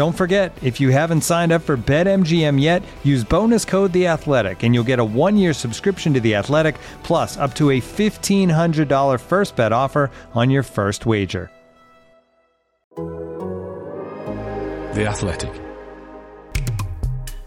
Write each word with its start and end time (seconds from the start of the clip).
Don't 0.00 0.16
forget, 0.16 0.56
if 0.62 0.80
you 0.80 0.88
haven't 0.88 1.20
signed 1.20 1.52
up 1.52 1.60
for 1.60 1.76
BetMGM 1.76 2.58
yet, 2.58 2.82
use 3.04 3.22
bonus 3.22 3.66
code 3.66 3.92
The 3.92 4.06
Athletic, 4.06 4.62
and 4.62 4.74
you'll 4.74 4.82
get 4.82 4.98
a 4.98 5.04
one-year 5.04 5.52
subscription 5.52 6.14
to 6.14 6.20
The 6.20 6.36
Athletic, 6.36 6.76
plus 7.02 7.36
up 7.36 7.54
to 7.56 7.72
a 7.72 7.80
fifteen 7.80 8.48
hundred 8.48 8.88
dollar 8.88 9.18
first 9.18 9.56
bet 9.56 9.72
offer 9.72 10.10
on 10.32 10.48
your 10.48 10.62
first 10.62 11.04
wager. 11.04 11.50
The 14.94 15.04
Athletic. 15.06 15.52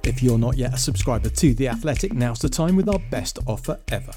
If 0.04 0.22
you're 0.22 0.38
not 0.38 0.56
yet 0.56 0.76
a 0.76 0.78
subscriber 0.78 1.30
to 1.30 1.56
The 1.56 1.70
Athletic, 1.70 2.14
now's 2.14 2.38
the 2.38 2.50
time 2.50 2.76
with 2.76 2.88
our 2.88 3.00
best 3.10 3.40
offer 3.48 3.80
ever. 3.88 4.14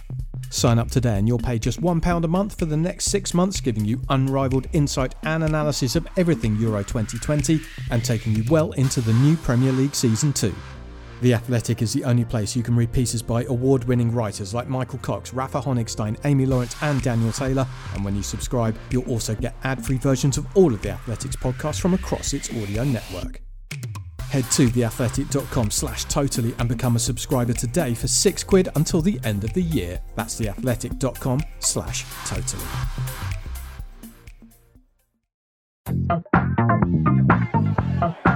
Sign 0.50 0.78
up 0.78 0.90
today 0.90 1.18
and 1.18 1.28
you'll 1.28 1.38
pay 1.38 1.58
just 1.58 1.80
£1 1.80 2.24
a 2.24 2.28
month 2.28 2.58
for 2.58 2.64
the 2.64 2.76
next 2.76 3.06
six 3.06 3.34
months, 3.34 3.60
giving 3.60 3.84
you 3.84 4.00
unrivaled 4.08 4.66
insight 4.72 5.14
and 5.24 5.44
analysis 5.44 5.96
of 5.96 6.06
everything 6.16 6.56
Euro 6.56 6.82
2020 6.82 7.60
and 7.90 8.04
taking 8.04 8.34
you 8.34 8.44
well 8.48 8.72
into 8.72 9.00
the 9.00 9.12
new 9.14 9.36
Premier 9.36 9.72
League 9.72 9.94
Season 9.94 10.32
2. 10.32 10.54
The 11.22 11.32
Athletic 11.32 11.80
is 11.80 11.94
the 11.94 12.04
only 12.04 12.26
place 12.26 12.54
you 12.54 12.62
can 12.62 12.76
read 12.76 12.92
pieces 12.92 13.22
by 13.22 13.44
award 13.44 13.84
winning 13.84 14.12
writers 14.12 14.52
like 14.52 14.68
Michael 14.68 14.98
Cox, 14.98 15.32
Rafa 15.32 15.60
Honigstein, 15.60 16.18
Amy 16.24 16.44
Lawrence, 16.44 16.76
and 16.82 17.00
Daniel 17.00 17.32
Taylor. 17.32 17.66
And 17.94 18.04
when 18.04 18.14
you 18.14 18.22
subscribe, 18.22 18.76
you'll 18.90 19.08
also 19.08 19.34
get 19.34 19.56
ad 19.64 19.84
free 19.84 19.98
versions 19.98 20.36
of 20.36 20.46
all 20.54 20.74
of 20.74 20.82
The 20.82 20.90
Athletic's 20.90 21.36
podcasts 21.36 21.80
from 21.80 21.94
across 21.94 22.34
its 22.34 22.50
audio 22.50 22.84
network. 22.84 23.45
Head 24.30 24.44
to 24.52 24.68
theathletic.com 24.68 25.70
slash 25.70 26.04
totally 26.04 26.54
and 26.58 26.68
become 26.68 26.96
a 26.96 26.98
subscriber 26.98 27.52
today 27.52 27.94
for 27.94 28.08
six 28.08 28.42
quid 28.42 28.68
until 28.74 29.00
the 29.00 29.20
end 29.24 29.44
of 29.44 29.52
the 29.52 29.62
year. 29.62 30.00
That's 30.14 30.40
theathletic.com 30.40 31.40
slash 31.60 32.04
totally. 32.26 32.64
Good 37.98 38.35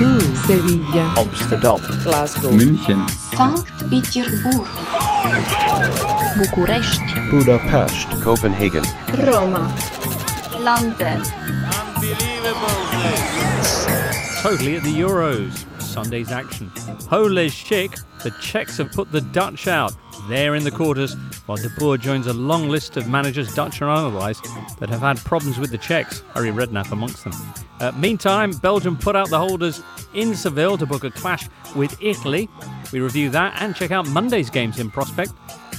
Baku, 0.00 0.20
Sevilla, 0.46 1.14
Amsterdam, 1.18 1.78
Glasgow, 2.02 2.50
München, 2.50 3.06
Sankt 3.36 3.90
Petersburg. 3.90 4.66
Bucharest, 6.38 7.02
Budapest, 7.30 8.08
Copenhagen, 8.22 8.82
Roma, 9.26 9.76
London. 10.58 11.22
Totally 14.42 14.76
at 14.76 14.84
the 14.84 14.94
Euros. 14.98 15.66
Sunday's 15.82 16.32
action. 16.32 16.70
Holy 17.10 17.50
chic, 17.50 17.90
the 18.22 18.30
Czechs 18.40 18.78
have 18.78 18.92
put 18.92 19.12
the 19.12 19.20
Dutch 19.20 19.66
out. 19.68 19.92
They're 20.28 20.54
in 20.54 20.64
the 20.64 20.70
quarters, 20.70 21.14
while 21.46 21.58
De 21.58 21.68
Boer 21.78 21.96
joins 21.96 22.26
a 22.26 22.32
long 22.32 22.68
list 22.68 22.96
of 22.96 23.08
managers, 23.08 23.54
Dutch 23.54 23.82
or 23.82 23.88
otherwise, 23.88 24.40
that 24.78 24.88
have 24.88 25.00
had 25.00 25.18
problems 25.18 25.58
with 25.58 25.70
the 25.70 25.78
Czechs. 25.78 26.22
Harry 26.34 26.50
Redknapp 26.50 26.92
amongst 26.92 27.24
them. 27.24 27.32
Uh, 27.80 27.92
meantime, 27.92 28.52
Belgium 28.52 28.96
put 28.96 29.16
out 29.16 29.30
the 29.30 29.38
holders 29.38 29.82
in 30.14 30.34
Seville 30.34 30.76
to 30.78 30.86
book 30.86 31.04
a 31.04 31.10
clash 31.10 31.48
with 31.74 31.96
Italy. 32.02 32.48
We 32.92 33.00
review 33.00 33.30
that 33.30 33.60
and 33.62 33.74
check 33.74 33.90
out 33.90 34.08
Monday's 34.08 34.50
games 34.50 34.78
in 34.78 34.90
prospect. 34.90 35.32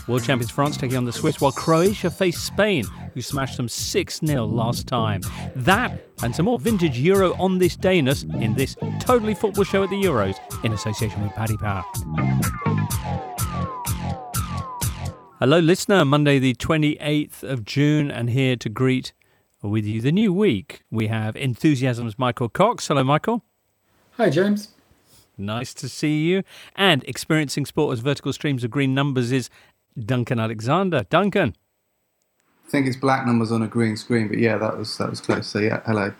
World 0.07 0.23
champions 0.23 0.51
France 0.51 0.77
taking 0.77 0.97
on 0.97 1.05
the 1.05 1.13
Swiss, 1.13 1.39
while 1.39 1.51
Croatia 1.51 2.09
face 2.09 2.39
Spain, 2.39 2.85
who 3.13 3.21
smashed 3.21 3.57
them 3.57 3.69
6 3.69 4.19
0 4.25 4.45
last 4.45 4.87
time. 4.87 5.21
That 5.55 6.07
and 6.23 6.35
some 6.35 6.45
more 6.45 6.59
vintage 6.59 6.97
Euro 6.99 7.33
on 7.35 7.59
this 7.59 7.75
dayness 7.75 8.23
in 8.23 8.53
this 8.55 8.75
totally 8.99 9.33
football 9.33 9.63
show 9.63 9.83
at 9.83 9.89
the 9.89 10.01
Euros 10.01 10.37
in 10.63 10.73
association 10.73 11.21
with 11.21 11.31
Paddy 11.33 11.57
Power. 11.57 11.83
Hello, 15.41 15.57
listener. 15.57 16.05
Monday, 16.05 16.37
the 16.37 16.53
28th 16.53 17.41
of 17.41 17.65
June, 17.65 18.11
and 18.11 18.29
here 18.29 18.55
to 18.57 18.69
greet 18.69 19.11
with 19.63 19.87
you 19.87 19.99
the 19.99 20.11
new 20.11 20.31
week. 20.31 20.83
We 20.91 21.07
have 21.07 21.35
Enthusiasm's 21.35 22.19
Michael 22.19 22.47
Cox. 22.47 22.87
Hello, 22.87 23.03
Michael. 23.03 23.43
Hi, 24.17 24.29
James. 24.29 24.67
Nice 25.39 25.73
to 25.73 25.89
see 25.89 26.25
you. 26.25 26.43
And 26.75 27.03
experiencing 27.05 27.65
sport 27.65 27.93
as 27.93 28.01
vertical 28.01 28.31
streams 28.33 28.63
of 28.63 28.69
green 28.69 28.93
numbers 28.93 29.31
is 29.31 29.49
Duncan 29.97 30.39
Alexander. 30.39 31.05
Duncan. 31.09 31.55
I 32.67 32.69
think 32.69 32.85
it's 32.85 32.95
black 32.97 33.25
numbers 33.25 33.51
on 33.51 33.63
a 33.63 33.67
green 33.67 33.97
screen, 33.97 34.27
but 34.27 34.37
yeah, 34.37 34.59
that 34.59 34.77
was 34.77 34.95
that 34.99 35.09
was 35.09 35.19
close. 35.19 35.47
So 35.47 35.57
yeah, 35.57 35.81
hello. 35.87 36.13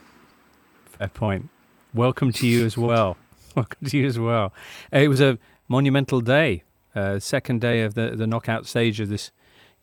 Fair 0.85 1.09
point. 1.09 1.49
Welcome 1.93 2.31
to 2.33 2.47
you 2.47 2.65
as 2.65 2.75
well. 2.75 3.17
Welcome 3.55 3.87
to 3.87 3.97
you 3.99 4.07
as 4.07 4.17
well. 4.17 4.51
Uh, 4.91 4.97
It 4.97 5.09
was 5.09 5.21
a 5.21 5.37
monumental 5.67 6.21
day, 6.21 6.63
uh, 6.95 7.19
second 7.19 7.61
day 7.61 7.81
of 7.81 7.93
the, 7.93 8.11
the 8.15 8.27
knockout 8.27 8.65
stage 8.65 8.99
of 8.99 9.09
this 9.09 9.31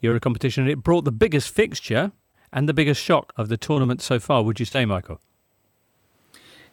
Euro 0.01 0.21
competition. 0.21 0.69
It 0.69 0.83
brought 0.83 1.05
the 1.05 1.13
biggest 1.13 1.51
fixture 1.51 2.13
and 2.53 2.69
the 2.69 2.75
biggest 2.75 3.03
shock 3.03 3.33
of 3.37 3.49
the 3.49 3.57
tournament 3.57 4.01
so 4.01 4.19
far, 4.19 4.43
would 4.43 4.61
you 4.61 4.67
say, 4.67 4.85
Michael? 4.85 5.21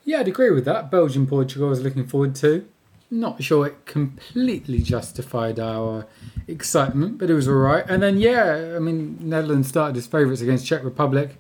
Yeah, 0.04 0.20
I'd 0.20 0.28
agree 0.28 0.52
with 0.52 0.66
that. 0.66 0.92
Belgium 0.92 1.26
Portugal 1.26 1.68
I 1.68 1.70
was 1.72 1.82
looking 1.82 2.06
forward 2.06 2.36
to. 2.36 2.68
Not 3.10 3.42
sure 3.44 3.68
it 3.68 3.86
completely 3.86 4.80
justified 4.80 5.60
our 5.60 6.06
excitement, 6.48 7.18
but 7.18 7.30
it 7.30 7.34
was 7.34 7.48
all 7.48 7.56
right. 7.56 7.86
And 7.88 8.02
then, 8.02 8.18
yeah, 8.18 8.74
I 8.76 8.80
mean, 8.80 9.18
Netherlands 9.20 9.68
started 9.68 9.98
as 9.98 10.08
favourites 10.08 10.42
against 10.42 10.66
Czech 10.66 10.84
Republic. 10.84 11.38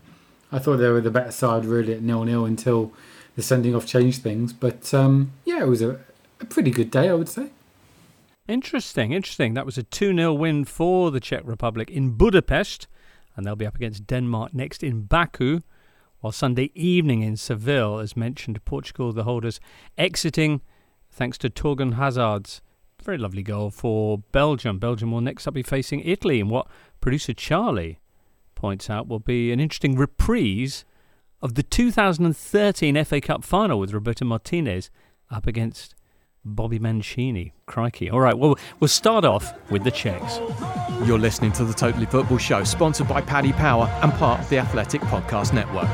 I 0.51 0.59
thought 0.59 0.77
they 0.77 0.89
were 0.89 1.01
the 1.01 1.12
better 1.12 1.31
side 1.31 1.66
really 1.66 1.94
at 1.94 2.01
nil 2.01 2.23
nil 2.23 2.45
until 2.45 2.91
the 3.35 3.41
sending 3.41 3.75
off 3.75 3.85
changed 3.85 4.22
things. 4.22 4.53
But 4.53 4.94
um, 4.94 5.31
yeah, 5.44 5.62
it 5.62 5.67
was 5.67 5.81
a, 5.81 6.00
a 6.39 6.45
pretty 6.45 6.72
good 6.72 6.91
day, 6.91 7.09
I 7.09 7.13
would 7.13 7.29
say. 7.29 7.50
Interesting, 8.47 9.11
interesting. 9.11 9.56
That 9.56 9.66
was 9.66 9.78
a 9.78 9.83
2 9.83 10.16
0 10.16 10.33
win 10.33 10.66
for 10.66 11.09
the 11.09 11.19
Czech 11.19 11.41
Republic 11.45 11.89
in 11.89 12.11
Budapest, 12.11 12.88
and 13.35 13.45
they'll 13.45 13.56
be 13.56 13.66
up 13.66 13.75
against 13.75 14.06
Denmark 14.06 14.53
next 14.53 14.83
in 14.83 15.03
Baku. 15.03 15.61
While 16.19 16.31
Sunday 16.31 16.72
evening 16.73 17.22
in 17.22 17.38
Seville, 17.38 18.00
as 18.00 18.16
mentioned, 18.16 18.63
Portugal, 18.66 19.11
the 19.13 19.23
holders, 19.23 19.59
exiting 19.97 20.61
thanks 21.12 21.38
to 21.39 21.50
Torgan 21.50 21.94
Hazard's 21.94 22.62
very 23.03 23.18
lovely 23.18 23.44
goal 23.44 23.69
for 23.69 24.19
Belgium. 24.31 24.80
Belgium 24.80 25.12
will 25.12 25.21
next 25.21 25.48
up 25.48 25.53
be 25.53 25.63
facing 25.63 26.01
Italy 26.01 26.39
in 26.39 26.50
what 26.50 26.68
producer 27.01 27.33
Charlie 27.33 28.00
points 28.56 28.89
out 28.89 29.07
will 29.07 29.19
be 29.19 29.51
an 29.51 29.59
interesting 29.59 29.95
reprise 29.95 30.86
of 31.41 31.53
the 31.53 31.63
2013 31.63 33.03
FA 33.06 33.21
Cup 33.21 33.44
final 33.44 33.80
with 33.80 33.94
Roberto 33.94 34.25
Martinez 34.25 34.89
up 35.30 35.45
against 35.45 35.94
Bobby 36.45 36.77
Mancini. 36.77 37.53
Crikey. 37.65 38.09
All 38.09 38.19
right, 38.19 38.38
well, 38.38 38.56
we'll 38.80 38.88
start 38.88 39.25
off 39.25 39.51
with 39.71 39.83
the 39.83 39.92
Czechs. 39.92 40.38
You're 41.06 41.19
listening 41.19 41.51
to 41.53 41.65
the 41.65 41.74
Totally 41.74 42.06
Football 42.06 42.38
Show, 42.38 42.63
sponsored 42.63 43.07
by 43.07 43.21
Paddy 43.21 43.51
Power 43.51 43.88
and 44.03 44.13
part 44.13 44.39
of 44.39 44.50
the 44.50 44.59
Athletic 44.59 45.01
Podcast 45.01 45.53
Network. 45.53 45.89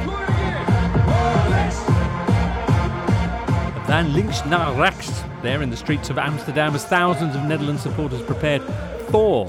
Van 3.86 4.14
links 4.14 4.44
naar 4.46 4.76
rechts 4.76 5.24
there 5.42 5.62
in 5.62 5.70
the 5.70 5.76
streets 5.76 6.10
of 6.10 6.18
Amsterdam 6.18 6.76
as 6.76 6.86
thousands 6.86 7.36
of 7.36 7.44
Netherlands 7.44 7.82
supporters 7.82 8.22
prepared 8.22 8.62
for 9.10 9.48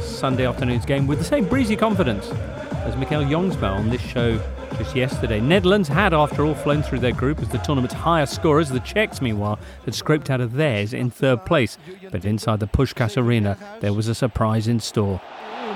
Sunday 0.00 0.46
afternoon's 0.46 0.84
game 0.84 1.06
with 1.06 1.18
the 1.18 1.24
same 1.24 1.46
breezy 1.48 1.76
confidence 1.76 2.30
as 2.86 2.96
Michael 2.96 3.24
Jonkman 3.24 3.76
on 3.76 3.90
this 3.90 4.00
show 4.00 4.38
just 4.76 4.94
yesterday. 4.94 5.40
Netherlands 5.40 5.88
had, 5.88 6.12
after 6.12 6.44
all, 6.44 6.54
flown 6.54 6.82
through 6.82 7.00
their 7.00 7.12
group 7.12 7.40
as 7.40 7.48
the 7.48 7.58
tournament's 7.58 7.94
highest 7.94 8.34
scorers. 8.34 8.68
The 8.68 8.80
Czechs, 8.80 9.20
meanwhile, 9.20 9.58
had 9.84 9.94
scraped 9.94 10.30
out 10.30 10.40
of 10.40 10.52
theirs 10.52 10.92
in 10.92 11.10
third 11.10 11.44
place. 11.44 11.78
But 12.10 12.24
inside 12.24 12.60
the 12.60 12.66
Puskás 12.66 13.16
Arena, 13.16 13.56
there 13.80 13.92
was 13.92 14.08
a 14.08 14.14
surprise 14.14 14.68
in 14.68 14.80
store. 14.80 15.20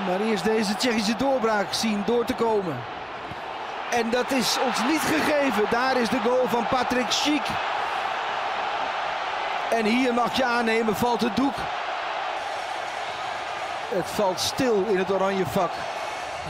Maar 0.07 0.21
eerst 0.21 0.43
deze 0.43 0.75
Tsjechische 0.75 1.15
doorbraak 1.17 1.73
zien 1.73 2.03
door 2.05 2.25
te 2.25 2.33
komen. 2.33 2.75
En 3.91 4.09
dat 4.09 4.31
is 4.31 4.57
ons 4.65 4.83
niet 4.91 5.01
gegeven. 5.01 5.63
Daar 5.69 6.01
is 6.01 6.09
de 6.09 6.19
goal 6.19 6.47
van 6.47 6.67
Patrick 6.67 7.11
Schick. 7.11 7.47
En 9.71 9.85
hier 9.85 10.13
mag 10.13 10.37
je 10.37 10.43
aannemen, 10.43 10.95
valt 10.95 11.21
het 11.21 11.35
doek. 11.35 11.55
Het 13.89 14.05
valt 14.05 14.39
stil 14.39 14.85
in 14.87 14.97
het 14.97 15.11
oranje 15.11 15.45
vak. 15.45 15.71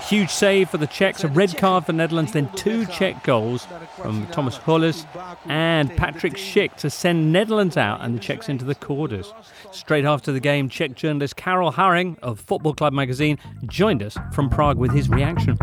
Huge 0.07 0.29
save 0.29 0.69
for 0.69 0.77
the 0.77 0.87
Czechs, 0.87 1.23
a 1.23 1.27
red 1.27 1.55
card 1.57 1.85
for 1.85 1.93
Netherlands, 1.93 2.31
then 2.31 2.49
two 2.55 2.85
Czech 2.87 3.23
goals 3.23 3.67
from 3.95 4.25
Thomas 4.27 4.57
Holeš 4.57 5.05
and 5.45 5.95
Patrick 5.95 6.33
Schick 6.33 6.75
to 6.77 6.89
send 6.89 7.31
Netherlands 7.31 7.77
out 7.77 8.01
and 8.01 8.15
the 8.15 8.19
Czechs 8.19 8.49
into 8.49 8.65
the 8.65 8.73
quarters. 8.73 9.31
Straight 9.71 10.05
after 10.05 10.31
the 10.31 10.39
game, 10.39 10.67
Czech 10.67 10.95
journalist 10.95 11.35
Karel 11.35 11.73
Häring 11.73 12.17
of 12.19 12.39
Football 12.39 12.73
Club 12.73 12.93
magazine 12.93 13.37
joined 13.67 14.01
us 14.01 14.17
from 14.33 14.49
Prague 14.49 14.77
with 14.77 14.91
his 14.91 15.09
reaction. 15.09 15.57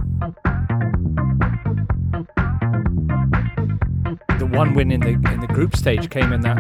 The 4.39 4.49
one 4.53 4.75
win 4.75 4.93
in 4.93 5.01
the 5.01 5.09
in 5.09 5.41
the 5.41 5.49
group 5.49 5.75
stage 5.75 6.09
came 6.11 6.33
in 6.33 6.43
that 6.43 6.59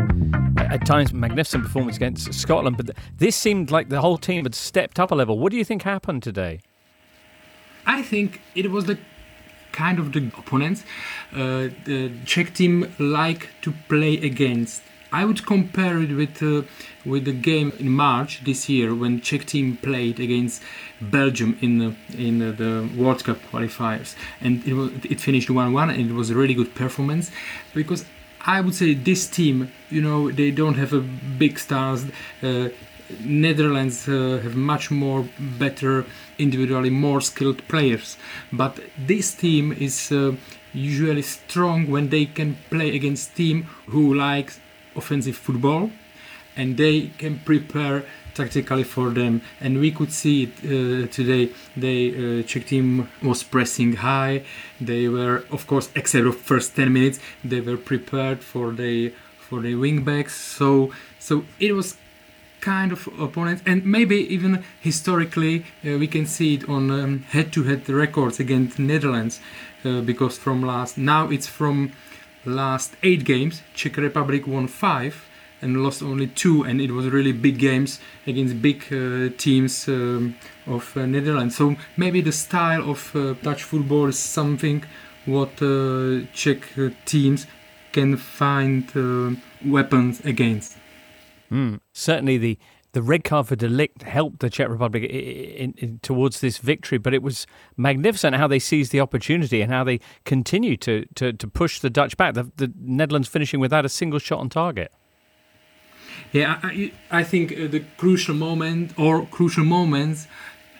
at 0.58 0.84
times 0.86 1.12
magnificent 1.12 1.62
performance 1.62 1.96
against 1.96 2.34
Scotland, 2.34 2.76
but 2.76 2.90
this 3.18 3.36
seemed 3.36 3.70
like 3.70 3.90
the 3.90 4.00
whole 4.00 4.18
team 4.18 4.44
had 4.44 4.54
stepped 4.54 4.98
up 4.98 5.12
a 5.12 5.14
level. 5.14 5.38
What 5.38 5.52
do 5.52 5.56
you 5.56 5.64
think 5.64 5.82
happened 5.82 6.22
today? 6.22 6.60
I 7.86 8.02
think 8.02 8.40
it 8.54 8.70
was 8.70 8.84
the 8.86 8.98
kind 9.72 9.98
of 9.98 10.12
the 10.12 10.30
opponents 10.38 10.84
uh, 11.34 11.68
the 11.84 12.10
Czech 12.24 12.54
team 12.54 12.94
like 12.98 13.48
to 13.62 13.72
play 13.88 14.14
against. 14.16 14.82
I 15.12 15.24
would 15.24 15.46
compare 15.46 15.98
it 16.02 16.10
with 16.10 16.42
uh, 16.42 16.62
with 17.04 17.24
the 17.24 17.32
game 17.32 17.72
in 17.78 17.90
March 17.90 18.42
this 18.44 18.68
year 18.68 18.94
when 18.94 19.20
Czech 19.20 19.46
team 19.46 19.76
played 19.76 20.18
against 20.18 20.62
Belgium 21.00 21.56
in 21.60 21.78
the, 21.78 21.94
in 22.18 22.38
the, 22.40 22.52
the 22.52 22.88
World 22.96 23.22
Cup 23.24 23.38
qualifiers, 23.50 24.16
and 24.40 24.66
it 24.66 24.74
was 24.74 24.90
it 25.08 25.20
finished 25.20 25.48
one 25.50 25.72
one, 25.72 25.90
and 25.90 26.10
it 26.10 26.14
was 26.14 26.30
a 26.30 26.34
really 26.34 26.54
good 26.54 26.74
performance 26.74 27.30
because 27.74 28.04
I 28.46 28.60
would 28.60 28.74
say 28.74 28.94
this 28.94 29.28
team, 29.28 29.72
you 29.90 30.00
know, 30.00 30.30
they 30.30 30.50
don't 30.50 30.74
have 30.74 30.92
a 30.92 31.00
big 31.00 31.58
stars. 31.58 32.04
Uh, 32.42 32.68
Netherlands 33.20 34.08
uh, 34.08 34.40
have 34.42 34.56
much 34.56 34.90
more 34.90 35.28
better 35.38 36.04
individually 36.38 36.90
more 36.90 37.20
skilled 37.20 37.66
players. 37.68 38.16
But 38.52 38.80
this 38.98 39.34
team 39.34 39.72
is 39.72 40.12
uh, 40.12 40.32
usually 40.72 41.22
strong 41.22 41.90
when 41.90 42.08
they 42.10 42.26
can 42.26 42.56
play 42.70 42.94
against 42.94 43.34
team 43.36 43.64
who 43.86 44.14
likes 44.14 44.60
offensive 44.94 45.36
football 45.36 45.90
and 46.56 46.76
they 46.76 47.10
can 47.18 47.38
prepare 47.40 48.04
tactically 48.34 48.84
for 48.84 49.10
them. 49.10 49.40
And 49.60 49.80
we 49.80 49.90
could 49.90 50.12
see 50.12 50.44
it 50.44 50.54
uh, 50.64 51.06
today 51.08 51.50
the 51.76 52.40
uh, 52.40 52.42
czech 52.46 52.66
team 52.66 53.08
was 53.22 53.42
pressing 53.42 53.94
high. 53.96 54.44
They 54.80 55.08
were 55.08 55.44
of 55.50 55.66
course 55.66 55.88
except 55.94 56.26
of 56.26 56.36
first 56.36 56.76
10 56.76 56.92
minutes 56.92 57.18
they 57.44 57.60
were 57.60 57.76
prepared 57.76 58.42
for 58.42 58.72
the 58.72 59.12
for 59.38 59.60
the 59.60 59.74
wing 59.74 60.04
backs. 60.04 60.34
So 60.34 60.90
so 61.18 61.44
it 61.58 61.72
was 61.72 61.96
kind 62.66 62.90
of 62.92 63.08
opponent 63.20 63.62
and 63.64 63.84
maybe 63.84 64.18
even 64.34 64.52
historically 64.80 65.56
uh, 65.84 65.98
we 66.02 66.08
can 66.08 66.26
see 66.26 66.54
it 66.54 66.68
on 66.68 66.90
um, 66.90 67.12
head-to-head 67.34 67.88
records 67.88 68.40
against 68.40 68.78
netherlands 68.78 69.40
uh, 69.84 70.00
because 70.00 70.36
from 70.44 70.58
last 70.72 70.98
now 70.98 71.30
it's 71.34 71.46
from 71.46 71.92
last 72.44 72.90
eight 73.02 73.22
games 73.24 73.62
czech 73.74 73.96
republic 73.96 74.46
won 74.46 74.66
five 74.66 75.14
and 75.62 75.82
lost 75.84 76.02
only 76.02 76.26
two 76.26 76.64
and 76.64 76.80
it 76.80 76.90
was 76.90 77.06
really 77.06 77.32
big 77.32 77.58
games 77.58 78.00
against 78.26 78.60
big 78.60 78.80
uh, 78.92 79.28
teams 79.38 79.88
um, 79.88 80.34
of 80.66 80.96
uh, 80.96 81.06
netherlands. 81.06 81.56
So 81.56 81.76
maybe 81.96 82.20
the 82.20 82.32
style 82.32 82.90
of 82.90 83.14
uh, 83.16 83.34
dutch 83.42 83.62
football 83.62 84.08
is 84.08 84.18
something 84.18 84.84
what 85.24 85.62
uh, 85.62 86.26
czech 86.32 86.60
teams 87.04 87.46
can 87.92 88.16
find 88.16 88.84
weapons 89.64 90.20
against 90.24 90.76
Mm. 91.50 91.80
Certainly, 91.92 92.38
the 92.38 92.58
the 92.96 93.02
red 93.02 93.24
card 93.24 93.46
for 93.46 93.56
De 93.56 93.68
Ligt 93.68 94.00
helped 94.04 94.40
the 94.40 94.48
Czech 94.48 94.70
Republic 94.70 95.02
in, 95.02 95.10
in, 95.10 95.74
in, 95.76 95.98
towards 95.98 96.40
this 96.40 96.56
victory, 96.56 96.96
but 96.96 97.12
it 97.12 97.22
was 97.22 97.46
magnificent 97.76 98.34
how 98.36 98.48
they 98.48 98.58
seized 98.58 98.90
the 98.90 99.00
opportunity 99.00 99.60
and 99.60 99.70
how 99.70 99.84
they 99.84 100.00
continued 100.24 100.80
to, 100.80 101.04
to, 101.14 101.30
to 101.34 101.46
push 101.46 101.78
the 101.78 101.90
Dutch 101.90 102.16
back. 102.16 102.32
The, 102.32 102.50
the, 102.56 102.72
Netherlands 102.80 103.28
finishing 103.28 103.60
without 103.60 103.84
a 103.84 103.90
single 103.90 104.18
shot 104.18 104.38
on 104.38 104.48
target. 104.48 104.90
Yeah, 106.32 106.58
I, 106.62 106.90
I 107.10 107.22
think 107.22 107.52
uh, 107.52 107.66
the 107.66 107.84
crucial 107.98 108.34
moment 108.34 108.98
or 108.98 109.26
crucial 109.26 109.66
moments 109.66 110.26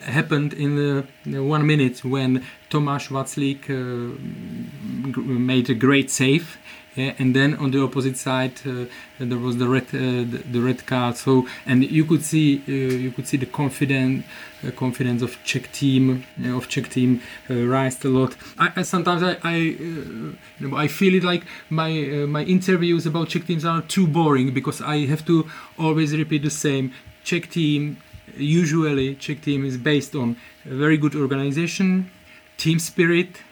happened 0.01 0.55
in 0.55 0.77
the, 0.77 1.43
one 1.43 1.67
minute 1.67 2.03
when 2.03 2.43
Tomáš 2.71 3.09
Vaclík 3.09 3.69
uh, 3.69 5.21
made 5.23 5.69
a 5.69 5.75
great 5.75 6.11
save 6.11 6.57
and 6.96 7.34
then 7.34 7.54
on 7.56 7.70
the 7.70 7.82
opposite 7.82 8.16
side 8.16 8.54
uh, 8.66 8.84
there 9.19 9.38
was 9.38 9.58
the 9.58 9.69
red 9.69 9.87
uh, 9.94 10.25
the, 10.32 10.43
the, 10.50 10.60
red 10.60 10.87
card. 10.87 11.16
So 11.16 11.46
and 11.66 11.84
you 11.84 12.04
could 12.04 12.22
see 12.25 12.62
uh, 12.69 12.72
you 12.72 13.10
could 13.10 13.26
see 13.26 13.37
the 13.37 13.46
confidence 13.46 14.25
confidence 14.76 15.22
of 15.22 15.37
Czech 15.44 15.70
team 15.72 16.25
of 16.44 16.69
Czech 16.69 16.88
team 16.88 17.20
rise 17.48 18.04
a 18.04 18.08
lot. 18.08 18.37
I, 18.58 18.72
I 18.76 18.82
sometimes 18.82 19.22
I 19.22 19.37
I, 19.43 19.56
you 19.56 20.37
know, 20.60 20.76
I 20.76 20.88
feel 20.88 21.14
it 21.14 21.25
like 21.25 21.44
my 21.70 21.90
my 22.26 22.43
interviews 22.44 23.06
about 23.06 23.28
Czech 23.28 23.46
teams 23.46 23.64
are 23.64 23.82
too 23.82 24.06
boring 24.06 24.52
because 24.54 24.81
I 24.81 25.06
have 25.06 25.25
to 25.26 25.46
always 25.78 26.16
repeat 26.16 26.43
the 26.43 26.50
same. 26.50 26.93
Czech 27.25 27.50
team 27.50 27.98
usually 28.37 29.14
Czech 29.16 29.40
team 29.43 29.64
is 29.64 29.76
based 29.76 30.14
on 30.14 30.37
very 30.64 30.96
good 30.96 31.14
organization 31.14 32.10
team 32.56 32.78
spirit 32.78 33.43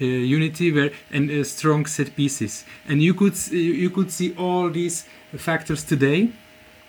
Uh, 0.00 0.04
unity 0.04 0.70
where 0.70 0.92
and 1.10 1.28
uh, 1.28 1.42
strong 1.42 1.84
set 1.84 2.14
pieces. 2.14 2.64
And 2.86 3.02
you 3.02 3.14
could 3.14 3.32
uh, 3.32 3.56
you 3.56 3.90
could 3.90 4.12
see 4.12 4.32
all 4.36 4.70
these 4.70 5.06
factors 5.36 5.82
today 5.82 6.30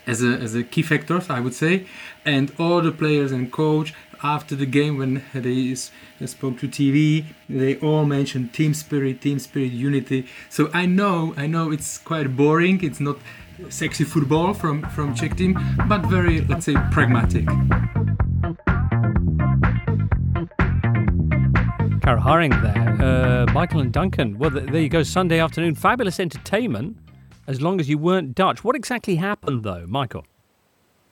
as 0.05 0.21
a, 0.21 0.33
as 0.45 0.53
a 0.53 0.63
key 0.63 0.83
factors 0.83 1.27
i 1.27 1.39
would 1.39 1.55
say. 1.55 1.85
And 2.23 2.51
all 2.59 2.81
the 2.81 2.91
players 2.91 3.31
and 3.31 3.51
coach 3.51 3.95
after 4.21 4.55
the 4.55 4.67
game 4.67 4.99
when 4.99 5.23
they 5.33 5.71
uh, 5.71 6.27
spoke 6.27 6.59
to 6.59 6.67
tv 6.67 7.25
they 7.49 7.77
all 7.77 8.05
mentioned 8.05 8.53
team 8.53 8.75
spirit 8.75 9.21
team 9.21 9.39
spirit 9.39 9.71
unity. 9.71 10.27
So 10.47 10.69
i 10.71 10.85
know 10.85 11.33
i 11.35 11.47
know 11.47 11.71
it's 11.71 11.97
quite 11.97 12.37
boring. 12.37 12.83
It's 12.83 12.99
not 12.99 13.17
sexy 13.69 14.03
football 14.03 14.53
from 14.53 14.83
from 14.91 15.15
czech 15.15 15.35
team 15.35 15.57
but 15.87 16.05
very 16.05 16.41
let's 16.41 16.65
say 16.65 16.75
pragmatic 16.91 17.45
Häring 22.17 22.61
there. 22.61 23.05
Uh, 23.05 23.45
Michael 23.53 23.81
and 23.81 23.91
Duncan. 23.91 24.37
Well, 24.39 24.49
there 24.49 24.81
you 24.81 24.89
go. 24.89 25.03
Sunday 25.03 25.39
afternoon. 25.39 25.75
Fabulous 25.75 26.19
entertainment 26.19 26.97
as 27.47 27.61
long 27.61 27.79
as 27.79 27.89
you 27.89 27.97
weren't 27.97 28.35
Dutch. 28.35 28.63
What 28.63 28.75
exactly 28.75 29.15
happened, 29.15 29.63
though, 29.63 29.85
Michael? 29.87 30.25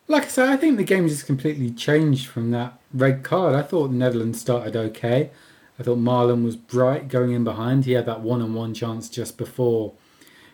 Like 0.06 0.24
I 0.24 0.28
said, 0.28 0.48
I 0.48 0.56
think 0.56 0.78
the 0.78 0.84
game 0.84 1.06
just 1.06 1.26
completely 1.26 1.70
changed 1.70 2.26
from 2.28 2.50
that 2.52 2.80
red 2.94 3.22
card. 3.22 3.54
I 3.54 3.62
thought 3.62 3.88
the 3.88 3.94
Netherlands 3.94 4.40
started 4.40 4.74
okay. 4.74 5.30
I 5.78 5.82
thought 5.82 5.98
Malen 5.98 6.44
was 6.44 6.56
bright 6.56 7.08
going 7.08 7.32
in 7.32 7.44
behind. 7.44 7.84
He 7.84 7.92
had 7.92 8.06
that 8.06 8.20
one 8.20 8.40
on 8.40 8.54
one 8.54 8.72
chance 8.72 9.08
just 9.08 9.36
before 9.36 9.92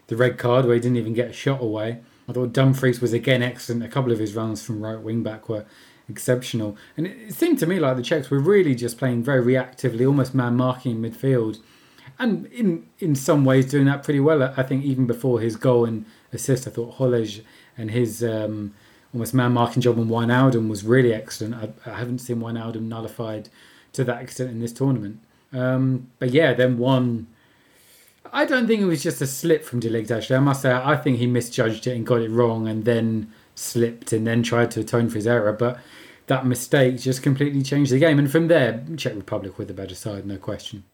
the 0.08 0.16
red 0.16 0.38
card 0.38 0.66
where 0.66 0.74
he 0.74 0.80
didn't 0.80 0.96
even 0.96 1.14
get 1.14 1.30
a 1.30 1.32
shot 1.32 1.62
away. 1.62 2.00
I 2.28 2.32
thought 2.32 2.52
Dumfries 2.52 3.00
was 3.00 3.12
again 3.12 3.42
excellent. 3.42 3.84
A 3.84 3.88
couple 3.88 4.10
of 4.10 4.18
his 4.18 4.34
runs 4.34 4.62
from 4.62 4.82
right 4.82 5.00
wing 5.00 5.22
back 5.22 5.48
were 5.48 5.66
exceptional. 6.08 6.76
And 6.96 7.06
it 7.06 7.34
seemed 7.34 7.58
to 7.60 7.66
me 7.66 7.78
like 7.78 7.96
the 7.96 8.02
Czechs 8.02 8.30
were 8.30 8.38
really 8.38 8.74
just 8.74 8.98
playing 8.98 9.22
very 9.22 9.42
reactively, 9.42 10.06
almost 10.06 10.34
man 10.34 10.56
marking 10.56 10.92
in 10.92 11.10
midfield. 11.10 11.60
And 12.18 12.46
in 12.46 12.86
in 13.00 13.14
some 13.14 13.44
ways 13.44 13.70
doing 13.70 13.86
that 13.86 14.04
pretty 14.04 14.20
well. 14.20 14.42
I 14.42 14.62
think 14.62 14.84
even 14.84 15.06
before 15.06 15.40
his 15.40 15.56
goal 15.56 15.84
and 15.84 16.04
assist, 16.32 16.66
I 16.66 16.70
thought 16.70 16.96
Holeš 16.96 17.40
and 17.76 17.90
his 17.90 18.22
um, 18.22 18.74
almost 19.12 19.34
man 19.34 19.52
marking 19.52 19.82
job 19.82 19.98
on 19.98 20.08
Wijnaldum 20.08 20.68
was 20.68 20.84
really 20.84 21.12
excellent. 21.12 21.54
I, 21.54 21.90
I, 21.90 21.96
haven't 21.98 22.18
seen 22.18 22.36
Wijnaldum 22.36 22.82
nullified 22.82 23.48
to 23.94 24.04
that 24.04 24.22
extent 24.22 24.50
in 24.50 24.60
this 24.60 24.72
tournament. 24.72 25.20
Um, 25.52 26.10
but 26.18 26.30
yeah, 26.30 26.52
then 26.52 26.78
one. 26.78 27.28
I 28.32 28.44
don't 28.44 28.66
think 28.66 28.80
it 28.80 28.86
was 28.86 29.02
just 29.02 29.20
a 29.20 29.28
slip 29.28 29.64
from 29.64 29.78
De 29.78 29.88
Ligt, 29.88 30.10
actually. 30.10 30.36
I 30.36 30.40
must 30.40 30.62
say, 30.62 30.72
I 30.72 30.96
think 30.96 31.18
he 31.18 31.26
misjudged 31.26 31.86
it 31.86 31.94
and 31.94 32.04
got 32.04 32.20
it 32.20 32.30
wrong 32.30 32.66
and 32.66 32.84
then 32.84 33.32
slipped 33.54 34.12
and 34.12 34.26
then 34.26 34.42
tried 34.42 34.70
to 34.72 34.80
atone 34.80 35.08
for 35.08 35.16
his 35.16 35.26
error. 35.26 35.52
But 35.52 35.78
that 36.26 36.46
mistake 36.46 37.00
just 37.00 37.22
completely 37.22 37.62
changed 37.62 37.92
the 37.92 37.98
game. 37.98 38.18
And 38.18 38.30
from 38.30 38.48
there, 38.48 38.84
Czech 38.96 39.14
Republic 39.14 39.58
were 39.58 39.64
the 39.64 39.74
better 39.74 39.94
side, 39.94 40.26
no 40.26 40.36
question. 40.36 40.84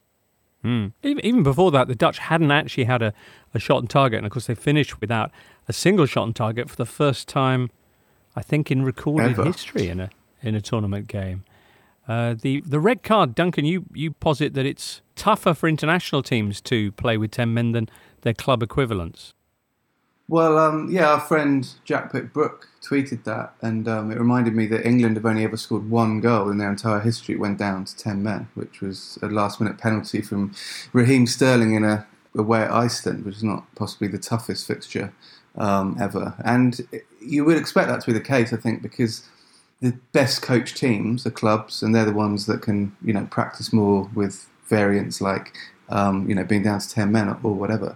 Mm. 0.63 0.93
Even, 1.01 1.25
even 1.25 1.43
before 1.43 1.71
that, 1.71 1.87
the 1.87 1.95
Dutch 1.95 2.19
hadn't 2.19 2.51
actually 2.51 2.83
had 2.83 3.01
a, 3.01 3.13
a 3.53 3.59
shot 3.59 3.77
on 3.77 3.87
target. 3.87 4.17
And 4.17 4.25
of 4.25 4.31
course, 4.31 4.47
they 4.47 4.55
finished 4.55 5.01
without 5.01 5.31
a 5.67 5.73
single 5.73 6.05
shot 6.05 6.23
on 6.23 6.33
target 6.33 6.69
for 6.69 6.75
the 6.75 6.85
first 6.85 7.27
time, 7.27 7.71
I 8.35 8.41
think, 8.41 8.69
in 8.69 8.83
recorded 8.83 9.31
Ever. 9.31 9.45
history 9.45 9.87
in 9.87 9.99
a, 9.99 10.09
in 10.41 10.53
a 10.53 10.61
tournament 10.61 11.07
game. 11.07 11.43
Uh, 12.07 12.33
the 12.39 12.61
the 12.61 12.79
red 12.79 13.03
card, 13.03 13.35
Duncan. 13.35 13.63
You 13.63 13.85
you 13.93 14.11
posit 14.11 14.55
that 14.55 14.65
it's 14.65 15.01
tougher 15.15 15.53
for 15.53 15.69
international 15.69 16.23
teams 16.23 16.59
to 16.61 16.91
play 16.93 17.15
with 17.15 17.31
ten 17.31 17.53
men 17.53 17.73
than 17.73 17.89
their 18.21 18.33
club 18.33 18.63
equivalents. 18.63 19.33
Well, 20.31 20.57
um, 20.57 20.87
yeah, 20.89 21.11
our 21.11 21.19
friend 21.19 21.67
Jack 21.83 22.13
Pitt-Brooke 22.13 22.69
tweeted 22.81 23.25
that, 23.25 23.53
and 23.61 23.85
um, 23.85 24.13
it 24.13 24.17
reminded 24.17 24.55
me 24.55 24.65
that 24.67 24.87
England 24.87 25.17
have 25.17 25.25
only 25.25 25.43
ever 25.43 25.57
scored 25.57 25.89
one 25.89 26.21
goal 26.21 26.49
in 26.49 26.57
their 26.57 26.69
entire 26.69 27.01
history. 27.01 27.35
It 27.35 27.41
went 27.41 27.57
down 27.57 27.83
to 27.83 27.97
10 27.97 28.23
men, 28.23 28.47
which 28.53 28.79
was 28.79 29.19
a 29.21 29.25
last 29.25 29.59
minute 29.59 29.77
penalty 29.77 30.21
from 30.21 30.53
Raheem 30.93 31.27
Sterling 31.27 31.75
in 31.75 31.83
a 31.83 32.07
away 32.33 32.61
at 32.61 32.71
Iceland, 32.71 33.25
which 33.25 33.35
is 33.35 33.43
not 33.43 33.65
possibly 33.75 34.07
the 34.07 34.17
toughest 34.17 34.65
fixture 34.65 35.11
um, 35.57 35.97
ever. 35.99 36.33
And 36.45 36.87
you 37.19 37.43
would 37.43 37.57
expect 37.57 37.89
that 37.89 37.99
to 37.99 38.07
be 38.07 38.13
the 38.17 38.23
case, 38.23 38.53
I 38.53 38.55
think, 38.55 38.81
because 38.81 39.27
the 39.81 39.97
best 40.13 40.41
coached 40.41 40.77
teams 40.77 41.27
are 41.27 41.31
clubs, 41.31 41.83
and 41.83 41.93
they're 41.93 42.05
the 42.05 42.13
ones 42.13 42.45
that 42.45 42.61
can, 42.61 42.95
you 43.03 43.11
know, 43.11 43.27
practice 43.29 43.73
more 43.73 44.09
with 44.15 44.47
variants 44.69 45.19
like, 45.19 45.53
um, 45.91 46.27
you 46.27 46.35
know, 46.35 46.43
being 46.43 46.63
down 46.63 46.79
to 46.79 46.89
10 46.89 47.11
men 47.11 47.29
or, 47.43 47.53
whatever. 47.53 47.95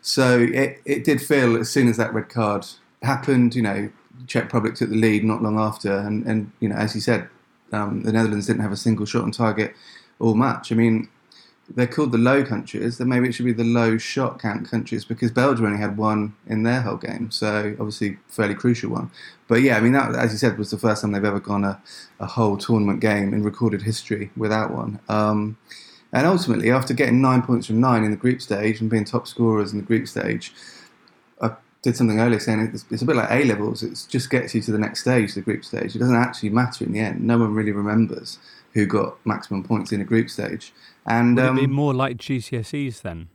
So 0.00 0.38
it, 0.38 0.80
it 0.84 1.04
did 1.04 1.20
feel 1.20 1.56
as 1.56 1.68
soon 1.70 1.88
as 1.88 1.96
that 1.96 2.14
red 2.14 2.28
card 2.28 2.66
happened, 3.02 3.54
you 3.54 3.62
know, 3.62 3.90
Czech 4.26 4.44
Republic 4.44 4.74
took 4.74 4.90
the 4.90 4.96
lead 4.96 5.24
not 5.24 5.42
long 5.42 5.58
after, 5.58 5.96
and, 5.96 6.24
and 6.26 6.52
you 6.60 6.68
know, 6.68 6.76
as 6.76 6.94
you 6.94 7.00
said, 7.00 7.28
um, 7.72 8.02
the 8.02 8.12
Netherlands 8.12 8.46
didn't 8.46 8.62
have 8.62 8.72
a 8.72 8.76
single 8.76 9.06
shot 9.06 9.24
on 9.24 9.30
target 9.30 9.74
all 10.18 10.34
match. 10.34 10.70
I 10.70 10.74
mean, 10.74 11.08
they're 11.74 11.86
called 11.86 12.12
the 12.12 12.18
low 12.18 12.44
countries, 12.44 12.98
then 12.98 13.08
maybe 13.08 13.28
it 13.28 13.32
should 13.32 13.46
be 13.46 13.52
the 13.52 13.64
low 13.64 13.96
shot 13.96 14.38
count 14.40 14.68
countries 14.68 15.04
because 15.04 15.30
Belgium 15.30 15.66
only 15.66 15.78
had 15.78 15.96
one 15.96 16.34
in 16.46 16.64
their 16.64 16.82
whole 16.82 16.96
game, 16.96 17.30
so 17.30 17.74
obviously 17.78 18.18
fairly 18.28 18.54
crucial 18.54 18.90
one. 18.90 19.10
But 19.48 19.62
yeah, 19.62 19.76
I 19.76 19.80
mean 19.80 19.92
that, 19.92 20.14
as 20.14 20.32
you 20.32 20.38
said, 20.38 20.58
was 20.58 20.70
the 20.70 20.78
first 20.78 21.02
time 21.02 21.12
they've 21.12 21.24
ever 21.24 21.40
gone 21.40 21.64
a, 21.64 21.80
a 22.20 22.26
whole 22.26 22.56
tournament 22.56 23.00
game 23.00 23.32
in 23.32 23.42
recorded 23.42 23.82
history 23.82 24.30
without 24.36 24.72
one. 24.72 25.00
Um, 25.08 25.56
and 26.12 26.26
ultimately, 26.26 26.70
after 26.70 26.94
getting 26.94 27.20
nine 27.22 27.42
points 27.42 27.66
from 27.66 27.80
nine 27.80 28.04
in 28.04 28.10
the 28.10 28.16
group 28.16 28.42
stage 28.42 28.80
and 28.80 28.90
being 28.90 29.04
top 29.04 29.26
scorers 29.26 29.72
in 29.72 29.78
the 29.78 29.84
group 29.84 30.06
stage, 30.08 30.52
I 31.40 31.52
did 31.82 31.96
something 31.96 32.20
earlier 32.20 32.38
saying 32.38 32.60
it's, 32.72 32.84
it's 32.90 33.02
a 33.02 33.06
bit 33.06 33.16
like 33.16 33.30
A 33.30 33.44
levels. 33.44 33.82
It 33.82 34.06
just 34.08 34.28
gets 34.30 34.54
you 34.54 34.60
to 34.62 34.72
the 34.72 34.78
next 34.78 35.00
stage, 35.00 35.34
the 35.34 35.40
group 35.40 35.64
stage. 35.64 35.96
It 35.96 35.98
doesn't 35.98 36.14
actually 36.16 36.50
matter 36.50 36.84
in 36.84 36.92
the 36.92 37.00
end. 37.00 37.22
No 37.22 37.38
one 37.38 37.54
really 37.54 37.72
remembers 37.72 38.38
who 38.74 38.86
got 38.86 39.16
maximum 39.26 39.64
points 39.64 39.92
in 39.92 40.00
a 40.00 40.04
group 40.04 40.30
stage. 40.30 40.72
And 41.06 41.36
Would 41.36 41.44
um, 41.46 41.56
be 41.56 41.66
more 41.66 41.92
like 41.94 42.16
GCSEs 42.18 43.02
then? 43.02 43.28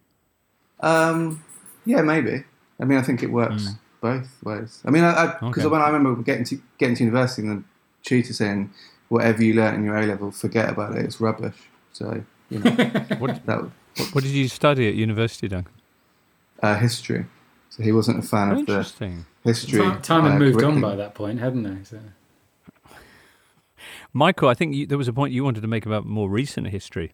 um, 0.79 1.43
yeah, 1.85 2.01
maybe. 2.01 2.43
I 2.79 2.85
mean, 2.85 2.97
I 2.99 3.01
think 3.01 3.23
it 3.23 3.31
works 3.31 3.69
both 4.01 4.29
ways. 4.43 4.81
I 4.85 4.91
mean, 4.91 5.03
because 5.03 5.17
I, 5.17 5.33
because 5.47 5.65
Okay. 5.65 5.71
when 5.71 5.81
I 5.81 5.89
remember 5.89 6.21
getting 6.21 6.43
to 6.45 6.61
getting 6.77 6.95
to 6.97 7.03
university 7.05 7.47
and 7.47 7.59
the 7.59 7.63
tutor 8.03 8.33
saying, 8.33 8.71
"Whatever 9.09 9.43
you 9.43 9.53
learnt 9.55 9.77
in 9.77 9.83
your 9.83 9.97
A 9.97 10.05
level, 10.05 10.31
forget 10.31 10.69
about 10.69 10.95
it. 10.95 11.03
It's 11.05 11.19
rubbish." 11.19 11.55
So 11.93 12.23
you 12.49 12.59
know, 12.59 12.71
What, 13.19 13.45
that 13.45 13.61
what, 13.61 13.71
what 14.11 14.23
did 14.23 14.31
you 14.31 14.47
study 14.47 14.87
at 14.87 14.95
university, 14.95 15.47
Duncan? 15.47 15.73
uh, 16.61 16.75
history. 16.77 17.25
So 17.69 17.83
he 17.83 17.91
wasn't 17.91 18.23
a 18.23 18.27
fan 18.27 18.51
of 18.51 18.65
the 18.65 18.77
history. 19.43 19.79
Time, 19.79 20.01
time 20.01 20.23
had 20.23 20.33
uh, 20.33 20.39
moved 20.39 20.63
on 20.63 20.81
by 20.81 20.95
that 20.95 21.13
point, 21.13 21.39
hadn't 21.39 21.63
they? 21.63 21.83
So. 21.83 21.99
Michael, 24.13 24.49
I 24.49 24.53
think 24.53 24.73
you, 24.73 24.87
there 24.87 24.97
was 24.97 25.07
a 25.07 25.13
point 25.13 25.33
you 25.33 25.43
wanted 25.43 25.61
to 25.61 25.67
make 25.67 25.85
about 25.85 26.05
more 26.05 26.29
recent 26.29 26.67
history. 26.67 27.13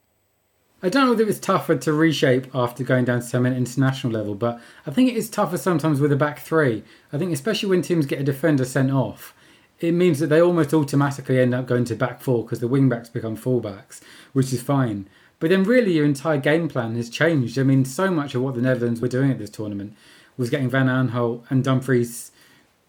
I 0.81 0.89
don't 0.89 1.05
know 1.05 1.11
whether 1.11 1.27
it's 1.27 1.39
tougher 1.39 1.77
to 1.77 1.93
reshape 1.93 2.53
after 2.53 2.83
going 2.83 3.05
down 3.05 3.21
to 3.21 3.29
10 3.29 3.41
minute 3.41 3.57
international 3.57 4.11
level, 4.11 4.35
but 4.35 4.59
I 4.85 4.91
think 4.91 5.09
it 5.09 5.15
is 5.15 5.29
tougher 5.29 5.57
sometimes 5.57 6.01
with 6.01 6.11
a 6.11 6.17
back 6.17 6.39
three. 6.39 6.83
I 7.11 7.17
think, 7.17 7.31
especially 7.31 7.69
when 7.69 7.81
teams 7.81 8.05
get 8.05 8.19
a 8.19 8.23
defender 8.23 8.65
sent 8.65 8.91
off, 8.91 9.33
it 9.79 9.93
means 9.93 10.19
that 10.19 10.27
they 10.27 10.41
almost 10.41 10.73
automatically 10.73 11.39
end 11.39 11.55
up 11.55 11.67
going 11.67 11.85
to 11.85 11.95
back 11.95 12.21
four 12.21 12.43
because 12.43 12.59
the 12.59 12.67
wing 12.67 12.89
backs 12.89 13.09
become 13.09 13.37
fullbacks, 13.37 14.01
which 14.33 14.51
is 14.51 14.61
fine. 14.61 15.07
But 15.43 15.49
then, 15.49 15.65
really, 15.65 15.91
your 15.91 16.05
entire 16.05 16.37
game 16.37 16.69
plan 16.69 16.95
has 16.95 17.09
changed. 17.09 17.59
I 17.59 17.63
mean, 17.63 17.83
so 17.83 18.09
much 18.09 18.33
of 18.33 18.41
what 18.41 18.55
the 18.55 18.61
Netherlands 18.61 19.01
were 19.01 19.09
doing 19.09 19.29
at 19.29 19.39
this 19.39 19.49
tournament 19.49 19.93
was 20.37 20.49
getting 20.49 20.69
Van 20.69 20.87
Aanholt 20.87 21.43
and 21.49 21.61
Dumfries 21.61 22.31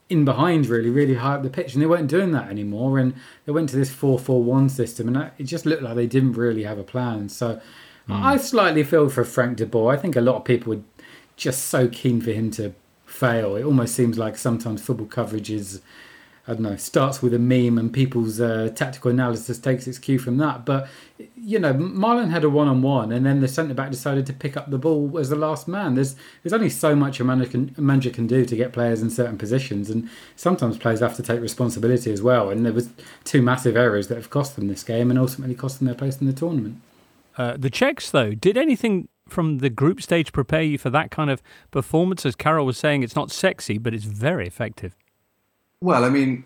in 0.08 0.24
behind 0.24 0.66
really, 0.66 0.88
really 0.88 1.16
high 1.16 1.34
up 1.34 1.42
the 1.42 1.50
pitch, 1.50 1.74
and 1.74 1.82
they 1.82 1.86
weren't 1.86 2.06
doing 2.06 2.30
that 2.30 2.48
anymore. 2.48 3.00
And 3.00 3.14
they 3.44 3.50
went 3.50 3.70
to 3.70 3.76
this 3.76 3.90
four-four-one 3.92 4.68
system, 4.68 5.08
and 5.08 5.32
it 5.36 5.42
just 5.42 5.66
looked 5.66 5.82
like 5.82 5.96
they 5.96 6.06
didn't 6.06 6.34
really 6.34 6.62
have 6.62 6.78
a 6.78 6.84
plan. 6.84 7.28
So 7.28 7.60
I 8.08 8.36
hmm. 8.36 8.40
slightly 8.40 8.84
feel 8.84 9.08
for 9.08 9.24
Frank 9.24 9.56
de 9.56 9.66
Boer. 9.66 9.92
I 9.92 9.96
think 9.96 10.14
a 10.14 10.20
lot 10.20 10.36
of 10.36 10.44
people 10.44 10.76
were 10.76 10.82
just 11.34 11.64
so 11.64 11.88
keen 11.88 12.20
for 12.20 12.30
him 12.30 12.52
to 12.52 12.72
fail. 13.04 13.56
It 13.56 13.64
almost 13.64 13.96
seems 13.96 14.16
like 14.16 14.38
sometimes 14.38 14.80
football 14.80 15.08
coverage 15.08 15.50
is. 15.50 15.80
I 16.46 16.52
don't 16.52 16.62
know, 16.62 16.76
starts 16.76 17.22
with 17.22 17.32
a 17.32 17.38
meme 17.38 17.78
and 17.78 17.90
people's 17.90 18.38
uh, 18.38 18.70
tactical 18.74 19.10
analysis 19.10 19.58
takes 19.58 19.86
its 19.86 19.98
cue 19.98 20.18
from 20.18 20.36
that. 20.36 20.66
But, 20.66 20.88
you 21.36 21.58
know, 21.58 21.72
Malen 21.72 22.30
had 22.30 22.44
a 22.44 22.50
one 22.50 22.68
on 22.68 22.82
one 22.82 23.12
and 23.12 23.24
then 23.24 23.40
the 23.40 23.48
centre 23.48 23.72
back 23.72 23.90
decided 23.90 24.26
to 24.26 24.34
pick 24.34 24.54
up 24.54 24.70
the 24.70 24.76
ball 24.76 25.18
as 25.18 25.30
the 25.30 25.36
last 25.36 25.66
man. 25.66 25.94
There's 25.94 26.16
there's 26.42 26.52
only 26.52 26.68
so 26.68 26.94
much 26.94 27.18
a 27.18 27.24
manager, 27.24 27.50
can, 27.50 27.74
a 27.78 27.80
manager 27.80 28.10
can 28.10 28.26
do 28.26 28.44
to 28.44 28.56
get 28.56 28.74
players 28.74 29.00
in 29.00 29.08
certain 29.08 29.38
positions, 29.38 29.88
and 29.88 30.10
sometimes 30.36 30.76
players 30.76 31.00
have 31.00 31.16
to 31.16 31.22
take 31.22 31.40
responsibility 31.40 32.12
as 32.12 32.20
well. 32.20 32.50
And 32.50 32.66
there 32.66 32.74
was 32.74 32.90
two 33.24 33.40
massive 33.40 33.74
errors 33.74 34.08
that 34.08 34.16
have 34.16 34.28
cost 34.28 34.54
them 34.56 34.68
this 34.68 34.82
game 34.82 35.08
and 35.08 35.18
ultimately 35.18 35.54
cost 35.54 35.78
them 35.78 35.86
their 35.86 35.94
place 35.94 36.20
in 36.20 36.26
the 36.26 36.34
tournament. 36.34 36.80
Uh, 37.38 37.56
the 37.58 37.70
Czechs, 37.70 38.10
though, 38.10 38.34
did 38.34 38.58
anything 38.58 39.08
from 39.28 39.58
the 39.58 39.70
group 39.70 40.02
stage 40.02 40.30
prepare 40.30 40.62
you 40.62 40.76
for 40.76 40.90
that 40.90 41.10
kind 41.10 41.30
of 41.30 41.42
performance? 41.70 42.26
As 42.26 42.36
Karel 42.36 42.66
was 42.66 42.76
saying, 42.76 43.02
it's 43.02 43.16
not 43.16 43.30
sexy, 43.30 43.78
but 43.78 43.94
it's 43.94 44.04
very 44.04 44.46
effective. 44.46 44.94
Well, 45.80 46.04
I 46.04 46.08
mean, 46.08 46.44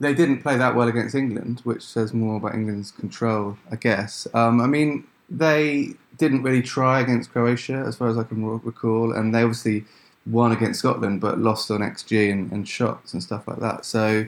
they 0.00 0.14
didn't 0.14 0.42
play 0.42 0.56
that 0.56 0.74
well 0.74 0.88
against 0.88 1.14
England, 1.14 1.60
which 1.64 1.82
says 1.82 2.12
more 2.12 2.36
about 2.36 2.54
England's 2.54 2.90
control, 2.90 3.56
I 3.70 3.76
guess. 3.76 4.26
Um, 4.34 4.60
I 4.60 4.66
mean, 4.66 5.06
they 5.30 5.90
didn't 6.18 6.42
really 6.42 6.62
try 6.62 7.00
against 7.00 7.30
Croatia, 7.30 7.84
as 7.86 7.96
far 7.96 8.08
as 8.08 8.18
I 8.18 8.24
can 8.24 8.44
recall, 8.44 9.12
and 9.12 9.34
they 9.34 9.42
obviously 9.42 9.84
won 10.26 10.52
against 10.52 10.80
Scotland, 10.80 11.20
but 11.20 11.38
lost 11.38 11.70
on 11.70 11.80
XG 11.80 12.32
and, 12.32 12.50
and 12.50 12.68
shots 12.68 13.12
and 13.12 13.22
stuff 13.22 13.46
like 13.46 13.60
that. 13.60 13.84
So, 13.84 14.26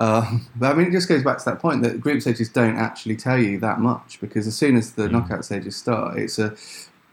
um, 0.00 0.46
but 0.56 0.72
I 0.72 0.74
mean, 0.74 0.88
it 0.88 0.92
just 0.92 1.08
goes 1.08 1.22
back 1.22 1.38
to 1.38 1.44
that 1.46 1.60
point 1.60 1.82
that 1.82 2.00
group 2.00 2.20
stages 2.20 2.48
don't 2.48 2.76
actually 2.76 3.16
tell 3.16 3.38
you 3.38 3.58
that 3.60 3.80
much 3.80 4.20
because 4.20 4.46
as 4.46 4.56
soon 4.56 4.76
as 4.76 4.92
the 4.92 5.08
knockout 5.08 5.44
stages 5.44 5.76
start, 5.76 6.18
it's 6.18 6.38
a 6.38 6.56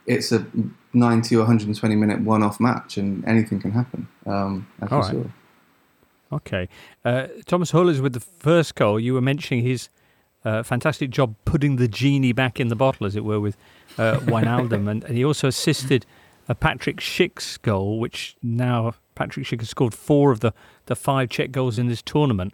it's 0.06 0.32
a 0.32 0.46
90 0.92 1.34
or 1.36 1.40
120 1.40 1.96
minute 1.96 2.20
one-off 2.20 2.60
match, 2.60 2.98
and 2.98 3.24
anything 3.26 3.60
can 3.60 3.70
happen. 3.70 4.06
Um, 4.26 4.66
All 4.90 5.00
right. 5.00 5.12
saw. 5.12 5.24
Okay. 6.32 6.68
Uh, 7.04 7.28
Thomas 7.46 7.72
Holeš 7.72 8.00
with 8.00 8.12
the 8.12 8.20
first 8.20 8.74
goal. 8.74 8.98
You 8.98 9.14
were 9.14 9.20
mentioning 9.20 9.64
his 9.64 9.88
uh, 10.44 10.62
fantastic 10.62 11.10
job 11.10 11.34
putting 11.44 11.76
the 11.76 11.88
genie 11.88 12.32
back 12.32 12.60
in 12.60 12.68
the 12.68 12.76
bottle, 12.76 13.06
as 13.06 13.16
it 13.16 13.24
were, 13.24 13.40
with 13.40 13.56
uh, 13.98 14.18
Wijnaldum. 14.20 14.88
and, 14.90 15.04
and 15.04 15.16
he 15.16 15.24
also 15.24 15.48
assisted 15.48 16.06
a 16.48 16.54
Patrick 16.54 16.98
Schick's 16.98 17.56
goal, 17.56 17.98
which 17.98 18.36
now 18.42 18.94
Patrick 19.14 19.46
Schick 19.46 19.60
has 19.60 19.70
scored 19.70 19.94
four 19.94 20.30
of 20.30 20.40
the, 20.40 20.52
the 20.86 20.96
five 20.96 21.30
Czech 21.30 21.52
goals 21.52 21.78
in 21.78 21.88
this 21.88 22.02
tournament. 22.02 22.52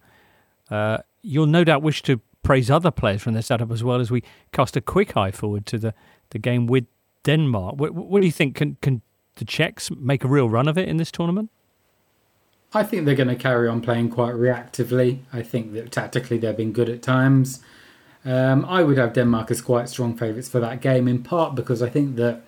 Uh, 0.71 0.99
you'll 1.23 1.47
no 1.47 1.65
doubt 1.65 1.83
wish 1.83 2.03
to 2.03 2.21
praise 2.43 2.71
other 2.71 2.91
players 2.91 3.23
from 3.23 3.33
their 3.33 3.43
setup 3.43 3.71
as 3.71 3.83
well 3.85 4.01
as 4.01 4.11
we 4.11 4.23
cast 4.53 4.77
a 4.77 4.81
quick 4.81 5.17
eye 5.17 5.31
forward 5.31 5.67
to 5.67 5.79
the, 5.79 5.95
the 6.31 6.39
game 6.39 6.67
with 6.67 6.87
Denmark. 7.25 7.77
What, 7.77 7.93
what 7.95 8.21
do 8.21 8.27
you 8.27 8.33
think? 8.33 8.55
Can, 8.55 8.77
can 8.81 9.03
the 9.37 9.45
Czechs 9.45 9.91
make 9.91 10.25
a 10.25 10.29
real 10.29 10.49
run 10.49 10.69
of 10.69 10.79
it 10.79 10.89
in 10.89 10.97
this 10.97 11.11
tournament? 11.11 11.51
I 12.73 12.85
think 12.85 13.05
they're 13.05 13.17
going 13.17 13.29
to 13.29 13.37
carry 13.37 13.69
on 13.69 13.81
playing 13.81 14.11
quite 14.11 14.35
reactively. 14.35 15.21
I 15.33 15.43
think 15.43 15.73
that 15.73 15.91
tactically 15.91 16.39
they've 16.39 16.57
been 16.57 16.73
good 16.73 16.89
at 16.89 17.03
times. 17.03 17.61
Um, 18.25 18.65
I 18.67 18.83
would 18.83 18.99
have 18.99 19.13
Denmark 19.13 19.51
as 19.51 19.61
quite 19.61 19.89
strong 19.89 20.17
favourites 20.17 20.49
for 20.49 20.61
that 20.61 20.81
game, 20.81 21.09
in 21.09 21.23
part 21.23 21.55
because 21.55 21.83
I 21.83 21.89
think 21.89 22.17
that 22.17 22.43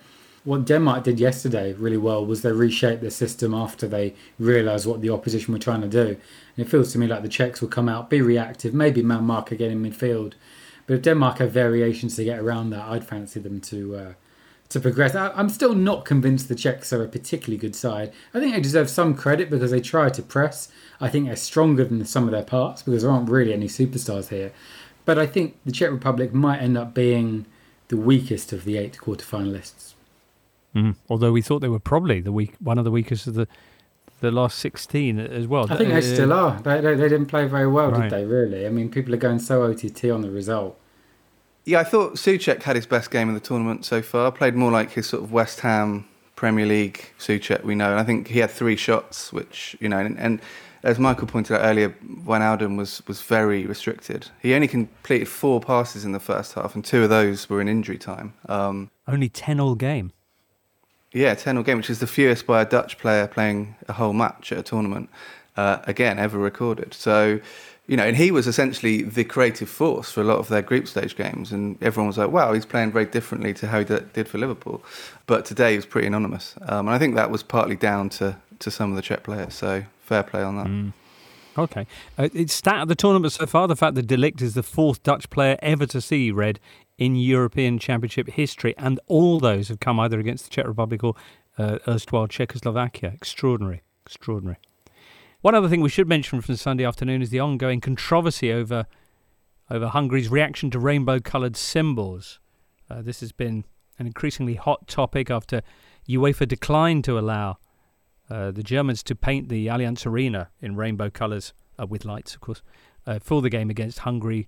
what 0.45 0.65
Denmark 0.65 1.03
did 1.03 1.19
yesterday 1.19 1.73
really 1.73 1.97
well 1.97 2.25
was 2.25 2.41
they 2.41 2.51
reshaped 2.51 3.01
their 3.01 3.09
system 3.09 3.53
after 3.53 3.87
they 3.87 4.13
realised 4.39 4.85
what 4.85 5.01
the 5.01 5.09
opposition 5.09 5.53
were 5.53 5.59
trying 5.59 5.81
to 5.81 5.87
do. 5.87 6.07
And 6.55 6.65
it 6.65 6.69
feels 6.69 6.91
to 6.93 6.99
me 6.99 7.07
like 7.07 7.21
the 7.23 7.29
Czechs 7.29 7.61
will 7.61 7.69
come 7.69 7.89
out, 7.89 8.09
be 8.09 8.21
reactive, 8.21 8.73
maybe 8.73 9.01
man 9.01 9.23
mark 9.23 9.51
again 9.51 9.71
in 9.71 9.81
midfield. 9.81 10.33
But 10.85 10.95
if 10.95 11.01
Denmark 11.01 11.39
have 11.39 11.51
variations 11.51 12.15
to 12.15 12.25
get 12.25 12.39
around 12.39 12.69
that, 12.69 12.87
I'd 12.87 13.05
fancy 13.05 13.39
them 13.39 13.61
to 13.61 13.95
uh, 13.95 14.13
to 14.73 14.79
progress. 14.79 15.15
I, 15.15 15.29
I'm 15.29 15.49
still 15.49 15.73
not 15.73 16.05
convinced 16.05 16.49
the 16.49 16.55
Czechs 16.55 16.91
are 16.93 17.03
a 17.03 17.07
particularly 17.07 17.57
good 17.57 17.75
side. 17.75 18.11
I 18.33 18.39
think 18.39 18.53
they 18.53 18.61
deserve 18.61 18.89
some 18.89 19.15
credit 19.15 19.49
because 19.49 19.71
they 19.71 19.81
try 19.81 20.09
to 20.09 20.21
press. 20.21 20.69
I 21.01 21.09
think 21.09 21.25
they're 21.27 21.35
stronger 21.35 21.85
than 21.85 22.03
some 22.05 22.25
of 22.25 22.31
their 22.31 22.43
parts 22.43 22.81
because 22.83 23.01
there 23.03 23.11
aren't 23.11 23.29
really 23.29 23.53
any 23.53 23.67
superstars 23.67 24.29
here. 24.29 24.51
But 25.05 25.17
I 25.17 25.25
think 25.25 25.57
the 25.65 25.71
Czech 25.71 25.91
Republic 25.91 26.33
might 26.33 26.59
end 26.59 26.77
up 26.77 26.93
being 26.93 27.45
the 27.87 27.97
weakest 27.97 28.53
of 28.53 28.63
the 28.65 28.77
eight 28.77 28.97
quarterfinalists. 29.01 29.93
Mm. 30.75 30.95
Although 31.09 31.31
we 31.31 31.41
thought 31.41 31.59
they 31.59 31.67
were 31.67 31.79
probably 31.79 32.19
the 32.21 32.31
weak, 32.31 32.55
one 32.59 32.77
of 32.77 32.83
the 32.85 32.91
weakest 32.91 33.27
of 33.27 33.33
the 33.35 33.47
the 34.21 34.31
last 34.31 34.57
sixteen 34.57 35.19
as 35.19 35.47
well. 35.47 35.67
I 35.69 35.75
think 35.75 35.89
they 35.89 35.97
Uh, 35.97 36.01
still 36.01 36.31
are. 36.31 36.61
They, 36.61 36.79
they, 36.79 36.95
they 36.95 37.09
didn't 37.09 37.25
play 37.25 37.45
very 37.45 37.67
well, 37.67 37.91
Right. 37.91 38.09
did 38.09 38.11
they? 38.11 38.25
Really? 38.25 38.65
I 38.65 38.69
mean, 38.69 38.89
people 38.89 39.13
are 39.13 39.17
going 39.17 39.39
so 39.39 39.63
OTT 39.63 40.05
on 40.05 40.21
the 40.21 40.31
result. 40.31 40.79
Yeah, 41.65 41.79
I 41.79 41.83
thought 41.83 42.15
Souček 42.15 42.63
had 42.63 42.75
his 42.75 42.85
best 42.85 43.09
game 43.09 43.29
in 43.29 43.33
the 43.35 43.39
tournament 43.39 43.85
so 43.85 44.01
far. 44.01 44.31
Played 44.31 44.55
more 44.55 44.71
like 44.71 44.91
his 44.91 45.07
sort 45.07 45.23
of 45.23 45.31
West 45.31 45.61
Ham 45.61 46.05
Premier 46.35 46.65
League 46.65 47.11
Souček 47.19 47.63
we 47.63 47.73
know, 47.75 47.91
and 47.91 47.99
I 47.99 48.03
think 48.03 48.27
he 48.27 48.39
had 48.39 48.51
three 48.51 48.75
shots, 48.75 49.31
which 49.31 49.75
you 49.79 49.87
know, 49.87 49.99
and, 49.99 50.19
and 50.19 50.41
as 50.83 50.99
Michael 50.99 51.27
pointed 51.27 51.55
out 51.55 51.61
earlier, 51.63 51.89
Wijnaldum 52.25 52.75
was 52.77 53.01
was 53.07 53.21
very 53.21 53.65
restricted. 53.65 54.27
He 54.41 54.53
only 54.53 54.67
completed 54.67 55.29
four 55.29 55.61
passes 55.61 56.03
in 56.03 56.11
the 56.11 56.19
first 56.19 56.53
half, 56.53 56.75
and 56.75 56.83
two 56.83 57.03
of 57.03 57.09
those 57.09 57.49
were 57.49 57.61
in 57.61 57.69
injury 57.69 57.97
time. 57.97 58.33
Um, 58.49 58.91
Only 59.07 59.29
10 59.29 59.59
all 59.61 59.75
game. 59.75 60.11
yeah, 61.13 61.33
10 61.35 61.57
all 61.57 61.63
game, 61.63 61.77
which 61.77 61.89
is 61.89 61.99
the 61.99 62.07
fewest 62.07 62.45
by 62.45 62.61
a 62.61 62.65
Dutch 62.65 62.97
player 62.97 63.27
playing 63.27 63.75
a 63.87 63.93
whole 63.93 64.13
match 64.13 64.51
at 64.51 64.57
a 64.57 64.63
tournament, 64.63 65.09
uh, 65.55 65.77
again, 65.83 66.19
ever 66.19 66.37
recorded. 66.37 66.93
So, 66.93 67.39
you 67.87 67.97
know, 67.97 68.05
and 68.05 68.15
he 68.15 68.31
was 68.31 68.47
essentially 68.47 69.01
the 69.03 69.23
creative 69.23 69.69
force 69.69 70.11
for 70.11 70.21
a 70.21 70.23
lot 70.23 70.37
of 70.37 70.47
their 70.47 70.61
group 70.61 70.87
stage 70.87 71.15
games. 71.15 71.51
And 71.51 71.81
everyone 71.81 72.07
was 72.07 72.17
like, 72.17 72.31
wow, 72.31 72.53
he's 72.53 72.65
playing 72.65 72.91
very 72.91 73.05
differently 73.05 73.53
to 73.55 73.67
how 73.67 73.79
he 73.79 73.85
did 73.85 74.27
for 74.27 74.37
Liverpool. 74.37 74.83
But 75.27 75.45
today 75.45 75.71
he 75.71 75.75
was 75.75 75.85
pretty 75.85 76.07
anonymous. 76.07 76.55
Um, 76.63 76.87
and 76.87 76.95
I 76.95 76.99
think 76.99 77.15
that 77.15 77.29
was 77.29 77.43
partly 77.43 77.75
down 77.75 78.09
to, 78.09 78.37
to 78.59 78.71
some 78.71 78.91
of 78.91 78.95
the 78.95 79.01
Czech 79.01 79.23
players. 79.23 79.53
So 79.53 79.83
fair 80.01 80.23
play 80.23 80.41
on 80.41 80.55
that. 80.57 81.61
Okay. 81.61 81.85
Uh, 82.17 82.29
it's 82.33 82.53
stat 82.53 82.83
of 82.83 82.87
the 82.87 82.95
tournament 82.95 83.33
so 83.33 83.45
far 83.45 83.67
the 83.67 83.75
fact 83.75 83.95
that 83.95 84.07
De 84.07 84.17
Ligt 84.17 84.41
is 84.41 84.53
the 84.53 84.63
fourth 84.63 85.03
Dutch 85.03 85.29
player 85.29 85.57
ever 85.61 85.85
to 85.87 86.01
see 86.01 86.31
red 86.31 86.59
in 86.97 87.15
European 87.15 87.79
Championship 87.79 88.29
history, 88.29 88.75
and 88.77 88.99
all 89.07 89.39
those 89.39 89.67
have 89.67 89.79
come 89.79 89.99
either 89.99 90.19
against 90.19 90.45
the 90.45 90.49
Czech 90.51 90.67
Republic 90.67 91.03
or 91.03 91.15
uh, 91.57 91.79
erstwhile 91.87 92.27
Czechoslovakia. 92.27 93.11
Extraordinary. 93.13 93.81
Extraordinary. 94.05 94.57
One 95.43 95.55
other 95.55 95.67
thing 95.67 95.81
we 95.81 95.89
should 95.89 96.07
mention 96.07 96.39
from 96.39 96.55
Sunday 96.55 96.85
afternoon 96.85 97.21
is 97.21 97.29
the 97.29 97.41
ongoing 97.41 97.81
controversy 97.81 98.49
over 98.49 98.85
over 99.69 99.89
Hungary's 99.89 100.29
reaction 100.29 100.71
to 100.71 100.79
rainbow-coloured 100.79 101.57
symbols. 101.57 102.39
Uh, 102.89 103.01
this 103.01 103.19
has 103.19 103.33
been 103.33 103.65
an 103.99 104.07
increasingly 104.07 104.53
hot 104.53 104.87
topic 104.87 105.29
after 105.29 105.61
UEFA 106.07 106.47
declined 106.47 107.03
to 107.03 107.19
allow 107.19 107.57
uh, 108.29 108.51
the 108.51 108.63
Germans 108.63 109.03
to 109.03 109.15
paint 109.15 109.49
the 109.49 109.67
Allianz 109.67 110.05
Arena 110.05 110.49
in 110.61 110.77
rainbow 110.77 111.09
colours, 111.09 111.53
uh, 111.77 111.85
with 111.85 112.05
lights, 112.05 112.35
of 112.35 112.39
course, 112.39 112.61
uh, 113.05 113.19
for 113.19 113.41
the 113.41 113.49
game 113.49 113.69
against 113.69 113.99
Hungary 113.99 114.47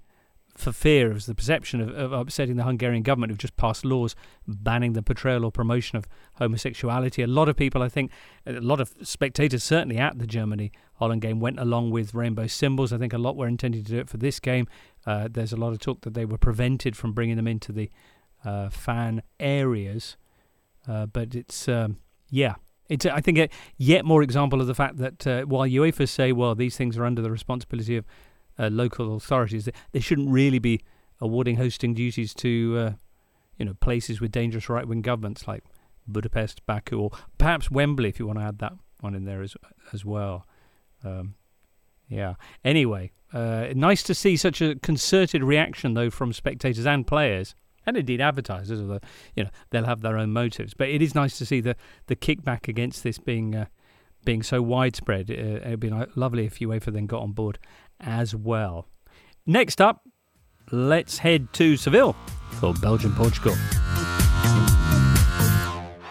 for 0.57 0.71
fear 0.71 1.11
of 1.11 1.25
the 1.25 1.35
perception 1.35 1.81
of, 1.81 1.89
of 1.89 2.11
upsetting 2.13 2.55
the 2.55 2.63
Hungarian 2.63 3.03
government 3.03 3.31
who've 3.31 3.37
just 3.37 3.57
passed 3.57 3.83
laws 3.83 4.15
banning 4.47 4.93
the 4.93 5.01
portrayal 5.01 5.43
or 5.43 5.51
promotion 5.51 5.97
of 5.97 6.07
homosexuality. 6.35 7.21
A 7.21 7.27
lot 7.27 7.49
of 7.49 7.55
people, 7.55 7.81
I 7.81 7.89
think, 7.89 8.11
a 8.45 8.53
lot 8.53 8.79
of 8.79 8.93
spectators, 9.01 9.63
certainly 9.63 9.97
at 9.97 10.17
the 10.17 10.25
Germany 10.25 10.71
Holland 10.95 11.21
game, 11.21 11.39
went 11.39 11.59
along 11.59 11.91
with 11.91 12.13
rainbow 12.13 12.47
symbols. 12.47 12.93
I 12.93 12.97
think 12.97 13.13
a 13.13 13.17
lot 13.17 13.35
were 13.35 13.47
intending 13.47 13.83
to 13.83 13.91
do 13.91 13.99
it 13.99 14.09
for 14.09 14.17
this 14.17 14.39
game. 14.39 14.67
Uh, 15.05 15.27
there's 15.29 15.51
a 15.51 15.57
lot 15.57 15.73
of 15.73 15.79
talk 15.79 16.01
that 16.01 16.13
they 16.13 16.25
were 16.25 16.37
prevented 16.37 16.95
from 16.95 17.11
bringing 17.11 17.35
them 17.35 17.47
into 17.47 17.71
the 17.71 17.89
uh, 18.45 18.69
fan 18.69 19.21
areas. 19.39 20.15
Uh, 20.87 21.05
but 21.05 21.35
it's, 21.35 21.67
um, 21.67 21.97
yeah, 22.29 22.55
it's, 22.89 23.05
I 23.05 23.19
think, 23.19 23.37
a 23.37 23.49
yet 23.77 24.05
more 24.05 24.23
example 24.23 24.61
of 24.61 24.67
the 24.67 24.75
fact 24.75 24.97
that 24.97 25.27
uh, 25.27 25.41
while 25.43 25.67
UEFA 25.67 26.07
say, 26.07 26.31
well, 26.31 26.55
these 26.55 26.77
things 26.77 26.97
are 26.97 27.05
under 27.05 27.21
the 27.21 27.31
responsibility 27.31 27.97
of 27.97 28.05
uh, 28.57 28.69
local 28.71 29.15
authorities, 29.15 29.69
they, 29.91 29.99
shouldn't 29.99 30.29
really 30.29 30.59
be 30.59 30.81
awarding 31.19 31.57
hosting 31.57 31.93
duties 31.93 32.33
to, 32.35 32.77
uh, 32.77 32.91
you 33.57 33.65
know, 33.65 33.73
places 33.75 34.21
with 34.21 34.31
dangerous 34.31 34.69
right-wing 34.69 35.01
governments 35.01 35.47
like 35.47 35.63
Budapest, 36.07 36.65
Baku, 36.65 36.99
or 36.99 37.11
perhaps 37.37 37.71
Wembley, 37.71 38.09
if 38.09 38.19
you 38.19 38.27
want 38.27 38.39
to 38.39 38.45
add 38.45 38.59
that 38.59 38.73
one 39.01 39.15
in 39.15 39.25
there 39.25 39.41
as 39.41 39.55
as 39.91 40.05
well. 40.05 40.45
Um, 41.03 41.35
yeah. 42.07 42.35
Anyway, 42.63 43.11
uh, 43.33 43.67
nice 43.75 44.03
to 44.03 44.13
see 44.13 44.37
such 44.37 44.61
a 44.61 44.75
concerted 44.75 45.43
reaction, 45.43 45.93
though, 45.93 46.09
from 46.09 46.33
spectators 46.33 46.85
and 46.85 47.05
players, 47.05 47.55
and 47.85 47.97
indeed 47.97 48.21
advertisers. 48.21 48.79
Although 48.79 48.99
you 49.35 49.43
know 49.43 49.49
they'll 49.69 49.85
have 49.85 50.01
their 50.01 50.17
own 50.17 50.31
motives, 50.31 50.73
but 50.73 50.89
it 50.89 51.01
is 51.01 51.15
nice 51.15 51.37
to 51.39 51.45
see 51.45 51.61
the 51.61 51.75
the 52.07 52.15
kickback 52.15 52.67
against 52.67 53.03
this 53.03 53.17
being 53.17 53.55
uh, 53.55 53.65
being 54.23 54.43
so 54.43 54.61
widespread. 54.61 55.29
Uh, 55.29 55.67
it'd 55.67 55.79
be 55.79 55.91
lovely 56.15 56.45
if 56.45 56.59
UEFA 56.59 56.93
then 56.93 57.05
got 57.05 57.21
on 57.21 57.31
board 57.31 57.59
as 58.05 58.35
well. 58.35 58.87
Next 59.45 59.81
up, 59.81 60.01
let's 60.71 61.17
head 61.19 61.51
to 61.53 61.77
Seville 61.77 62.15
for 62.51 62.73
Belgium 62.75 63.13
Portugal. 63.15 63.55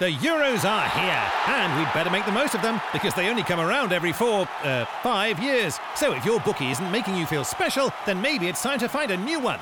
The 0.01 0.11
Euros 0.11 0.65
are 0.69 0.89
here, 0.89 1.33
and 1.55 1.79
we'd 1.79 1.93
better 1.95 2.11
make 2.11 2.27
the 2.27 2.33
most 2.33 2.55
of 2.55 2.63
them 2.63 2.81
because 2.93 3.15
they 3.15 3.29
only 3.29 3.45
come 3.45 3.61
around 3.61 3.93
every 3.93 4.13
four, 4.13 4.49
uh, 4.65 4.85
five 5.03 5.41
years. 5.41 5.79
So 5.95 6.13
if 6.13 6.25
your 6.25 6.41
bookie 6.41 6.71
isn't 6.73 6.91
making 6.91 7.17
you 7.17 7.27
feel 7.27 7.45
special, 7.45 7.93
then 8.05 8.21
maybe 8.21 8.49
it's 8.49 8.61
time 8.61 8.81
to 8.81 8.89
find 8.89 9.13
a 9.13 9.17
new 9.17 9.39
one. 9.39 9.61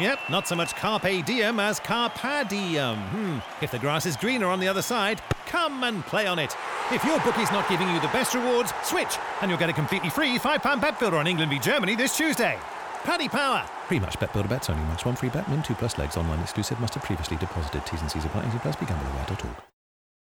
Yep, 0.00 0.30
not 0.30 0.48
so 0.48 0.56
much 0.56 0.74
carpe 0.76 1.26
diem 1.26 1.60
as 1.60 1.78
carpa 1.78 2.48
diem. 2.48 2.96
Hmm. 2.96 3.38
If 3.62 3.70
the 3.70 3.78
grass 3.78 4.06
is 4.06 4.16
greener 4.16 4.46
on 4.46 4.58
the 4.58 4.66
other 4.66 4.80
side, 4.80 5.20
come 5.44 5.84
and 5.84 6.02
play 6.06 6.26
on 6.26 6.38
it. 6.38 6.56
If 6.90 7.04
your 7.04 7.20
bookie's 7.20 7.52
not 7.52 7.68
giving 7.68 7.86
you 7.90 8.00
the 8.00 8.08
best 8.08 8.34
rewards, 8.34 8.72
switch, 8.82 9.18
and 9.42 9.50
you'll 9.50 9.60
get 9.60 9.68
a 9.68 9.74
completely 9.74 10.08
free 10.08 10.38
£5 10.38 10.80
bet 10.80 10.98
builder 10.98 11.18
on 11.18 11.26
England 11.26 11.50
v 11.50 11.58
Germany 11.58 11.96
this 11.96 12.16
Tuesday. 12.16 12.58
Paddy 13.04 13.28
Power. 13.28 13.68
Pre-match 13.88 14.18
bet 14.18 14.32
builder 14.32 14.48
bets 14.48 14.70
only. 14.70 14.82
Match 14.84 15.04
one 15.04 15.16
free 15.16 15.28
bet. 15.28 15.46
Win 15.50 15.62
two 15.62 15.74
plus 15.74 15.98
legs. 15.98 16.16
Online 16.16 16.40
exclusive. 16.40 16.80
Must 16.80 16.94
have 16.94 17.02
previously 17.02 17.36
deposited. 17.36 17.84
T's 17.84 18.00
and 18.00 18.10
C's 18.10 18.24
apply. 18.24 18.48
Easy 18.48 18.58
plus. 18.58 18.76
BeGambleAware.org. 18.76 19.56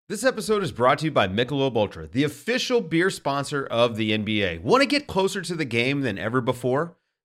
This 0.09 0.23
episode 0.23 0.63
is 0.63 0.71
brought 0.71 0.99
to 0.99 1.05
you 1.05 1.11
by 1.11 1.27
Michelob 1.27 1.75
Ultra, 1.75 2.07
the 2.07 2.23
official 2.23 2.81
beer 2.81 3.11
sponsor 3.11 3.65
of 3.65 3.95
the 3.95 4.11
NBA. 4.17 4.61
Want 4.61 4.81
to 4.81 4.87
get 4.87 5.05
closer 5.05 5.41
to 5.41 5.53
the 5.53 5.65
game 5.65 6.01
than 6.01 6.17
ever 6.17 6.41
before? 6.41 6.95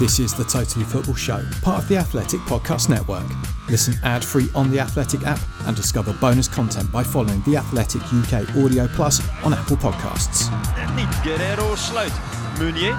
This 0.00 0.18
is 0.18 0.34
the 0.34 0.42
Totally 0.42 0.84
Football 0.84 1.14
Show, 1.14 1.40
part 1.62 1.78
of 1.84 1.88
the 1.88 1.96
Athletic 1.96 2.40
Podcast 2.40 2.88
Network. 2.88 3.22
Listen 3.68 3.94
ad 4.02 4.24
free 4.24 4.48
on 4.52 4.68
the 4.72 4.80
Athletic 4.80 5.24
app 5.24 5.38
and 5.66 5.76
discover 5.76 6.12
bonus 6.14 6.48
content 6.48 6.90
by 6.90 7.04
following 7.04 7.40
the 7.42 7.56
Athletic 7.56 8.02
UK 8.02 8.56
Audio 8.56 8.88
Plus 8.88 9.22
on 9.44 9.54
Apple 9.54 9.76
Podcasts. 9.76 10.50
Net 10.76 10.96
niet. 10.96 11.14
Guerrero 11.22 11.76
sluit. 11.76 12.12
Meunier. 12.58 12.96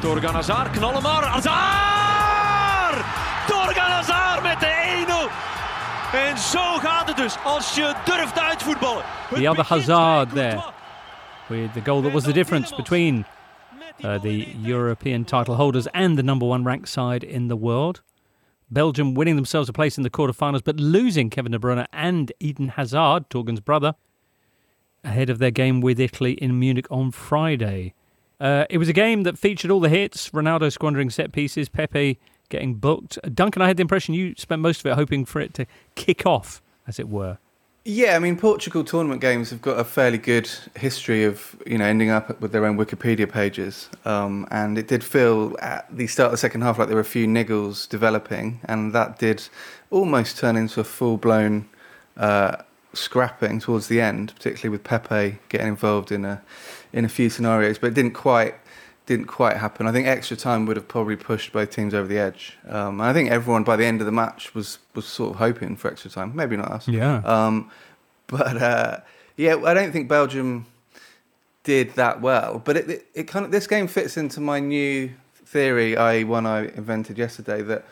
Torgan 0.00 0.34
Hazard. 0.34 0.70
Knallen 0.70 1.02
maar. 1.02 1.24
Hazard! 1.24 3.04
Torgan 3.46 3.90
Hazard 3.90 4.42
met 4.42 4.60
de 4.60 5.06
1-0. 5.08 5.30
En 6.12 6.38
zo 6.38 6.78
gaat 6.78 7.06
het 7.06 7.16
dus 7.16 7.36
als 7.44 7.74
je 7.74 7.94
durft 8.04 8.38
uitvoetballen. 8.38 9.02
The 9.34 9.48
other 9.48 9.64
Hazard 9.64 10.34
there, 10.34 10.62
with 11.48 11.72
the 11.72 11.80
goal 11.84 12.02
that 12.02 12.12
was 12.12 12.22
the 12.22 12.32
difference 12.32 12.74
between 12.76 13.24
uh, 14.02 14.18
the 14.18 14.48
European 14.60 15.24
title 15.24 15.56
holders 15.56 15.86
and 15.94 16.18
the 16.18 16.22
number 16.22 16.46
one 16.46 16.64
ranked 16.64 16.88
side 16.88 17.22
in 17.22 17.48
the 17.48 17.56
world. 17.56 18.02
Belgium 18.70 19.14
winning 19.14 19.36
themselves 19.36 19.68
a 19.68 19.72
place 19.72 19.96
in 19.96 20.02
the 20.02 20.10
quarterfinals, 20.10 20.64
but 20.64 20.76
losing 20.76 21.30
Kevin 21.30 21.52
De 21.52 21.58
Bruyne 21.58 21.86
and 21.92 22.32
Eden 22.40 22.68
Hazard, 22.68 23.30
Torgan's 23.30 23.60
brother, 23.60 23.94
ahead 25.04 25.30
of 25.30 25.38
their 25.38 25.50
game 25.50 25.80
with 25.80 26.00
Italy 26.00 26.32
in 26.32 26.58
Munich 26.58 26.86
on 26.90 27.10
Friday. 27.10 27.94
Uh, 28.40 28.64
it 28.68 28.78
was 28.78 28.88
a 28.88 28.92
game 28.92 29.22
that 29.22 29.38
featured 29.38 29.70
all 29.70 29.80
the 29.80 29.88
hits 29.88 30.30
Ronaldo 30.30 30.72
squandering 30.72 31.10
set 31.10 31.32
pieces, 31.32 31.68
Pepe 31.68 32.18
getting 32.48 32.74
booked. 32.74 33.18
Duncan, 33.34 33.62
I 33.62 33.68
had 33.68 33.76
the 33.76 33.82
impression 33.82 34.14
you 34.14 34.34
spent 34.36 34.60
most 34.60 34.80
of 34.80 34.86
it 34.86 34.94
hoping 34.94 35.24
for 35.24 35.40
it 35.40 35.54
to 35.54 35.66
kick 35.94 36.26
off, 36.26 36.60
as 36.86 36.98
it 36.98 37.08
were. 37.08 37.38
Yeah, 37.86 38.16
I 38.16 38.18
mean, 38.18 38.38
Portugal 38.38 38.82
tournament 38.82 39.20
games 39.20 39.50
have 39.50 39.60
got 39.60 39.78
a 39.78 39.84
fairly 39.84 40.16
good 40.16 40.48
history 40.74 41.22
of 41.24 41.54
you 41.66 41.76
know 41.76 41.84
ending 41.84 42.08
up 42.08 42.40
with 42.40 42.50
their 42.52 42.64
own 42.64 42.78
Wikipedia 42.78 43.30
pages, 43.30 43.90
um, 44.06 44.48
and 44.50 44.78
it 44.78 44.88
did 44.88 45.04
feel 45.04 45.54
at 45.60 45.94
the 45.94 46.06
start 46.06 46.28
of 46.28 46.32
the 46.32 46.38
second 46.38 46.62
half 46.62 46.78
like 46.78 46.88
there 46.88 46.96
were 46.96 47.02
a 47.02 47.04
few 47.04 47.26
niggles 47.26 47.86
developing, 47.86 48.60
and 48.64 48.94
that 48.94 49.18
did 49.18 49.46
almost 49.90 50.38
turn 50.38 50.56
into 50.56 50.80
a 50.80 50.84
full 50.84 51.18
blown 51.18 51.68
uh, 52.16 52.56
scrapping 52.94 53.60
towards 53.60 53.88
the 53.88 54.00
end, 54.00 54.32
particularly 54.34 54.70
with 54.70 54.82
Pepe 54.82 55.38
getting 55.50 55.68
involved 55.68 56.10
in 56.10 56.24
a 56.24 56.40
in 56.94 57.04
a 57.04 57.08
few 57.10 57.28
scenarios, 57.28 57.76
but 57.76 57.88
it 57.88 57.94
didn't 57.94 58.14
quite 58.14 58.54
didn't 59.06 59.26
quite 59.26 59.56
happen. 59.56 59.86
I 59.86 59.92
think 59.92 60.06
extra 60.06 60.36
time 60.36 60.66
would 60.66 60.76
have 60.76 60.88
probably 60.88 61.16
pushed 61.16 61.52
both 61.52 61.70
teams 61.70 61.92
over 61.92 62.08
the 62.08 62.18
edge. 62.18 62.56
Um, 62.66 63.00
and 63.00 63.02
I 63.02 63.12
think 63.12 63.30
everyone 63.30 63.64
by 63.64 63.76
the 63.76 63.84
end 63.84 64.00
of 64.00 64.06
the 64.06 64.12
match 64.12 64.54
was 64.54 64.78
was 64.94 65.04
sort 65.04 65.32
of 65.32 65.36
hoping 65.36 65.76
for 65.76 65.90
extra 65.90 66.10
time. 66.10 66.34
Maybe 66.34 66.56
not 66.56 66.70
us. 66.70 66.88
Yeah. 66.88 67.16
Um, 67.18 67.70
but 68.26 68.56
uh, 68.60 69.00
yeah, 69.36 69.56
I 69.56 69.74
don't 69.74 69.92
think 69.92 70.08
Belgium 70.08 70.66
did 71.64 71.90
that 71.94 72.20
well. 72.20 72.62
But 72.64 72.76
it, 72.76 72.90
it, 72.90 73.06
it 73.14 73.24
kind 73.24 73.44
of 73.44 73.50
this 73.50 73.66
game 73.66 73.86
fits 73.88 74.16
into 74.16 74.40
my 74.40 74.60
new 74.60 75.10
theory, 75.44 75.96
i.e., 75.96 76.24
one 76.24 76.46
I 76.46 76.66
invented 76.68 77.18
yesterday 77.18 77.62
that 77.62 77.84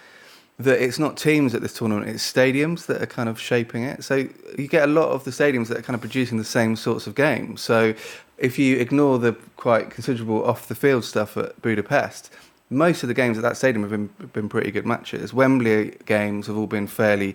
that 0.59 0.83
it's 0.83 0.99
not 0.99 1.17
teams 1.17 1.55
at 1.55 1.63
this 1.63 1.75
tournament, 1.75 2.09
it's 2.09 2.31
stadiums 2.31 2.87
that 2.87 3.03
are 3.03 3.07
kind 3.07 3.29
of 3.29 3.41
shaping 3.41 3.85
it. 3.85 4.05
So 4.05 4.29
you 4.59 4.69
get 4.69 4.85
a 4.85 4.93
lot 4.93 5.09
of 5.09 5.25
the 5.25 5.31
stadiums 5.31 5.69
that 5.69 5.79
are 5.79 5.83
kind 5.83 5.95
of 5.95 6.01
producing 6.01 6.39
the 6.39 6.45
same 6.45 6.77
sorts 6.77 7.07
of 7.07 7.15
games. 7.15 7.61
So 7.61 7.95
if 8.39 8.59
you 8.59 8.77
ignore 8.79 9.19
the 9.19 9.33
quite 9.57 9.91
considerable 9.91 10.45
off 10.45 10.69
the 10.69 10.75
field 10.75 11.05
stuff 11.05 11.37
at 11.37 11.61
Budapest, 11.63 12.31
most 12.71 13.03
of 13.03 13.09
the 13.09 13.15
games 13.15 13.37
at 13.37 13.43
that 13.43 13.57
stadium 13.57 13.83
have 13.83 13.91
been 13.91 14.29
been 14.33 14.49
pretty 14.49 14.71
good 14.71 14.87
matches. 14.87 15.35
Wembley 15.35 15.97
games 16.07 16.47
have 16.47 16.57
all 16.57 16.67
been 16.67 16.87
fairly 16.87 17.35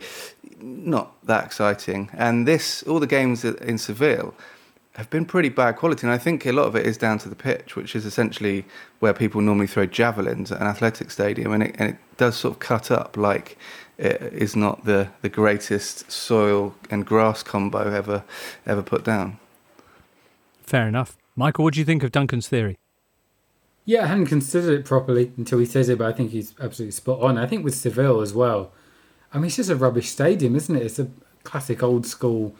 not 0.60 1.14
that 1.26 1.46
exciting, 1.46 2.10
and 2.14 2.48
this 2.48 2.84
all 2.84 3.00
the 3.00 3.08
games 3.08 3.46
in 3.46 3.78
Seville 3.78 4.34
have 4.98 5.10
been 5.12 5.26
pretty 5.26 5.50
bad 5.50 5.76
quality. 5.76 6.08
And 6.08 6.12
I 6.12 6.18
think 6.18 6.46
a 6.46 6.52
lot 6.52 6.66
of 6.66 6.76
it 6.76 6.86
is 6.86 6.98
down 6.98 7.20
to 7.20 7.30
the 7.30 7.36
pitch, 7.36 7.76
which 7.76 7.96
is 7.96 8.04
essentially 8.04 8.66
where 9.00 9.14
people 9.14 9.42
normally 9.42 9.68
throw 9.68 9.86
javelins 9.86 10.52
at 10.52 10.60
an 10.60 10.66
athletic 10.66 11.12
stadium, 11.12 11.54
and 11.54 11.64
it, 11.64 11.76
and 11.78 11.92
it 11.92 11.98
does 12.18 12.36
sort 12.36 12.56
of 12.56 12.60
cut 12.60 12.90
up 12.90 13.16
like 13.16 13.58
it 14.00 14.22
is 14.34 14.56
not 14.56 14.86
the, 14.86 15.10
the 15.22 15.30
greatest 15.30 16.12
soil 16.12 16.76
and 16.90 17.06
grass 17.06 17.44
combo 17.44 17.92
ever 17.92 18.24
ever 18.66 18.82
put 18.82 19.04
down. 19.04 19.40
Fair 20.64 20.88
enough. 20.88 21.16
Michael, 21.36 21.64
what 21.64 21.76
do 21.76 21.80
you 21.80 21.86
think 21.86 22.02
of 22.02 22.12
Duncan's 22.12 22.48
theory? 22.48 22.78
Yeah, 23.86 24.04
I 24.04 24.08
hadn't 24.08 24.26
considered 24.26 24.80
it 24.80 24.86
properly 24.86 25.32
until 25.38 25.60
he 25.60 25.66
says 25.66 25.90
it, 25.90 26.00
but 26.00 26.08
I 26.08 26.12
think 26.12 26.32
he's 26.32 26.56
absolutely 26.60 26.92
spot 26.92 27.22
on. 27.22 27.38
I 27.38 27.46
think 27.46 27.64
with 27.64 27.76
Seville 27.76 28.20
as 28.22 28.34
well. 28.34 28.74
I 29.32 29.38
mean, 29.38 29.46
it's 29.46 29.58
just 29.58 29.70
a 29.70 29.76
rubbish 29.76 30.10
stadium, 30.10 30.56
isn't 30.56 30.76
it? 30.76 30.82
It's 30.82 31.00
a 31.00 31.08
classic 31.44 31.84
old 31.84 32.08
school 32.08 32.56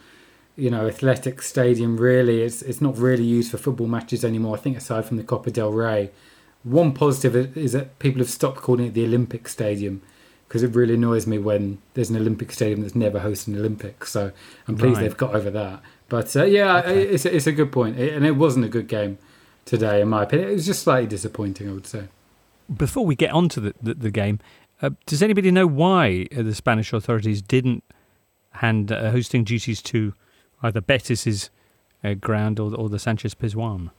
you 0.58 0.70
know, 0.70 0.88
athletic 0.88 1.42
stadium. 1.42 1.98
Really, 1.98 2.42
it's 2.42 2.62
it's 2.62 2.82
not 2.82 2.98
really 2.98 3.24
used 3.24 3.52
for 3.52 3.58
football 3.58 3.88
matches 3.88 4.26
anymore. 4.26 4.58
I 4.58 4.60
think 4.60 4.76
aside 4.76 5.06
from 5.06 5.18
the 5.18 5.24
Copa 5.24 5.52
del 5.52 5.72
Rey, 5.72 6.12
one 6.64 6.94
positive 6.94 7.58
is 7.58 7.72
that 7.72 8.00
people 8.00 8.20
have 8.20 8.30
stopped 8.30 8.58
calling 8.58 8.88
it 8.88 8.94
the 8.94 9.06
Olympic 9.06 9.48
Stadium 9.48 10.02
because 10.48 10.64
it 10.64 10.74
really 10.76 10.96
annoys 10.96 11.28
me 11.28 11.38
when 11.38 11.78
there's 11.94 12.10
an 12.10 12.16
Olympic 12.16 12.52
stadium 12.52 12.82
that's 12.82 12.96
never 12.96 13.20
hosted 13.20 13.48
an 13.48 13.58
Olympics. 13.58 14.12
So 14.12 14.32
I'm 14.68 14.78
pleased 14.78 14.96
right. 14.96 15.04
they've 15.04 15.18
got 15.18 15.36
over 15.36 15.52
that. 15.52 15.82
But 16.10 16.36
uh, 16.36 16.46
yeah, 16.46 16.80
okay. 16.80 17.04
it's 17.04 17.26
a, 17.26 17.36
it's 17.36 17.48
a 17.48 17.52
good 17.52 17.72
point, 17.72 18.00
it, 18.00 18.14
and 18.14 18.26
it 18.26 18.32
wasn't 18.32 18.66
a 18.66 18.70
good 18.70 18.88
game 18.88 19.18
today, 19.66 20.02
in 20.02 20.08
my 20.08 20.24
opinion. 20.24 20.50
It 20.50 20.54
was 20.54 20.66
just 20.66 20.84
slightly 20.84 21.08
disappointing, 21.08 21.70
I 21.70 21.74
would 21.74 21.88
say. 21.88 22.08
Before 22.74 23.06
we 23.06 23.16
get 23.16 23.32
on 23.32 23.50
to 23.50 23.60
the 23.60 23.74
the, 23.82 23.94
the 23.94 24.12
game, 24.12 24.40
uh, 24.82 24.92
does 25.06 25.22
anybody 25.22 25.52
know 25.52 25.68
why 25.68 26.28
the 26.32 26.56
Spanish 26.56 26.94
authorities 26.94 27.42
didn't 27.42 27.84
hand 28.52 28.92
uh, 28.92 29.12
hosting 29.12 29.44
duties 29.44 29.82
to 29.84 30.14
either 30.64 30.82
Betis's 30.82 31.50
uh, 32.04 32.14
ground 32.14 32.60
or, 32.60 32.74
or 32.76 32.90
the 32.90 33.00
Sanchez 33.00 33.36
Pizjuan? 33.36 33.92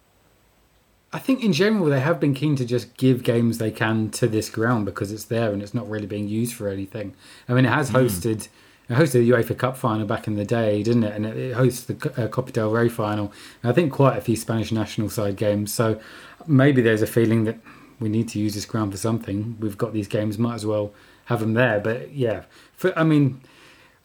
I 1.12 1.18
think 1.18 1.42
in 1.42 1.52
general 1.52 1.86
they 1.86 2.00
have 2.00 2.20
been 2.20 2.34
keen 2.34 2.56
to 2.56 2.66
just 2.66 2.96
give 2.96 3.22
games 3.22 3.58
they 3.58 3.70
can 3.70 4.10
to 4.10 4.28
this 4.28 4.50
ground 4.50 4.84
because 4.84 5.10
it's 5.10 5.24
there 5.24 5.52
and 5.52 5.62
it's 5.62 5.72
not 5.72 5.88
really 5.88 6.06
being 6.06 6.28
used 6.28 6.54
for 6.54 6.68
anything. 6.68 7.14
I 7.48 7.54
mean, 7.54 7.64
it 7.64 7.70
has 7.70 7.88
hmm. 7.90 7.96
hosted 7.96 8.36
mm. 8.36 8.48
it 8.90 8.94
hosted 8.94 9.12
the 9.12 9.30
UEFA 9.30 9.56
Cup 9.56 9.76
final 9.76 10.06
back 10.06 10.26
in 10.26 10.36
the 10.36 10.44
day, 10.44 10.82
didn't 10.82 11.04
it? 11.04 11.14
And 11.14 11.24
it, 11.24 11.36
it 11.36 11.54
hosts 11.54 11.84
the 11.84 12.22
uh, 12.22 12.28
Copa 12.28 12.52
del 12.52 12.70
Rey 12.70 12.88
final. 12.88 13.32
And 13.62 13.72
I 13.72 13.74
think 13.74 13.92
quite 13.92 14.18
a 14.18 14.20
few 14.20 14.36
Spanish 14.36 14.70
national 14.70 15.08
side 15.08 15.36
games. 15.36 15.72
So 15.72 15.98
maybe 16.46 16.82
there's 16.82 17.02
a 17.02 17.06
feeling 17.06 17.44
that 17.44 17.58
we 18.00 18.08
need 18.10 18.28
to 18.30 18.38
use 18.38 18.54
this 18.54 18.66
ground 18.66 18.92
for 18.92 18.98
something. 18.98 19.56
We've 19.60 19.78
got 19.78 19.92
these 19.92 20.08
games, 20.08 20.38
might 20.38 20.54
as 20.54 20.66
well 20.66 20.92
have 21.26 21.40
them 21.40 21.54
there. 21.54 21.80
But 21.80 22.12
yeah, 22.12 22.44
for, 22.74 22.96
I 22.98 23.04
mean 23.04 23.40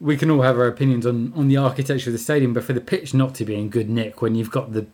we 0.03 0.17
can 0.17 0.29
all 0.29 0.41
have 0.41 0.57
our 0.57 0.67
opinions 0.67 1.05
on, 1.05 1.31
on 1.33 1.47
the 1.47 1.55
architecture 1.55 2.09
of 2.09 2.11
the 2.11 2.19
stadium, 2.19 2.53
but 2.53 2.65
for 2.65 2.73
the 2.73 2.81
pitch 2.81 3.13
not 3.13 3.33
to 3.35 3.45
be 3.45 3.55
in 3.55 3.69
good 3.69 3.89
nick 3.89 4.21
when 4.21 4.35
you've 4.35 4.51
got 4.51 4.73
the 4.73 4.85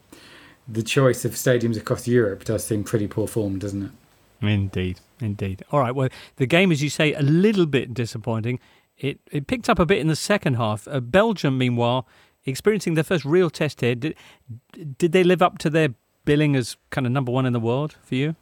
the 0.71 0.83
choice 0.83 1.25
of 1.25 1.31
stadiums 1.31 1.77
across 1.77 2.07
Europe 2.07 2.43
does 2.43 2.63
seem 2.63 2.83
pretty 2.83 3.07
poor 3.07 3.27
form, 3.27 3.57
doesn't 3.57 3.81
it? 3.81 3.91
Indeed, 4.39 4.99
indeed. 5.19 5.63
All 5.71 5.79
right. 5.79 5.95
Well, 5.95 6.09
the 6.35 6.45
game, 6.45 6.71
as 6.71 6.83
you 6.83 6.91
say, 6.91 7.11
a 7.13 7.23
little 7.23 7.65
bit 7.65 7.91
disappointing. 7.91 8.59
It 8.99 9.19
it 9.31 9.47
picked 9.47 9.67
up 9.67 9.79
a 9.79 9.85
bit 9.85 9.97
in 9.97 10.07
the 10.07 10.15
second 10.15 10.55
half. 10.55 10.87
Uh, 10.87 10.99
Belgium, 10.99 11.57
meanwhile, 11.57 12.07
experiencing 12.45 12.93
their 12.93 13.03
first 13.03 13.25
real 13.25 13.49
test 13.49 13.81
here. 13.81 13.95
Did 13.95 14.15
did 14.99 15.11
they 15.11 15.23
live 15.23 15.41
up 15.41 15.57
to 15.59 15.71
their 15.71 15.95
billing 16.23 16.55
as 16.55 16.77
kind 16.91 17.07
of 17.07 17.11
number 17.11 17.31
one 17.31 17.47
in 17.47 17.53
the 17.53 17.59
world 17.59 17.95
for 18.03 18.13
you? 18.13 18.35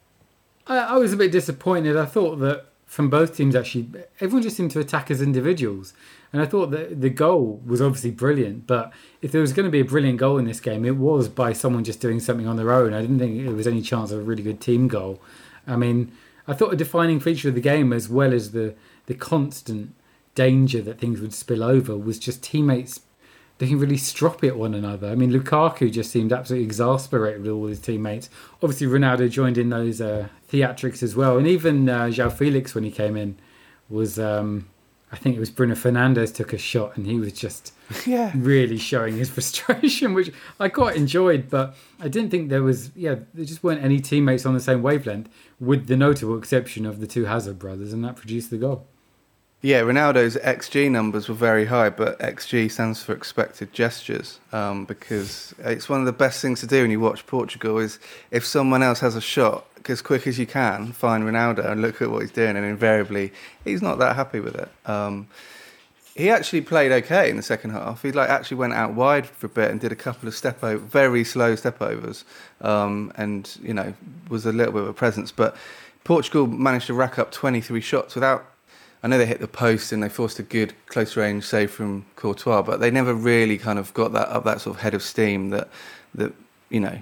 I, 0.67 0.79
I 0.79 0.97
was 0.97 1.13
a 1.13 1.17
bit 1.17 1.31
disappointed. 1.31 1.95
I 1.95 2.05
thought 2.05 2.35
that 2.39 2.65
from 2.87 3.09
both 3.09 3.35
teams 3.35 3.55
actually 3.55 3.87
everyone 4.21 4.41
just 4.41 4.57
seemed 4.57 4.71
to 4.71 4.79
attack 4.79 5.11
as 5.11 5.21
individuals. 5.21 5.93
And 6.33 6.41
i 6.41 6.45
thought 6.45 6.71
that 6.71 7.01
the 7.01 7.09
goal 7.09 7.61
was 7.65 7.81
obviously 7.81 8.11
brilliant 8.11 8.65
but 8.65 8.91
if 9.21 9.31
there 9.31 9.41
was 9.41 9.53
going 9.53 9.65
to 9.65 9.71
be 9.71 9.81
a 9.81 9.85
brilliant 9.85 10.17
goal 10.17 10.37
in 10.37 10.45
this 10.45 10.59
game 10.59 10.85
it 10.85 10.95
was 10.95 11.29
by 11.29 11.53
someone 11.53 11.83
just 11.83 12.01
doing 12.01 12.19
something 12.19 12.47
on 12.47 12.55
their 12.55 12.71
own. 12.71 12.93
I 12.93 13.01
didn't 13.01 13.19
think 13.19 13.43
there 13.43 13.53
was 13.53 13.67
any 13.67 13.81
chance 13.81 14.11
of 14.11 14.19
a 14.19 14.23
really 14.23 14.43
good 14.43 14.61
team 14.61 14.87
goal. 14.87 15.21
I 15.67 15.75
mean 15.75 16.11
i 16.47 16.53
thought 16.53 16.73
a 16.73 16.77
defining 16.77 17.19
feature 17.19 17.49
of 17.49 17.55
the 17.55 17.61
game 17.61 17.91
as 17.91 18.07
well 18.09 18.33
as 18.33 18.51
the 18.51 18.73
the 19.05 19.13
constant 19.13 19.93
danger 20.33 20.81
that 20.81 20.99
things 20.99 21.19
would 21.19 21.33
spill 21.33 21.63
over 21.63 21.97
was 21.97 22.19
just 22.19 22.43
teammates 22.43 23.01
looking 23.59 23.79
really 23.79 23.97
stroppy 23.97 24.47
at 24.47 24.57
one 24.57 24.73
another. 24.73 25.07
I 25.07 25.15
mean, 25.15 25.31
Lukaku 25.31 25.91
just 25.91 26.11
seemed 26.11 26.31
absolutely 26.31 26.65
exasperated 26.65 27.41
with 27.41 27.51
all 27.51 27.67
his 27.67 27.79
teammates. 27.79 28.29
Obviously, 28.61 28.87
Ronaldo 28.87 29.29
joined 29.29 29.57
in 29.57 29.69
those 29.69 29.99
uh, 29.99 30.27
theatrics 30.51 31.01
as 31.01 31.15
well, 31.15 31.37
and 31.37 31.47
even 31.47 31.89
uh, 31.89 32.05
João 32.05 32.31
Felix 32.31 32.75
when 32.75 32.83
he 32.83 32.91
came 32.91 33.15
in 33.15 33.37
was. 33.89 34.19
Um, 34.19 34.67
I 35.09 35.15
think 35.15 35.37
it 35.37 35.39
was 35.39 35.49
Bruno 35.49 35.73
Fernandes 35.73 36.35
took 36.35 36.51
a 36.51 36.57
shot 36.57 36.97
and 36.97 37.05
he 37.05 37.17
was 37.17 37.31
just 37.31 37.73
yeah. 38.05 38.31
really 38.35 38.77
showing 38.77 39.15
his 39.15 39.29
frustration, 39.37 40.13
which 40.13 40.33
I 40.59 40.67
quite 40.67 40.97
enjoyed. 40.97 41.49
But 41.49 41.75
I 41.99 42.09
didn't 42.09 42.29
think 42.29 42.49
there 42.49 42.63
was, 42.63 42.91
yeah, 42.95 43.15
there 43.33 43.45
just 43.45 43.63
weren't 43.63 43.81
any 43.81 43.99
teammates 43.99 44.45
on 44.45 44.53
the 44.53 44.59
same 44.59 44.81
wavelength, 44.81 45.29
with 45.59 45.87
the 45.87 45.95
notable 45.95 46.37
exception 46.37 46.85
of 46.85 46.99
the 46.99 47.07
two 47.07 47.25
Hazard 47.25 47.57
brothers, 47.57 47.93
and 47.93 48.03
that 48.03 48.17
produced 48.17 48.49
the 48.49 48.57
goal. 48.57 48.85
Yeah, 49.61 49.81
Ronaldo's 49.81 50.37
XG 50.37 50.91
numbers 50.91 51.27
were 51.27 51.33
very 51.33 51.65
high, 51.65 51.89
but 51.89 52.19
XG 52.19 52.69
stands 52.69 53.01
for 53.01 53.13
expected 53.13 53.73
gestures 53.73 54.39
um, 54.53 54.85
because 54.85 55.55
it's 55.57 55.89
one 55.89 55.99
of 55.99 56.05
the 56.05 56.11
best 56.11 56.43
things 56.43 56.59
to 56.59 56.67
do 56.67 56.83
when 56.83 56.91
you 56.91 56.99
watch 56.99 57.25
Portugal 57.25 57.79
is 57.79 57.97
if 58.29 58.45
someone 58.45 58.83
else 58.83 58.99
has 58.99 59.15
a 59.15 59.21
shot, 59.21 59.65
as 59.89 60.01
quick 60.03 60.27
as 60.27 60.37
you 60.37 60.45
can, 60.45 60.91
find 60.91 61.23
Ronaldo 61.23 61.65
and 61.71 61.81
look 61.81 62.03
at 62.03 62.11
what 62.11 62.21
he's 62.21 62.31
doing, 62.31 62.55
and 62.55 62.65
invariably 62.65 63.31
he's 63.63 63.81
not 63.81 63.97
that 63.97 64.15
happy 64.15 64.39
with 64.39 64.55
it. 64.55 64.69
Um, 64.85 65.27
he 66.15 66.29
actually 66.29 66.61
played 66.61 66.91
okay 66.91 67.29
in 67.29 67.37
the 67.37 67.43
second 67.43 67.71
half. 67.71 68.03
He 68.03 68.11
like 68.11 68.29
actually 68.29 68.57
went 68.57 68.73
out 68.73 68.93
wide 68.93 69.25
for 69.25 69.47
a 69.47 69.49
bit 69.49 69.71
and 69.71 69.79
did 69.79 69.91
a 69.91 69.95
couple 69.95 70.27
of 70.27 70.35
step 70.35 70.63
over, 70.63 70.77
very 70.77 71.23
slow 71.23 71.55
step 71.55 71.81
overs, 71.81 72.25
um, 72.61 73.11
and 73.15 73.57
you 73.63 73.73
know 73.73 73.93
was 74.29 74.45
a 74.45 74.51
little 74.51 74.73
bit 74.73 74.83
of 74.83 74.87
a 74.89 74.93
presence. 74.93 75.31
But 75.31 75.55
Portugal 76.03 76.45
managed 76.45 76.87
to 76.87 76.93
rack 76.93 77.17
up 77.17 77.31
23 77.31 77.81
shots 77.81 78.13
without 78.13 78.45
I 79.07 79.09
know 79.09 79.19
they 79.19 79.25
hit 79.25 79.39
the 79.39 79.47
post 79.47 79.93
and 79.93 80.03
they 80.03 80.09
forced 80.09 80.37
a 80.37 80.43
good 80.43 80.73
close 80.87 81.15
range 81.15 81.45
save 81.45 81.71
from 81.71 82.05
Courtois, 82.17 82.61
but 82.61 82.81
they 82.81 82.91
never 82.91 83.13
really 83.13 83.57
kind 83.57 83.79
of 83.79 83.93
got 83.93 84.11
that 84.11 84.27
up 84.27 84.43
that 84.43 84.59
sort 84.59 84.75
of 84.75 84.81
head 84.81 84.93
of 84.93 85.01
steam 85.01 85.49
that 85.51 85.69
that 86.15 86.33
you 86.67 86.81
know 86.81 86.99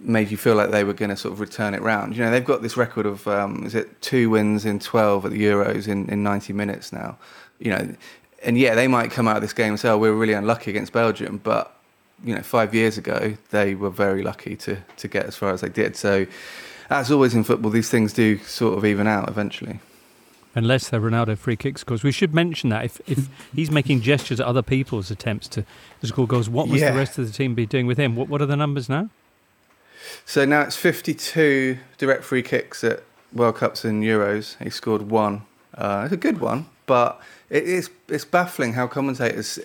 made 0.00 0.32
you 0.32 0.36
feel 0.36 0.56
like 0.56 0.72
they 0.72 0.82
were 0.82 0.92
going 0.92 1.10
to 1.10 1.16
sort 1.16 1.32
of 1.32 1.38
return 1.38 1.74
it 1.74 1.80
round. 1.80 2.16
You 2.16 2.24
know, 2.24 2.32
they've 2.32 2.44
got 2.44 2.60
this 2.60 2.76
record 2.76 3.06
of 3.06 3.28
um, 3.28 3.64
is 3.64 3.76
it 3.76 4.02
two 4.02 4.30
wins 4.30 4.64
in 4.64 4.80
twelve 4.80 5.24
at 5.24 5.30
the 5.30 5.40
Euros 5.40 5.86
in, 5.86 6.08
in 6.08 6.24
ninety 6.24 6.52
minutes 6.52 6.92
now. 6.92 7.16
You 7.60 7.70
know, 7.70 7.94
and 8.42 8.58
yeah, 8.58 8.74
they 8.74 8.88
might 8.88 9.12
come 9.12 9.28
out 9.28 9.36
of 9.36 9.42
this 9.42 9.52
game 9.52 9.68
and 9.68 9.78
say, 9.78 9.90
"Oh, 9.90 9.98
we 9.98 10.10
were 10.10 10.16
really 10.16 10.32
unlucky 10.32 10.72
against 10.72 10.92
Belgium," 10.92 11.40
but 11.44 11.72
you 12.24 12.34
know, 12.34 12.42
five 12.42 12.74
years 12.74 12.98
ago 12.98 13.36
they 13.50 13.76
were 13.76 13.90
very 13.90 14.24
lucky 14.24 14.56
to 14.56 14.76
to 14.96 15.06
get 15.06 15.26
as 15.26 15.36
far 15.36 15.50
as 15.52 15.60
they 15.60 15.68
did. 15.68 15.94
So, 15.94 16.26
as 16.90 17.12
always 17.12 17.32
in 17.32 17.44
football, 17.44 17.70
these 17.70 17.90
things 17.90 18.12
do 18.12 18.38
sort 18.38 18.76
of 18.76 18.84
even 18.84 19.06
out 19.06 19.28
eventually 19.28 19.78
unless 20.54 20.88
they're 20.88 21.00
Ronaldo 21.00 21.36
free 21.38 21.56
kicks. 21.56 21.84
Because 21.84 22.02
we 22.02 22.12
should 22.12 22.34
mention 22.34 22.70
that 22.70 22.84
if, 22.84 23.00
if 23.08 23.28
he's 23.54 23.70
making 23.70 24.00
gestures 24.00 24.40
at 24.40 24.46
other 24.46 24.62
people's 24.62 25.10
attempts 25.10 25.48
to, 25.48 25.64
score 26.02 26.26
goals, 26.26 26.48
what 26.48 26.68
must 26.68 26.80
yeah. 26.80 26.90
the 26.90 26.98
rest 26.98 27.18
of 27.18 27.26
the 27.26 27.32
team 27.32 27.54
be 27.54 27.66
doing 27.66 27.86
with 27.86 27.98
him? 27.98 28.16
What, 28.16 28.28
what 28.28 28.42
are 28.42 28.46
the 28.46 28.56
numbers 28.56 28.88
now? 28.88 29.08
So 30.24 30.44
now 30.44 30.62
it's 30.62 30.76
52 30.76 31.78
direct 31.98 32.24
free 32.24 32.42
kicks 32.42 32.82
at 32.84 33.02
World 33.32 33.56
Cups 33.56 33.84
and 33.84 34.02
Euros. 34.02 34.62
He 34.62 34.70
scored 34.70 35.02
one. 35.10 35.42
Uh, 35.74 36.02
it's 36.04 36.12
a 36.12 36.18
good 36.18 36.40
one, 36.40 36.66
but 36.86 37.20
it 37.48 37.64
is 37.64 37.88
it's 38.08 38.24
baffling 38.24 38.74
how 38.74 38.86
commentators, 38.86 39.58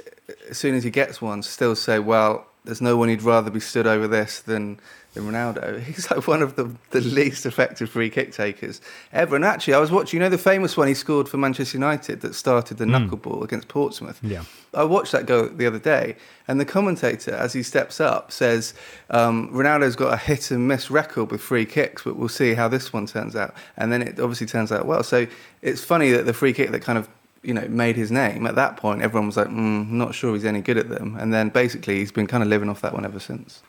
as 0.49 0.57
soon 0.57 0.75
as 0.75 0.83
he 0.83 0.89
gets 0.89 1.21
one, 1.21 1.43
still 1.43 1.75
say, 1.75 1.99
"Well, 1.99 2.45
there's 2.63 2.81
no 2.81 2.95
one 2.95 3.09
he'd 3.09 3.23
rather 3.23 3.49
be 3.49 3.59
stood 3.59 3.87
over 3.87 4.07
this 4.07 4.39
than 4.39 4.79
than 5.17 5.31
Ronaldo. 5.31 5.79
He's 5.83 6.09
like 6.09 6.27
one 6.27 6.41
of 6.41 6.55
the, 6.55 6.73
the 6.91 7.01
least 7.01 7.45
effective 7.45 7.89
free 7.89 8.09
kick 8.09 8.31
takers 8.31 8.81
ever. 9.11 9.35
And 9.35 9.43
actually, 9.43 9.73
I 9.73 9.79
was 9.79 9.91
watching, 9.91 10.19
you 10.19 10.23
know, 10.23 10.29
the 10.29 10.37
famous 10.37 10.77
one 10.77 10.87
he 10.87 10.93
scored 10.93 11.27
for 11.27 11.37
Manchester 11.37 11.77
United 11.77 12.21
that 12.21 12.35
started 12.35 12.77
the 12.77 12.85
mm. 12.85 13.09
knuckleball 13.09 13.43
against 13.43 13.67
Portsmouth. 13.67 14.19
Yeah. 14.21 14.43
I 14.73 14.83
watched 14.83 15.11
that 15.13 15.25
go 15.25 15.47
the 15.47 15.65
other 15.65 15.79
day, 15.79 16.15
and 16.47 16.59
the 16.59 16.65
commentator, 16.65 17.33
as 17.33 17.53
he 17.53 17.63
steps 17.63 17.99
up, 17.99 18.31
says 18.31 18.73
um, 19.09 19.49
Ronaldo's 19.51 19.95
got 19.95 20.13
a 20.13 20.17
hit 20.17 20.51
and 20.51 20.67
miss 20.67 20.91
record 20.91 21.31
with 21.31 21.41
free 21.41 21.65
kicks, 21.65 22.03
but 22.03 22.15
we'll 22.15 22.29
see 22.29 22.53
how 22.53 22.67
this 22.67 22.93
one 22.93 23.07
turns 23.07 23.35
out. 23.35 23.55
And 23.77 23.91
then 23.91 24.01
it 24.01 24.19
obviously 24.19 24.47
turns 24.47 24.71
out 24.71 24.85
well. 24.85 25.03
So 25.03 25.25
it's 25.61 25.83
funny 25.83 26.11
that 26.11 26.25
the 26.25 26.33
free 26.33 26.53
kick 26.53 26.71
that 26.71 26.81
kind 26.81 26.97
of 26.97 27.09
you 27.43 27.53
know, 27.53 27.65
made 27.69 27.95
his 27.95 28.11
name. 28.11 28.45
At 28.45 28.55
that 28.55 28.75
point, 28.77 29.01
everyone 29.01 29.27
was 29.27 29.37
like, 29.37 29.47
mm, 29.47 29.89
"Not 29.89 30.13
sure 30.13 30.33
he's 30.33 30.43
any 30.43 30.59
good 30.59 30.77
at 30.77 30.89
them." 30.89 31.15
And 31.17 31.33
then 31.33 31.47
basically, 31.49 31.99
he's 31.99 32.11
been 32.11 32.27
kind 32.27 32.43
of 32.43 32.49
living 32.49 32.67
off 32.67 32.81
that 32.81 32.93
one 32.93 33.05
ever 33.05 33.19
since. 33.19 33.61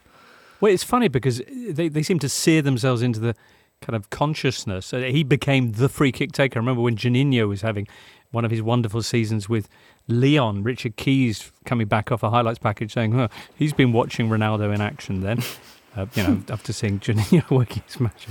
Well, 0.61 0.73
it's 0.73 0.85
funny 0.85 1.09
because 1.09 1.41
they, 1.49 1.89
they 1.89 2.03
seem 2.03 2.19
to 2.21 2.29
sear 2.29 2.63
themselves 2.63 3.03
into 3.03 3.21
the 3.21 3.35
kind 3.81 3.95
of 3.95 4.11
consciousness. 4.11 4.91
He 4.91 5.23
became 5.23 5.73
the 5.73 5.89
free 5.89 6.13
kick 6.13 6.33
taker. 6.33 6.59
I 6.59 6.61
remember 6.61 6.83
when 6.83 6.97
Juninho 6.97 7.49
was 7.49 7.63
having 7.63 7.87
one 8.31 8.45
of 8.45 8.51
his 8.51 8.63
wonderful 8.63 9.03
seasons 9.03 9.49
with 9.49 9.69
Lyon, 10.09 10.63
Richard 10.63 10.97
Keys 10.97 11.53
coming 11.65 11.87
back 11.87 12.11
off 12.11 12.23
a 12.23 12.31
highlights 12.31 12.59
package 12.59 12.93
saying, 12.93 13.13
huh, 13.13 13.29
he's 13.57 13.73
been 13.73 13.93
watching 13.93 14.29
Ronaldo 14.29 14.75
in 14.75 14.81
action 14.81 15.21
then. 15.21 15.43
Uh, 15.97 16.07
you 16.15 16.23
know, 16.23 16.41
after 16.51 16.73
seeing 16.73 17.01
Juninho 17.01 17.51
working 17.57 17.83
his 17.87 17.99
magic, 17.99 18.29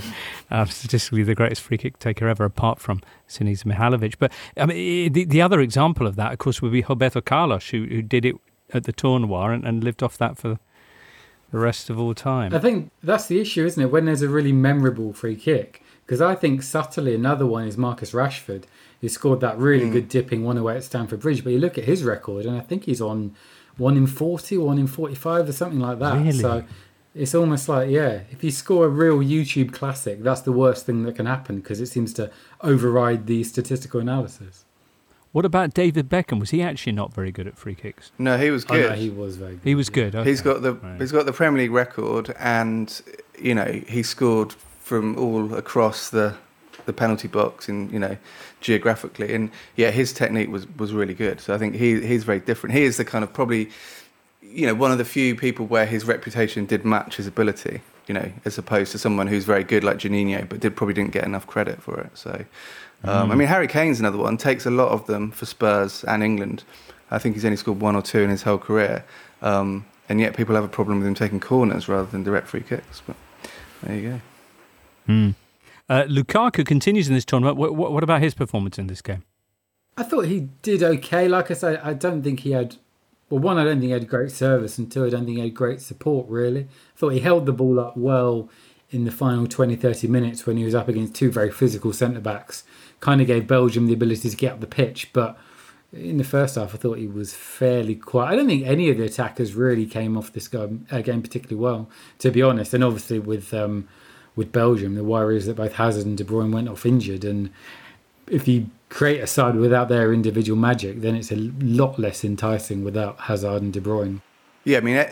uh, 0.52 0.63
statistically 0.66 1.24
the 1.24 1.36
greatest 1.36 1.62
free 1.62 1.78
kick 1.78 2.00
taker 2.00 2.30
ever, 2.30 2.46
apart 2.46 2.80
from 2.80 3.02
Siniša 3.28 3.66
Mihajlović. 3.66 4.13
But 4.20 4.32
I 4.56 4.68
mean, 4.68 5.12
the, 5.12 5.26
the 5.26 5.42
other 5.42 5.60
example 5.60 6.08
of 6.08 6.16
that, 6.16 6.32
of 6.32 6.38
course, 6.38 6.62
would 6.62 6.72
be 6.72 6.86
Roberto 6.88 7.20
Carlos, 7.20 7.68
who, 7.70 7.84
who 7.86 8.02
did 8.02 8.24
it 8.24 8.36
at 8.74 8.86
the 8.86 8.94
tournoi 8.94 9.54
and, 9.54 9.66
and 9.66 9.84
lived 9.84 10.02
off 10.02 10.18
that 10.18 10.38
for 10.38 10.60
the 11.52 11.60
rest 11.60 11.90
of 11.90 12.00
all 12.00 12.14
time. 12.14 12.54
I 12.54 12.60
think 12.60 12.92
that's 13.04 13.28
the 13.28 13.40
issue, 13.40 13.66
isn't 13.66 13.82
it? 13.82 13.92
When 13.92 14.06
there's 14.06 14.22
a 14.22 14.30
really 14.30 14.52
memorable 14.52 15.14
free 15.14 15.36
kick, 15.36 15.84
because 16.06 16.22
I 16.22 16.36
think 16.36 16.62
subtly 16.64 17.14
another 17.16 17.46
one 17.46 17.68
is 17.68 17.78
Marcus 17.78 18.12
Rashford, 18.12 18.64
who 19.02 19.10
scored 19.10 19.42
that 19.42 19.58
really 19.58 19.86
Mm. 19.86 19.92
good 19.94 20.10
dipping 20.10 20.44
one 20.44 20.58
away 20.58 20.76
at 20.78 20.84
Stamford 20.84 21.20
Bridge. 21.20 21.44
But 21.44 21.54
you 21.54 21.60
look 21.60 21.78
at 21.78 21.84
his 21.86 22.04
record, 22.04 22.46
and 22.46 22.58
I 22.58 22.62
think 22.62 22.86
he's 22.86 23.02
on 23.02 23.34
one 23.78 23.96
in 23.96 24.08
forty, 24.08 24.58
one 24.58 24.78
in 24.80 24.88
forty-five, 24.88 25.48
or 25.48 25.52
something 25.52 25.80
like 25.80 26.00
that. 26.00 26.18
Really? 26.18 26.32
So 26.32 26.64
it's 27.14 27.34
almost 27.36 27.68
like, 27.70 27.90
yeah, 27.90 28.22
if 28.32 28.44
you 28.44 28.52
score 28.52 28.86
a 28.86 28.90
real 28.90 29.20
YouTube 29.20 29.72
classic, 29.74 30.24
that's 30.24 30.42
the 30.42 30.52
worst 30.52 30.86
thing 30.86 31.04
that 31.04 31.16
can 31.16 31.26
happen 31.26 31.58
because 31.58 31.80
it 31.80 31.88
seems 31.88 32.14
to 32.14 32.30
override 32.62 33.28
the 33.28 33.44
statistical 33.44 34.00
analysis. 34.00 34.66
What 35.38 35.45
about 35.45 35.76
David 35.76 36.10
Beckham? 36.10 36.39
Was 36.39 36.50
he 36.50 36.63
actually 36.63 36.93
not 36.93 37.13
very 37.13 37.32
good 37.32 37.45
at 37.45 37.60
free 37.60 37.76
kicks? 37.76 38.12
No, 38.17 38.39
he 38.39 38.50
was 38.50 38.65
Oh, 38.71 38.73
no, 38.73 38.89
good. 38.89 38.97
he 38.97 39.12
was 39.12 39.38
very 39.38 39.52
good. 39.52 39.62
He 39.63 39.76
was 39.76 39.88
good. 39.91 40.15
He's 40.26 40.41
okay. 40.41 40.52
got 40.52 40.63
the 40.63 40.73
Right. 40.73 41.00
he's 41.00 41.12
got 41.12 41.28
the 41.28 41.32
Premier 41.32 41.62
League 41.62 41.69
record, 41.69 42.34
and 42.39 43.00
you 43.39 43.54
know 43.54 43.84
he 43.88 44.02
scored 44.02 44.54
from 44.80 45.15
all 45.15 45.54
across 45.54 46.10
the 46.10 46.34
the 46.88 46.93
penalty 46.93 47.28
box, 47.28 47.69
and 47.69 47.91
you 47.91 48.00
know 48.00 48.17
geographically, 48.62 49.32
and 49.36 49.52
yeah, 49.76 49.91
his 49.91 50.12
technique 50.12 50.50
was 50.50 50.65
was 50.80 50.91
really 50.91 51.13
good. 51.13 51.39
So 51.39 51.54
I 51.54 51.60
think 51.60 51.76
he 51.76 52.02
he's 52.04 52.23
very 52.23 52.39
different. 52.39 52.73
He 52.76 52.86
is 52.86 52.97
the 52.97 53.06
kind 53.06 53.23
of 53.23 53.32
probably 53.32 53.69
you 54.41 54.65
know 54.65 54.73
one 54.73 54.91
of 54.91 54.97
the 54.97 55.06
few 55.06 55.36
people 55.36 55.67
where 55.67 55.86
his 55.86 56.04
reputation 56.06 56.65
did 56.65 56.84
match 56.84 57.17
his 57.17 57.28
ability. 57.28 57.82
You 58.08 58.15
know, 58.15 58.32
as 58.43 58.58
opposed 58.58 58.91
to 58.93 58.97
someone 58.97 59.28
who's 59.28 59.45
very 59.45 59.63
good 59.63 59.84
like 59.84 59.97
Juninho, 60.00 60.50
but 60.50 60.62
did 60.62 60.76
probably 60.76 60.95
didn't 60.95 61.12
get 61.12 61.26
enough 61.26 61.45
credit 61.45 61.80
for 61.84 62.00
it. 62.00 62.10
So. 62.15 62.45
Um, 63.04 63.32
I 63.32 63.36
Mm. 63.36 63.38
mean, 63.40 63.48
Harry 63.48 63.68
Kane's 63.68 64.00
another 64.00 64.18
one. 64.18 64.38
Takes 64.38 64.66
a 64.66 64.72
lot 64.72 64.90
of 64.90 65.06
them 65.08 65.32
for 65.32 65.46
Spurs 65.46 66.04
and 66.06 66.24
England. 66.24 66.64
I 67.12 67.20
think 67.20 67.36
he's 67.36 67.46
only 67.46 67.58
scored 67.58 67.80
one 67.80 67.96
or 67.96 68.02
two 68.02 68.20
in 68.20 68.30
his 68.30 68.42
whole 68.44 68.58
career, 68.58 69.06
um, 69.42 69.86
and 70.10 70.20
yet 70.20 70.36
people 70.36 70.56
have 70.56 70.64
a 70.64 70.68
problem 70.70 71.00
with 71.00 71.08
him 71.08 71.16
taking 71.16 71.40
corners 71.40 71.88
rather 71.88 72.08
than 72.10 72.24
direct 72.24 72.48
free 72.48 72.62
kicks. 72.62 73.02
But 73.06 73.16
there 73.84 73.96
you 73.96 74.10
go. 74.10 74.22
Hmm. 75.06 75.30
Uh, 75.90 76.04
Lukaku 76.04 76.66
continues 76.66 77.08
in 77.08 77.14
this 77.14 77.24
tournament. 77.24 77.56
What, 77.58 77.76
what, 77.76 77.94
what 77.94 78.04
about 78.04 78.22
his 78.22 78.34
performance 78.34 78.78
in 78.78 78.88
this 78.88 79.02
game? 79.02 79.24
I 79.96 80.04
thought 80.04 80.26
he 80.26 80.50
did 80.62 80.84
okay. 80.84 81.28
Like 81.30 81.50
I 81.50 81.54
say, 81.54 81.78
I 81.82 81.94
don't 81.94 82.22
think 82.24 82.42
he 82.42 82.52
had. 82.52 82.76
Well, 83.30 83.40
one, 83.40 83.58
I 83.58 83.64
don't 83.64 83.76
think 83.80 83.84
he 83.86 83.92
had 83.92 84.08
great 84.08 84.32
service, 84.32 84.78
and 84.78 84.92
two, 84.92 85.06
I 85.06 85.10
don't 85.10 85.26
think 85.26 85.38
he 85.38 85.44
had 85.44 85.54
great 85.54 85.82
support, 85.82 86.28
really. 86.30 86.62
I 86.62 86.66
thought 86.98 87.10
he 87.10 87.20
held 87.20 87.46
the 87.46 87.52
ball 87.54 87.80
up 87.80 87.96
well 87.98 88.50
in 88.90 89.04
the 89.06 89.12
final 89.12 89.48
20, 89.48 89.76
30 89.76 90.08
minutes 90.08 90.46
when 90.46 90.56
he 90.58 90.64
was 90.64 90.74
up 90.76 90.88
against 90.88 91.14
two 91.14 91.30
very 91.32 91.52
physical 91.52 91.92
centre 91.94 92.22
backs. 92.22 92.64
Kind 93.00 93.22
of 93.22 93.28
gave 93.28 93.48
Belgium 93.48 93.88
the 93.88 93.94
ability 93.94 94.30
to 94.30 94.36
get 94.36 94.54
up 94.54 94.60
the 94.60 94.68
pitch, 94.68 95.12
but 95.14 95.38
in 95.94 96.18
the 96.18 96.24
first 96.24 96.56
half, 96.56 96.74
I 96.74 96.78
thought 96.78 96.98
he 96.98 97.08
was 97.08 97.34
fairly 97.34 97.96
quiet. 97.96 98.34
I 98.34 98.36
don't 98.36 98.48
think 98.48 98.66
any 98.66 98.90
of 98.90 98.98
the 98.98 99.06
attackers 99.06 99.54
really 99.54 99.86
came 99.86 100.18
off 100.18 100.34
this 100.34 100.48
game, 100.48 100.86
uh, 100.92 101.02
game 101.02 101.22
particularly 101.22 101.62
well, 101.62 101.90
to 102.20 102.32
be 102.32 102.42
honest. 102.42 102.74
And 102.74 102.84
obviously, 102.84 103.20
with 103.20 103.54
um, 103.54 103.88
with 104.36 104.52
Belgium, 104.52 104.96
the 104.96 105.04
worry 105.04 105.38
is 105.38 105.46
that 105.46 105.56
both 105.56 105.74
Hazard 105.74 106.06
and 106.06 106.18
De 106.18 106.24
Bruyne 106.24 106.52
went 106.52 106.70
off 106.70 106.86
injured, 106.86 107.24
and 107.24 107.50
if 108.28 108.48
you 108.48 108.70
create 108.90 109.20
a 109.20 109.28
side 109.28 109.56
without 109.56 109.90
their 109.90 110.14
individual 110.14 110.58
magic, 110.58 111.02
then 111.02 111.16
it's 111.16 111.32
a 111.32 111.36
lot 111.36 111.98
less 111.98 112.24
enticing 112.24 112.84
without 112.84 113.20
Hazard 113.22 113.62
and 113.62 113.74
De 113.74 113.82
Bruyne. 113.82 114.22
Yeah, 114.64 114.78
I 114.80 114.82
mean, 114.82 115.06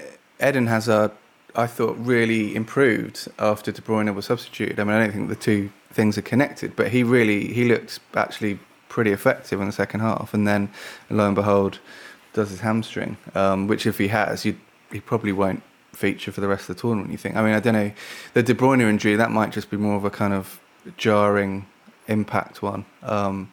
Eden 0.46 0.68
Hazard, 0.68 1.12
I 1.56 1.68
thought 1.68 1.98
really 1.98 2.56
improved 2.56 3.30
after 3.40 3.72
De 3.72 3.82
Bruyne 3.82 4.14
was 4.14 4.26
substituted. 4.26 4.80
I 4.80 4.84
mean, 4.84 4.96
I 4.96 5.04
don't 5.04 5.14
think 5.14 5.30
the 5.30 5.36
two 5.36 5.72
things 5.96 6.18
are 6.18 6.22
connected, 6.22 6.76
but 6.76 6.90
he 6.90 7.04
really 7.04 7.54
he 7.54 7.64
looked 7.66 8.00
actually 8.14 8.60
pretty 8.90 9.12
effective 9.12 9.60
in 9.62 9.66
the 9.66 9.74
second 9.74 10.02
half, 10.02 10.34
and 10.34 10.48
then 10.48 10.70
lo 11.10 11.26
and 11.26 11.36
behold, 11.36 11.80
does 12.34 12.50
his 12.50 12.60
hamstring, 12.60 13.18
um, 13.34 13.68
which 13.68 13.88
if 13.88 13.98
he 13.98 14.10
has, 14.10 14.46
you 14.46 14.58
he 14.92 15.00
probably 15.00 15.32
won't 15.32 15.64
feature 15.94 16.32
for 16.32 16.42
the 16.42 16.48
rest 16.48 16.70
of 16.70 16.76
the 16.76 16.82
tournament. 16.82 17.12
You 17.12 17.18
think? 17.18 17.38
I 17.38 17.42
mean, 17.42 17.54
I 17.54 17.60
don't 17.62 17.74
know. 17.74 17.92
The 18.34 18.44
De 18.44 18.54
Bruyne 18.54 18.82
injury 18.82 19.16
that 19.16 19.32
might 19.32 19.52
just 19.52 19.72
be 19.72 19.78
more 19.78 19.96
of 19.96 20.06
a 20.06 20.10
kind 20.12 20.34
of 20.34 20.60
jarring 20.98 21.66
impact 22.08 22.62
one. 22.62 22.86
Um, 23.02 23.52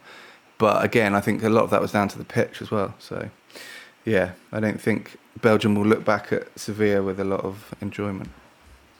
but 0.58 0.84
again, 0.84 1.14
I 1.14 1.20
think 1.20 1.42
a 1.42 1.48
lot 1.48 1.64
of 1.64 1.70
that 1.70 1.80
was 1.80 1.92
down 1.92 2.08
to 2.08 2.18
the 2.18 2.24
pitch 2.24 2.60
as 2.60 2.70
well. 2.70 2.94
So, 2.98 3.30
yeah, 4.04 4.32
I 4.52 4.60
don't 4.60 4.80
think 4.80 5.16
Belgium 5.40 5.74
will 5.74 5.86
look 5.86 6.04
back 6.04 6.32
at 6.32 6.46
Sevilla 6.58 7.02
with 7.02 7.18
a 7.18 7.24
lot 7.24 7.40
of 7.40 7.74
enjoyment. 7.80 8.28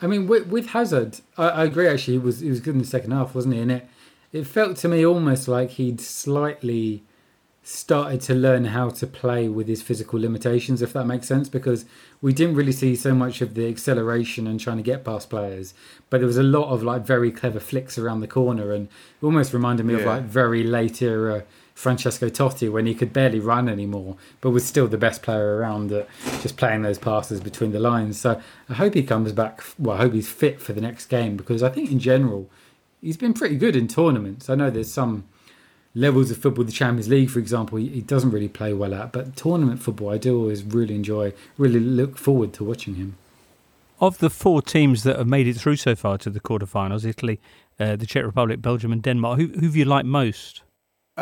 I 0.03 0.07
mean, 0.09 0.27
with, 0.27 0.49
with 0.49 0.67
Hazard, 0.71 1.21
I, 1.39 1.49
I 1.49 1.65
agree. 1.65 1.89
Actually, 1.89 2.15
he 2.15 2.19
was 2.19 2.41
he 2.41 2.51
was 2.51 2.61
good 2.61 2.75
in 2.75 2.81
the 2.81 2.87
second 2.87 3.13
half, 3.13 3.35
wasn't 3.35 3.55
he? 3.55 3.61
And 3.61 3.73
it 3.73 3.89
it 4.33 4.47
felt 4.47 4.77
to 4.79 4.89
me 4.89 5.07
almost 5.07 5.49
like 5.49 5.71
he'd 5.71 6.01
slightly 6.01 7.05
started 7.65 8.21
to 8.21 8.35
learn 8.35 8.65
how 8.65 8.91
to 8.91 9.07
play 9.07 9.49
with 9.49 9.69
his 9.69 9.83
physical 9.83 10.19
limitations, 10.19 10.83
if 10.83 10.93
that 10.93 11.07
makes 11.07 11.29
sense, 11.29 11.49
because 11.49 11.85
we 12.21 12.33
didn't 12.33 12.57
really 12.57 12.73
see 12.73 12.97
so 12.97 13.15
much 13.15 13.41
of 13.41 13.55
the 13.55 13.69
acceleration 13.69 14.49
and 14.49 14.59
trying 14.59 14.79
to 14.79 14.83
get 14.83 15.05
past 15.05 15.31
players, 15.31 15.73
but 16.11 16.19
there 16.19 16.27
was 16.27 16.37
a 16.37 16.43
lot 16.43 16.71
of 16.71 16.83
like 16.83 17.07
very 17.07 17.31
clever 17.31 17.61
flicks 17.61 17.97
around 17.97 18.19
the 18.19 18.27
corner, 18.27 18.73
and 18.73 18.89
it 18.89 19.25
almost 19.25 19.53
reminded 19.53 19.87
me 19.87 19.95
of 19.95 20.05
like 20.05 20.25
very 20.25 20.65
late 20.65 21.01
era 21.01 21.45
Francesco 21.75 22.29
Totti 22.29 22.71
when 22.71 22.87
he 22.87 22.95
could 22.95 23.13
barely 23.13 23.41
run 23.41 23.69
anymore, 23.69 24.17
but 24.41 24.51
was 24.51 24.65
still 24.65 24.87
the 24.87 24.99
best 24.99 25.23
player 25.23 25.57
around 25.57 25.91
at 25.93 26.09
just 26.41 26.57
playing 26.57 26.83
those 26.83 26.99
passes 26.99 27.41
between 27.41 27.73
the 27.73 27.81
lines. 27.81 28.21
So 28.21 28.41
I 28.69 28.75
hope 28.75 28.95
he 28.95 29.03
comes 29.03 29.33
back. 29.33 29.63
Well, 29.79 29.97
I 29.97 30.01
hope 30.01 30.13
he's 30.13 30.31
fit 30.31 30.61
for 30.61 30.73
the 30.73 30.81
next 30.81 31.07
game 31.07 31.37
because 31.37 31.63
I 31.63 31.71
think 31.71 31.91
in 31.91 31.99
general 31.99 32.49
he's 33.01 33.17
been 33.17 33.35
pretty 33.35 33.57
good 33.57 33.77
in 33.77 33.89
tournaments. 33.89 34.49
I 34.49 34.55
know 34.55 34.71
there's 34.71 34.93
some 34.93 35.25
levels 35.95 36.31
of 36.31 36.39
football, 36.39 36.65
the 36.65 36.73
Champions 36.73 37.09
League, 37.09 37.31
for 37.31 37.39
example, 37.39 37.79
he, 37.79 38.01
doesn't 38.01 38.31
really 38.31 38.49
play 38.49 38.73
well 38.73 38.95
at, 38.95 39.13
but 39.13 39.37
tournament 39.37 39.83
football, 39.83 40.11
I 40.11 40.19
do 40.19 40.39
always 40.39 40.63
really 40.63 40.95
enjoy, 40.95 41.35
really 41.59 41.81
look 41.81 42.17
forward 42.17 42.53
to 42.55 42.65
watching 42.65 42.95
him. 42.95 43.17
Of 44.01 44.19
the 44.19 44.31
four 44.31 44.63
teams 44.63 45.03
that 45.05 45.17
have 45.17 45.29
made 45.29 45.47
it 45.47 45.55
through 45.55 45.77
so 45.77 45.95
far 45.95 46.19
to 46.19 46.31
the 46.31 46.41
quarterfinals, 46.41 47.05
Italy, 47.05 47.41
uh, 47.79 47.97
the 47.97 48.07
Czech 48.07 48.25
Republic, 48.25 48.61
Belgium, 48.61 48.91
and 48.91 49.03
Denmark, 49.03 49.39
who 49.39 49.47
who've 49.49 49.77
you 49.77 49.85
liked 49.85 50.07
most? 50.07 50.63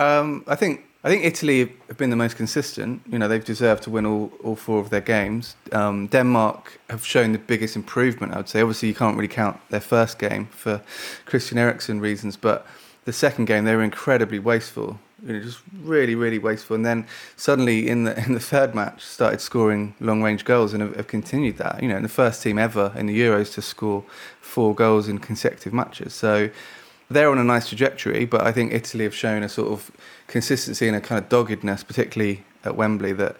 Um, 0.00 0.44
I 0.46 0.56
think 0.56 0.84
I 1.04 1.08
think 1.08 1.24
Italy 1.24 1.72
have 1.88 1.98
been 1.98 2.10
the 2.10 2.16
most 2.16 2.36
consistent. 2.36 3.02
You 3.10 3.18
know, 3.18 3.28
they've 3.28 3.44
deserved 3.44 3.82
to 3.84 3.90
win 3.90 4.06
all, 4.06 4.32
all 4.42 4.56
four 4.56 4.80
of 4.80 4.90
their 4.90 5.00
games. 5.00 5.56
Um, 5.72 6.08
Denmark 6.08 6.78
have 6.88 7.06
shown 7.06 7.32
the 7.32 7.38
biggest 7.38 7.76
improvement. 7.76 8.32
I 8.32 8.38
would 8.38 8.48
say. 8.48 8.60
Obviously, 8.62 8.88
you 8.88 8.94
can't 8.94 9.16
really 9.16 9.28
count 9.28 9.60
their 9.68 9.80
first 9.80 10.18
game 10.18 10.46
for 10.46 10.82
Christian 11.26 11.58
Eriksen 11.58 12.00
reasons, 12.00 12.36
but 12.36 12.66
the 13.04 13.12
second 13.12 13.44
game 13.44 13.64
they 13.64 13.76
were 13.76 13.82
incredibly 13.82 14.38
wasteful. 14.38 14.98
You 15.26 15.34
know, 15.34 15.40
just 15.40 15.60
really, 15.82 16.14
really 16.14 16.38
wasteful. 16.38 16.76
And 16.76 16.86
then 16.86 17.06
suddenly 17.36 17.86
in 17.86 18.04
the 18.04 18.18
in 18.24 18.32
the 18.32 18.40
third 18.40 18.74
match, 18.74 19.04
started 19.04 19.42
scoring 19.42 19.94
long 20.00 20.22
range 20.22 20.46
goals 20.46 20.72
and 20.72 20.82
have, 20.82 20.96
have 20.96 21.08
continued 21.08 21.58
that. 21.58 21.82
You 21.82 21.88
know, 21.88 21.96
and 21.96 22.04
the 22.04 22.14
first 22.22 22.42
team 22.42 22.58
ever 22.58 22.92
in 22.96 23.04
the 23.06 23.20
Euros 23.20 23.52
to 23.54 23.62
score 23.62 24.02
four 24.40 24.74
goals 24.74 25.08
in 25.08 25.18
consecutive 25.18 25.74
matches. 25.74 26.14
So 26.14 26.48
they're 27.11 27.31
on 27.31 27.38
a 27.38 27.44
nice 27.44 27.68
trajectory, 27.68 28.25
but 28.25 28.42
I 28.42 28.53
think 28.53 28.73
Italy 28.73 29.05
have 29.05 29.14
shown 29.14 29.42
a 29.42 29.49
sort 29.49 29.73
of 29.73 29.90
consistency 30.29 30.87
and 30.87 30.96
a 30.96 31.01
kind 31.01 31.23
of 31.23 31.29
doggedness, 31.29 31.83
particularly 31.83 32.44
at 32.64 32.77
Wembley, 32.77 33.12
that 33.14 33.37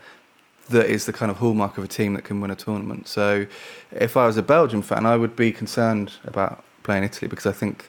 that 0.69 0.87
is 0.87 1.07
the 1.07 1.13
kind 1.13 1.31
of 1.31 1.39
hallmark 1.39 1.79
of 1.79 1.85
a 1.85 1.89
team 1.89 2.15
that 2.15 2.23
can 2.23 2.41
win 2.41 2.51
a 2.51 2.57
tournament. 2.57 3.09
So, 3.09 3.47
if 3.93 4.17
I 4.17 4.27
was 4.27 4.37
a 4.37 4.43
Belgium 4.43 4.83
fan, 4.83 5.07
I 5.07 5.17
would 5.17 5.35
be 5.35 5.53
concerned 5.53 6.13
about 6.25 6.65
playing 6.83 7.05
Italy 7.05 7.29
because 7.29 7.47
I 7.47 7.53
think, 7.53 7.89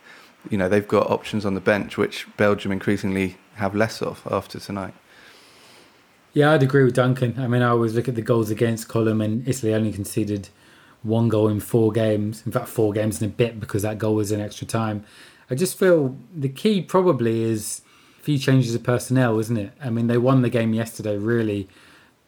you 0.50 0.58
know, 0.58 0.70
they've 0.70 0.88
got 0.88 1.10
options 1.10 1.46
on 1.46 1.54
the 1.54 1.62
bench 1.62 1.98
which 1.98 2.28
Belgium 2.38 2.72
increasingly 2.72 3.38
have 3.56 3.76
less 3.76 4.02
of 4.02 4.26
after 4.30 4.60
tonight. 4.60 4.94
Yeah, 6.34 6.54
I'd 6.54 6.63
agree 6.63 6.84
with 6.84 6.96
Duncan. 6.96 7.36
I 7.38 7.48
mean, 7.48 7.62
I 7.62 7.70
always 7.70 7.94
look 7.94 8.08
at 8.08 8.15
the 8.15 8.22
goals 8.22 8.50
against 8.50 8.88
column, 8.88 9.22
and 9.22 9.48
Italy 9.48 9.74
only 9.74 9.91
conceded 9.91 10.50
one 11.04 11.30
goal 11.30 11.48
in 11.48 11.60
four 11.60 11.91
games. 11.91 12.44
In 12.46 12.52
fact, 12.52 12.67
four 12.67 12.94
games 12.94 13.22
in 13.22 13.30
a 13.30 13.32
bit 13.32 13.60
because 13.60 13.82
that 13.82 13.98
goal 13.98 14.15
was 14.15 14.32
in 14.32 14.39
extra 14.39 14.65
time. 14.65 15.04
I 15.51 15.55
just 15.55 15.77
feel 15.77 16.15
the 16.33 16.47
key 16.47 16.81
probably 16.81 17.43
is 17.43 17.81
a 18.17 18.23
few 18.23 18.37
changes 18.37 18.73
of 18.73 18.83
personnel, 18.83 19.37
isn't 19.37 19.57
it? 19.57 19.73
I 19.83 19.89
mean, 19.89 20.07
they 20.07 20.17
won 20.17 20.43
the 20.43 20.49
game 20.49 20.73
yesterday 20.73 21.17
really 21.17 21.67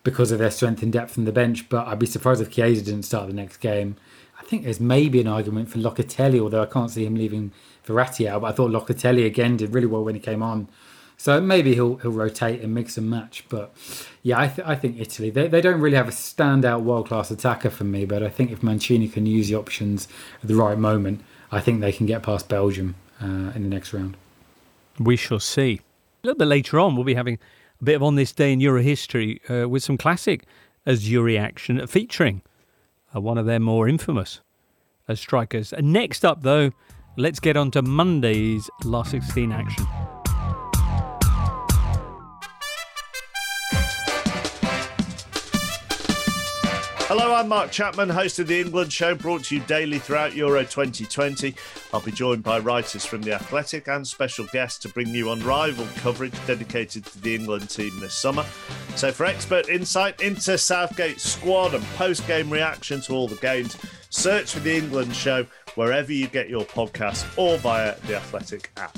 because 0.03 0.29
of 0.31 0.39
their 0.39 0.51
strength 0.51 0.83
and 0.83 0.91
depth 0.91 1.13
from 1.13 1.23
the 1.23 1.31
bench, 1.31 1.69
but 1.69 1.87
I'd 1.87 1.99
be 1.99 2.05
surprised 2.05 2.41
if 2.41 2.51
Chiesa 2.51 2.83
didn't 2.83 3.03
start 3.03 3.27
the 3.27 3.33
next 3.33 3.57
game. 3.57 3.95
I 4.37 4.43
think 4.43 4.65
there's 4.65 4.81
maybe 4.81 5.21
an 5.21 5.27
argument 5.29 5.69
for 5.69 5.77
Locatelli, 5.77 6.37
although 6.37 6.63
I 6.63 6.65
can't 6.65 6.91
see 6.91 7.05
him 7.05 7.15
leaving 7.15 7.53
Verratti 7.87 8.27
out. 8.27 8.41
But 8.41 8.47
I 8.47 8.51
thought 8.51 8.71
Locatelli 8.71 9.25
again 9.25 9.55
did 9.55 9.73
really 9.73 9.87
well 9.87 10.03
when 10.03 10.15
he 10.15 10.21
came 10.21 10.43
on. 10.43 10.67
So 11.15 11.39
maybe 11.39 11.75
he'll 11.75 11.95
he'll 11.97 12.11
rotate 12.11 12.59
and 12.59 12.73
mix 12.73 12.97
and 12.97 13.09
match. 13.09 13.45
But 13.47 13.73
yeah, 14.21 14.41
I, 14.41 14.47
th- 14.49 14.67
I 14.67 14.75
think 14.75 14.99
Italy 14.99 15.29
they, 15.29 15.47
they 15.47 15.61
don't 15.61 15.79
really 15.79 15.95
have 15.95 16.09
a 16.09 16.11
standout 16.11 16.81
world 16.81 17.07
class 17.07 17.31
attacker 17.31 17.69
for 17.69 17.85
me. 17.85 18.03
But 18.03 18.21
I 18.21 18.27
think 18.27 18.51
if 18.51 18.61
Mancini 18.61 19.07
can 19.07 19.25
use 19.25 19.47
the 19.47 19.55
options 19.55 20.09
at 20.41 20.49
the 20.49 20.55
right 20.55 20.77
moment, 20.77 21.21
I 21.53 21.61
think 21.61 21.79
they 21.79 21.93
can 21.93 22.05
get 22.05 22.21
past 22.21 22.49
Belgium 22.49 22.95
in 23.23 23.63
the 23.63 23.69
next 23.69 23.93
round. 23.93 24.17
We 24.99 25.15
shall 25.15 25.39
see. 25.39 25.81
A 26.23 26.27
little 26.27 26.37
bit 26.37 26.47
later 26.47 26.79
on, 26.79 26.95
we'll 26.95 27.03
be 27.03 27.15
having 27.15 27.39
a 27.81 27.83
bit 27.83 27.95
of 27.95 28.03
on 28.03 28.15
this 28.15 28.31
day 28.31 28.53
in 28.53 28.59
Euro 28.61 28.81
history 28.81 29.41
uh, 29.49 29.67
with 29.67 29.83
some 29.83 29.97
classic 29.97 30.45
Azzurri 30.85 31.39
action 31.39 31.85
featuring 31.87 32.41
uh, 33.15 33.21
one 33.21 33.37
of 33.37 33.45
their 33.45 33.59
more 33.59 33.87
infamous 33.87 34.41
as 35.07 35.19
strikers. 35.19 35.73
And 35.73 35.91
next 35.91 36.23
up, 36.23 36.43
though, 36.43 36.71
let's 37.17 37.39
get 37.39 37.57
on 37.57 37.71
to 37.71 37.81
Monday's 37.81 38.69
last 38.83 39.11
16 39.11 39.51
action. 39.51 39.85
Hello, 47.15 47.35
I'm 47.35 47.47
Mark 47.47 47.69
Chapman, 47.69 48.09
host 48.09 48.39
of 48.39 48.47
The 48.47 48.59
England 48.59 48.91
Show, 48.91 49.13
brought 49.13 49.43
to 49.43 49.55
you 49.55 49.61
daily 49.65 49.99
throughout 49.99 50.35
Euro 50.35 50.61
2020. 50.61 51.53
I'll 51.93 52.01
be 52.01 52.11
joined 52.11 52.41
by 52.41 52.57
writers 52.57 53.05
from 53.05 53.21
The 53.21 53.33
Athletic 53.33 53.87
and 53.87 54.07
special 54.07 54.47
guests 54.51 54.79
to 54.79 54.89
bring 54.89 55.09
you 55.09 55.29
unrivaled 55.29 55.93
coverage 55.97 56.33
dedicated 56.47 57.05
to 57.05 57.21
the 57.21 57.35
England 57.35 57.69
team 57.69 57.99
this 57.99 58.15
summer. 58.15 58.43
So, 58.95 59.11
for 59.11 59.27
expert 59.27 59.69
insight 59.69 60.21
into 60.21 60.57
Southgate's 60.57 61.21
squad 61.21 61.75
and 61.75 61.83
post 61.97 62.25
game 62.25 62.49
reaction 62.49 62.99
to 63.01 63.13
all 63.13 63.27
the 63.27 63.35
games, 63.35 63.77
search 64.09 64.53
for 64.53 64.61
The 64.61 64.75
England 64.75 65.15
Show 65.15 65.45
wherever 65.75 66.11
you 66.11 66.25
get 66.25 66.49
your 66.49 66.65
podcasts 66.65 67.27
or 67.37 67.59
via 67.59 67.95
the 68.07 68.15
Athletic 68.15 68.71
app. 68.75 68.97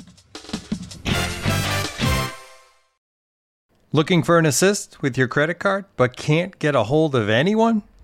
Looking 3.92 4.22
for 4.22 4.38
an 4.38 4.46
assist 4.46 5.02
with 5.02 5.18
your 5.18 5.28
credit 5.28 5.58
card 5.58 5.84
but 5.98 6.16
can't 6.16 6.58
get 6.58 6.74
a 6.74 6.84
hold 6.84 7.14
of 7.14 7.28
anyone? 7.28 7.82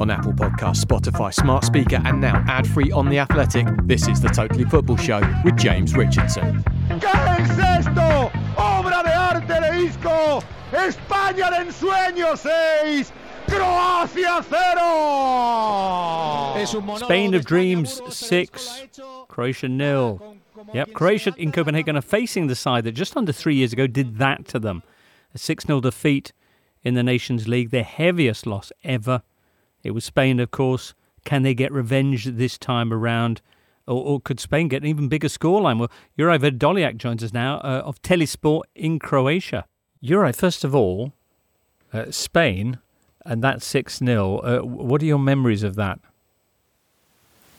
On 0.00 0.10
Apple 0.10 0.32
Podcasts, 0.32 0.84
Spotify, 0.84 1.32
Smart 1.32 1.62
Speaker, 1.64 2.00
and 2.04 2.20
now 2.20 2.42
ad 2.48 2.66
free 2.66 2.90
on 2.90 3.08
The 3.08 3.20
Athletic, 3.20 3.68
this 3.84 4.08
is 4.08 4.20
the 4.20 4.28
Totally 4.28 4.64
Football 4.64 4.96
Show 4.96 5.20
with 5.44 5.56
James 5.56 5.94
Richardson. 5.94 6.64
¿Qué 6.88 7.38
es 7.38 7.58
esto? 7.58 8.32
Obra 8.56 9.04
de 9.04 9.14
arte 9.14 9.46
de 9.46 9.84
Isco. 9.84 10.42
España 10.72 11.48
de 11.50 11.70
ensueño 11.70 12.36
6. 12.36 13.12
Croacia 13.46 14.42
0. 14.42 14.56
Spain 16.96 17.34
of 17.34 17.44
Dreams 17.44 18.00
6, 18.08 18.82
Croatia 19.28 19.68
nil. 19.68 20.36
Yep, 20.72 20.92
Croatia 20.92 21.34
in 21.36 21.52
Copenhagen 21.52 21.96
are 21.96 22.02
facing 22.02 22.46
the 22.46 22.54
side 22.54 22.84
that 22.84 22.92
just 22.92 23.16
under 23.16 23.32
three 23.32 23.54
years 23.54 23.72
ago 23.72 23.86
did 23.86 24.18
that 24.18 24.46
to 24.48 24.58
them. 24.58 24.82
A 25.34 25.38
6 25.38 25.66
0 25.66 25.80
defeat 25.80 26.32
in 26.82 26.94
the 26.94 27.02
Nations 27.02 27.46
League, 27.46 27.70
their 27.70 27.84
heaviest 27.84 28.46
loss 28.46 28.72
ever. 28.82 29.22
It 29.84 29.92
was 29.92 30.04
Spain, 30.04 30.40
of 30.40 30.50
course. 30.50 30.94
Can 31.24 31.42
they 31.42 31.54
get 31.54 31.72
revenge 31.72 32.24
this 32.24 32.58
time 32.58 32.92
around? 32.92 33.40
Or, 33.86 34.02
or 34.02 34.20
could 34.20 34.40
Spain 34.40 34.68
get 34.68 34.82
an 34.82 34.88
even 34.88 35.08
bigger 35.08 35.28
scoreline? 35.28 35.78
Well, 35.78 35.90
Juraj 36.18 36.40
Vrdoljak 36.40 36.96
joins 36.96 37.22
us 37.22 37.32
now 37.32 37.58
uh, 37.58 37.82
of 37.84 38.00
Telesport 38.02 38.62
in 38.74 38.98
Croatia. 38.98 39.66
Juraj, 40.02 40.34
first 40.34 40.64
of 40.64 40.74
all, 40.74 41.12
uh, 41.92 42.10
Spain 42.10 42.78
and 43.26 43.42
that 43.42 43.62
6 43.62 43.98
0, 43.98 44.38
uh, 44.38 44.58
what 44.60 45.02
are 45.02 45.06
your 45.06 45.18
memories 45.18 45.62
of 45.62 45.76
that? 45.76 46.00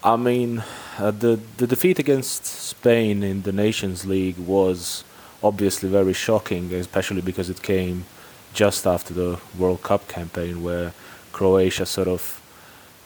I 0.03 0.15
mean, 0.17 0.63
uh, 0.99 1.09
the 1.09 1.39
the 1.57 1.65
defeat 1.65 1.97
against 1.97 2.45
Spain 2.45 3.23
in 3.23 3.41
the 3.41 3.51
Nations 3.51 4.05
League 4.05 4.37
was 4.37 5.03
obviously 5.43 5.89
very 5.89 6.13
shocking, 6.13 6.71
especially 6.73 7.21
because 7.21 7.49
it 7.49 7.63
came 7.63 8.05
just 8.53 8.85
after 8.85 9.15
the 9.15 9.39
World 9.57 9.81
Cup 9.81 10.07
campaign, 10.07 10.61
where 10.61 10.93
Croatia 11.37 11.85
sort 11.85 12.07
of 12.07 12.21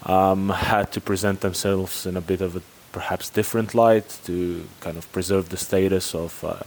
um, 0.05 0.49
had 0.49 0.91
to 0.91 1.01
present 1.01 1.41
themselves 1.41 2.05
in 2.05 2.15
a 2.15 2.21
bit 2.21 2.41
of 2.41 2.55
a 2.55 2.61
perhaps 2.91 3.29
different 3.29 3.73
light 3.73 4.07
to 4.25 4.35
kind 4.81 4.97
of 4.97 5.11
preserve 5.11 5.49
the 5.49 5.57
status 5.57 6.15
of 6.15 6.31
uh, 6.43 6.63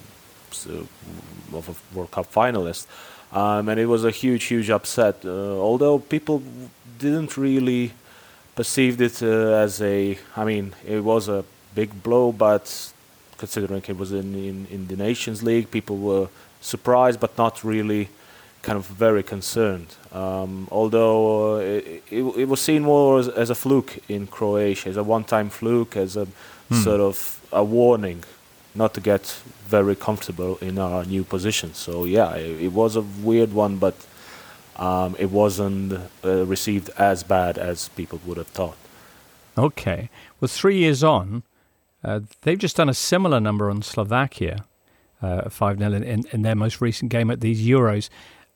of 1.59 1.65
a 1.73 1.75
World 1.97 2.11
Cup 2.11 2.27
finalist. 2.33 2.87
Um, 3.33 3.69
and 3.71 3.81
it 3.81 3.87
was 3.87 4.05
a 4.05 4.11
huge, 4.11 4.45
huge 4.45 4.69
upset. 4.71 5.17
Uh, 5.25 5.69
although 5.69 5.99
people 5.99 6.43
didn't 6.99 7.37
really 7.37 7.93
perceived 8.55 9.01
it 9.01 9.23
uh, 9.23 9.65
as 9.67 9.81
a. 9.81 10.19
I 10.37 10.45
mean, 10.45 10.75
it 10.87 11.03
was 11.13 11.29
a 11.29 11.45
big 11.75 11.91
blow, 12.03 12.33
but 12.33 12.93
considering 13.39 13.83
it 13.89 13.97
was 13.97 14.11
in, 14.13 14.35
in, 14.35 14.67
in 14.71 14.87
the 14.89 14.97
Nations 14.97 15.43
League, 15.43 15.71
people 15.71 15.97
were 15.97 16.29
surprised, 16.61 17.19
but 17.19 17.33
not 17.39 17.65
really 17.65 18.09
kind 18.63 18.79
of 18.79 18.87
very 18.87 19.23
concerned. 19.23 19.95
Um, 20.13 20.69
although 20.71 21.57
uh, 21.57 21.59
it, 21.59 22.03
it, 22.11 22.23
it, 22.23 22.49
was 22.49 22.61
seen 22.61 22.83
more 22.83 23.19
as, 23.19 23.29
as, 23.29 23.51
a 23.51 23.55
fluke 23.55 23.99
in 24.09 24.27
Croatia, 24.27 24.89
as 24.89 24.97
a 24.97 25.03
one-time 25.03 25.51
fluke, 25.51 25.97
as 25.97 26.17
a 26.17 26.27
hmm. 26.69 26.75
sort 26.77 27.01
of 27.01 27.41
a 27.53 27.65
warning 27.65 28.25
not 28.75 28.95
to 28.95 29.01
get 29.01 29.27
very 29.67 29.95
comfortable 29.95 30.57
in 30.59 30.79
our 30.79 31.05
new 31.05 31.25
position. 31.25 31.75
So 31.75 32.05
yeah, 32.05 32.35
it, 32.35 32.63
it 32.63 32.73
was 32.73 32.97
a 32.97 33.03
weird 33.03 33.53
one, 33.53 33.77
but 33.77 33.95
um, 34.77 35.17
it 35.19 35.31
wasn't 35.31 36.01
uh, 36.25 36.47
received 36.47 36.91
as 36.99 37.23
bad 37.23 37.59
as 37.59 37.89
people 37.91 38.21
would 38.25 38.39
have 38.39 38.49
thought. 38.49 38.77
Okay. 39.57 40.09
Well, 40.41 40.49
three 40.49 40.79
years 40.79 41.05
on, 41.05 41.43
uh, 42.03 42.21
they've 42.43 42.59
just 42.59 42.77
done 42.77 42.89
a 42.89 42.95
similar 42.95 43.41
number 43.41 43.71
on 43.71 43.83
Slovakia, 43.83 44.65
uh, 45.21 45.49
5 45.49 45.79
0 45.79 45.93
in, 45.93 46.25
in, 46.33 46.43
their 46.43 46.57
most 46.57 46.81
recent 46.81 47.11
game 47.11 47.31
at 47.31 47.41
these 47.41 47.65
Euros. 47.65 48.09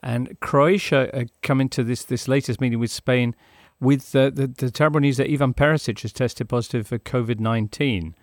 And 0.06 0.38
Croatia 0.38 1.26
come 1.42 1.60
into 1.60 1.82
this, 1.82 2.04
this 2.04 2.28
latest 2.28 2.60
meeting 2.60 2.78
with 2.78 2.92
Spain 2.92 3.34
with 3.80 4.12
the, 4.12 4.30
the 4.30 4.70
terrible 4.70 5.00
news 5.00 5.16
that 5.16 5.28
Ivan 5.28 5.52
Perisic 5.52 6.02
has 6.02 6.12
tested 6.12 6.48
positive 6.48 6.86
for 6.86 6.96
COVID 7.00 7.40
19. 7.40 8.14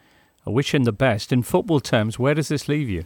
I 0.48 0.50
wish 0.50 0.74
him 0.74 0.86
the 0.86 0.94
best. 0.94 1.34
In 1.34 1.44
football 1.44 1.82
terms, 1.82 2.18
where 2.18 2.34
does 2.36 2.48
this 2.48 2.70
leave 2.70 2.90
you? 2.90 3.04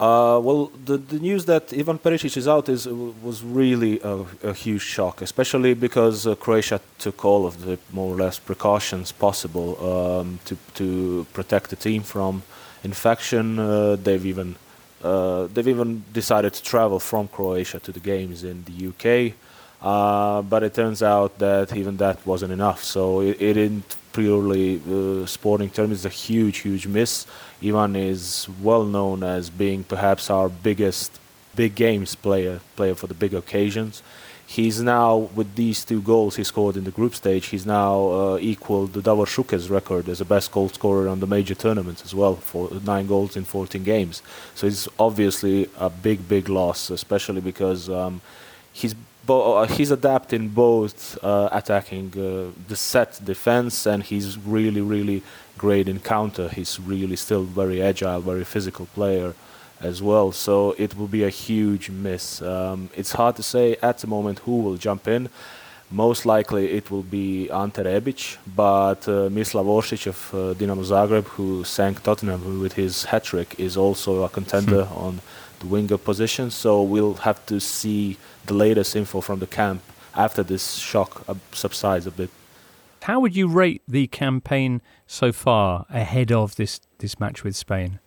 Uh, 0.00 0.40
well, 0.42 0.72
the, 0.86 0.96
the 0.96 1.18
news 1.18 1.44
that 1.44 1.74
Ivan 1.74 1.98
Perisic 1.98 2.38
is 2.38 2.48
out 2.48 2.70
is 2.70 2.86
was 2.86 3.44
really 3.44 4.00
a, 4.00 4.24
a 4.42 4.54
huge 4.54 4.82
shock, 4.82 5.20
especially 5.20 5.74
because 5.74 6.26
uh, 6.26 6.34
Croatia 6.36 6.80
took 6.98 7.22
all 7.22 7.46
of 7.46 7.66
the 7.66 7.78
more 7.92 8.14
or 8.14 8.16
less 8.16 8.38
precautions 8.38 9.12
possible 9.12 9.68
um, 9.92 10.40
to 10.46 10.56
to 10.74 11.26
protect 11.34 11.68
the 11.68 11.76
team 11.76 12.02
from 12.02 12.44
infection. 12.82 13.58
Uh, 13.58 13.96
they've 13.96 14.24
even 14.24 14.56
uh, 15.04 15.46
they've 15.52 15.68
even 15.68 16.02
decided 16.12 16.52
to 16.54 16.62
travel 16.62 16.98
from 16.98 17.28
Croatia 17.28 17.78
to 17.80 17.92
the 17.92 18.00
games 18.00 18.42
in 18.42 18.64
the 18.64 18.88
UK, 18.88 19.34
uh, 19.82 20.40
but 20.42 20.62
it 20.62 20.72
turns 20.72 21.02
out 21.02 21.38
that 21.38 21.76
even 21.76 21.98
that 21.98 22.26
wasn't 22.26 22.52
enough. 22.52 22.82
So 22.82 23.20
it, 23.20 23.40
it 23.40 23.52
didn't 23.54 23.96
purely 24.14 24.80
uh, 24.80 25.26
sporting 25.26 25.68
terms, 25.68 25.92
it's 25.92 26.04
a 26.06 26.08
huge, 26.08 26.58
huge 26.58 26.86
miss. 26.86 27.26
Ivan 27.62 27.96
is 27.96 28.48
well 28.62 28.84
known 28.84 29.22
as 29.22 29.50
being 29.50 29.84
perhaps 29.84 30.30
our 30.30 30.48
biggest 30.48 31.20
big 31.54 31.74
games 31.74 32.14
player, 32.14 32.60
player 32.76 32.94
for 32.94 33.06
the 33.06 33.14
big 33.14 33.34
occasions. 33.34 34.02
He's 34.46 34.80
now, 34.80 35.16
with 35.34 35.54
these 35.56 35.84
two 35.84 36.00
goals 36.02 36.36
he 36.36 36.44
scored 36.44 36.76
in 36.76 36.84
the 36.84 36.90
group 36.90 37.14
stage, 37.14 37.46
he's 37.46 37.66
now 37.66 38.10
uh, 38.10 38.38
equaled 38.40 38.92
the 38.92 39.00
Davor 39.00 39.26
Šuker's 39.26 39.70
record 39.70 40.08
as 40.08 40.18
the 40.18 40.24
best 40.24 40.52
goal 40.52 40.68
scorer 40.68 41.08
on 41.08 41.20
the 41.20 41.26
major 41.26 41.54
tournaments 41.54 42.04
as 42.04 42.14
well, 42.14 42.36
for 42.36 42.70
nine 42.84 43.06
goals 43.06 43.36
in 43.36 43.44
14 43.44 43.82
games. 43.82 44.22
So 44.54 44.66
it's 44.66 44.86
obviously 44.98 45.68
a 45.78 45.88
big, 45.88 46.28
big 46.28 46.48
loss, 46.48 46.90
especially 46.90 47.40
because 47.40 47.88
um, 47.88 48.20
he's 48.72 48.94
bo- 49.26 49.58
uh, 49.58 49.66
he's 49.66 49.90
adapting 49.90 50.48
both 50.48 51.18
uh, 51.24 51.48
attacking 51.50 52.08
uh, 52.16 52.50
the 52.68 52.76
set 52.76 53.20
defense 53.24 53.86
and 53.86 54.02
he's 54.02 54.38
really 54.38 54.80
really 54.80 55.22
great 55.56 55.88
in 55.88 56.00
counter. 56.00 56.48
He's 56.48 56.78
really 56.78 57.16
still 57.16 57.44
very 57.44 57.80
agile, 57.82 58.20
very 58.20 58.44
physical 58.44 58.86
player 58.94 59.34
as 59.84 60.02
well. 60.02 60.32
So 60.32 60.74
it 60.78 60.96
will 60.96 61.06
be 61.06 61.22
a 61.24 61.30
huge 61.30 61.90
miss. 61.90 62.42
Um, 62.42 62.90
it's 62.96 63.12
hard 63.12 63.36
to 63.36 63.42
say 63.42 63.76
at 63.82 63.98
the 63.98 64.06
moment 64.06 64.40
who 64.40 64.60
will 64.60 64.76
jump 64.76 65.06
in. 65.06 65.28
Most 65.90 66.26
likely 66.26 66.72
it 66.72 66.90
will 66.90 67.02
be 67.02 67.50
Ante 67.50 67.82
Rebic, 67.82 68.38
but 68.56 69.06
uh, 69.06 69.28
Mislav 69.28 69.66
Orsic 69.66 70.06
of 70.06 70.18
uh, 70.32 70.54
Dinamo 70.58 70.82
Zagreb, 70.82 71.26
who 71.36 71.62
sank 71.62 72.02
Tottenham 72.02 72.60
with 72.60 72.72
his 72.72 73.04
hat 73.04 73.24
trick, 73.24 73.54
is 73.58 73.76
also 73.76 74.24
a 74.24 74.28
contender 74.28 74.84
hmm. 74.86 75.06
on 75.06 75.20
the 75.60 75.66
winger 75.66 75.98
position. 75.98 76.50
So 76.50 76.82
we'll 76.82 77.14
have 77.28 77.44
to 77.46 77.60
see 77.60 78.16
the 78.46 78.54
latest 78.54 78.96
info 78.96 79.20
from 79.20 79.38
the 79.38 79.46
camp 79.46 79.82
after 80.14 80.42
this 80.42 80.74
shock 80.76 81.22
uh, 81.28 81.34
subsides 81.52 82.06
a 82.06 82.10
bit. 82.10 82.30
How 83.02 83.20
would 83.20 83.36
you 83.36 83.48
rate 83.48 83.82
the 83.86 84.06
campaign 84.06 84.80
so 85.06 85.30
far 85.30 85.84
ahead 85.90 86.32
of 86.32 86.56
this, 86.56 86.80
this 86.98 87.20
match 87.20 87.44
with 87.44 87.54
Spain? 87.54 88.00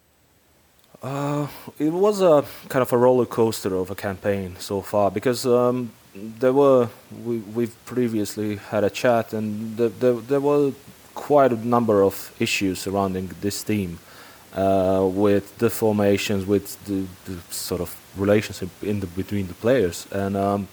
Uh, 1.01 1.47
it 1.77 1.91
was 1.91 2.21
a 2.21 2.43
kind 2.69 2.81
of 2.81 2.91
a 2.91 2.97
roller 2.97 3.25
coaster 3.25 3.75
of 3.75 3.91
a 3.91 3.95
campaign 3.95 4.55
so 4.57 4.81
far 4.81 5.11
because 5.11 5.45
um, 5.45 5.91
there 6.15 6.53
were 6.53 6.89
we 7.23 7.37
we've 7.37 7.75
previously 7.85 8.55
had 8.55 8.83
a 8.83 8.89
chat 8.89 9.31
and 9.31 9.77
there, 9.77 9.89
there, 9.89 10.13
there 10.13 10.39
were 10.39 10.71
quite 11.17 11.51
a 11.51 11.67
number 11.67 12.03
of 12.03 12.33
issues 12.39 12.79
surrounding 12.79 13.29
this 13.41 13.63
team, 13.63 13.99
uh, 14.53 15.03
with 15.11 15.57
the 15.57 15.69
formations, 15.69 16.45
with 16.45 16.65
the, 16.85 17.05
the, 17.25 17.37
sort 17.51 17.81
of 17.81 17.89
relationship 18.15 18.69
in 18.81 18.99
the 18.99 19.07
between 19.07 19.47
the 19.47 19.53
players, 19.55 20.07
and 20.11 20.37
um, 20.37 20.67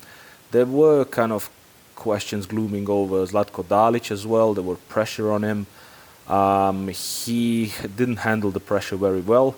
there 0.51 0.66
were 0.66 1.05
kind 1.05 1.33
of 1.33 1.51
questions 1.95 2.47
glooming 2.47 2.89
over 2.89 3.16
Zlatko 3.27 3.64
Dalic 3.64 4.11
as 4.11 4.27
well. 4.27 4.55
There 4.55 4.64
were 4.64 4.77
pressure 4.97 5.33
on 5.33 5.43
him. 5.43 5.66
Um, 6.29 6.89
he 6.89 7.72
didn't 7.97 8.20
handle 8.29 8.51
the 8.51 8.61
pressure 8.61 8.97
very 8.97 9.20
well, 9.20 9.57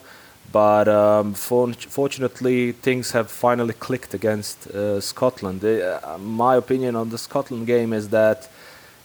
but 0.56 0.88
um, 0.88 1.34
for, 1.34 1.70
fortunately, 2.00 2.72
things 2.72 3.10
have 3.10 3.30
finally 3.30 3.74
clicked 3.74 4.14
against 4.14 4.66
uh, 4.68 4.98
Scotland. 5.02 5.62
Uh, 5.62 6.16
my 6.18 6.54
opinion 6.56 6.96
on 6.96 7.10
the 7.10 7.18
Scotland 7.18 7.66
game 7.66 7.92
is 7.92 8.08
that 8.08 8.48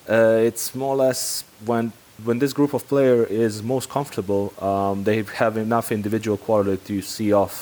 uh, 0.09 0.47
it's 0.49 0.73
more 0.73 0.93
or 0.95 0.99
less 1.07 1.43
when 1.65 1.91
when 2.23 2.39
this 2.39 2.53
group 2.53 2.73
of 2.73 2.87
players 2.87 3.29
is 3.29 3.63
most 3.63 3.89
comfortable, 3.89 4.53
um, 4.69 5.03
they 5.03 5.17
have 5.43 5.57
enough 5.57 5.91
individual 5.91 6.37
quality 6.37 6.77
to 6.89 7.01
see 7.01 7.33
off 7.33 7.55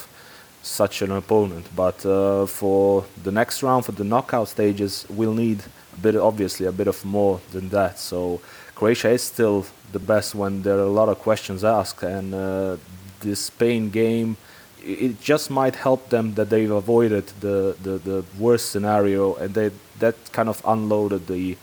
such 0.61 1.01
an 1.01 1.11
opponent. 1.11 1.65
But 1.75 2.05
uh, 2.05 2.45
for 2.45 3.05
the 3.23 3.31
next 3.31 3.63
round, 3.63 3.85
for 3.85 3.93
the 3.93 4.03
knockout 4.03 4.49
stages, 4.49 4.91
we'll 5.17 5.37
need 5.45 5.59
a 5.97 5.99
bit, 6.05 6.15
obviously, 6.15 6.65
a 6.67 6.75
bit 6.81 6.87
of 6.87 7.03
more 7.05 7.39
than 7.53 7.69
that. 7.69 7.97
So 7.97 8.39
Croatia 8.75 9.09
is 9.17 9.23
still 9.23 9.65
the 9.91 10.03
best 10.11 10.35
when 10.35 10.61
there 10.61 10.77
are 10.77 10.89
a 10.93 10.95
lot 11.01 11.09
of 11.09 11.17
questions 11.17 11.63
asked, 11.63 12.03
and 12.03 12.33
uh, 12.35 12.77
the 13.19 13.35
Spain 13.35 13.89
game. 13.89 14.37
It 14.83 15.19
just 15.21 15.49
might 15.49 15.75
help 15.75 16.09
them 16.09 16.35
that 16.35 16.49
they've 16.49 16.71
avoided 16.71 17.27
the, 17.41 17.75
the, 17.81 17.97
the 17.97 18.25
worst 18.37 18.71
scenario 18.71 19.35
and 19.35 19.53
they 19.53 19.71
that 19.99 20.15
kind 20.31 20.47
of 20.47 20.61
unloaded 20.65 21.27
the 21.27 21.57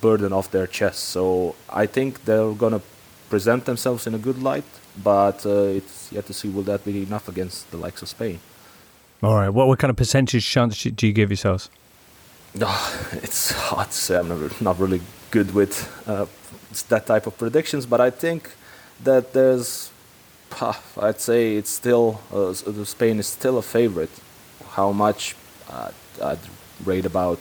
burden 0.00 0.32
off 0.32 0.50
their 0.50 0.66
chest. 0.66 1.00
So 1.04 1.54
I 1.68 1.84
think 1.86 2.24
they're 2.24 2.52
gonna 2.52 2.80
present 3.28 3.66
themselves 3.66 4.06
in 4.06 4.14
a 4.14 4.18
good 4.18 4.42
light, 4.42 4.64
but 5.02 5.44
uh, 5.44 5.78
it's 5.78 6.10
yet 6.10 6.26
to 6.26 6.32
see 6.32 6.48
will 6.48 6.62
that 6.64 6.84
be 6.84 7.02
enough 7.02 7.28
against 7.28 7.70
the 7.70 7.76
likes 7.76 8.00
of 8.02 8.08
Spain. 8.08 8.40
All 9.22 9.34
right, 9.34 9.50
what 9.50 9.68
what 9.68 9.78
kind 9.78 9.90
of 9.90 9.96
percentage 9.96 10.44
chance 10.44 10.82
do 10.82 11.06
you 11.06 11.12
give 11.12 11.30
yourselves? 11.30 11.70
Oh, 12.60 13.08
it's 13.22 13.52
hard 13.52 13.88
to 13.88 13.96
say. 13.96 14.18
I'm 14.18 14.28
not, 14.28 14.60
not 14.60 14.78
really 14.78 15.00
good 15.30 15.54
with 15.54 15.88
uh, 16.06 16.26
that 16.88 17.06
type 17.06 17.26
of 17.26 17.38
predictions, 17.38 17.86
but 17.86 18.00
I 18.00 18.10
think 18.10 18.50
that 19.04 19.32
there's, 19.32 19.90
I'd 21.00 21.20
say 21.20 21.56
it's 21.56 21.70
still 21.70 22.20
uh, 22.32 22.52
Spain 22.84 23.18
is 23.18 23.26
still 23.26 23.58
a 23.58 23.62
favorite. 23.62 24.10
How 24.70 24.92
much? 24.92 25.36
Uh, 25.70 25.90
I'd 26.22 26.38
rate 26.84 27.06
about 27.06 27.40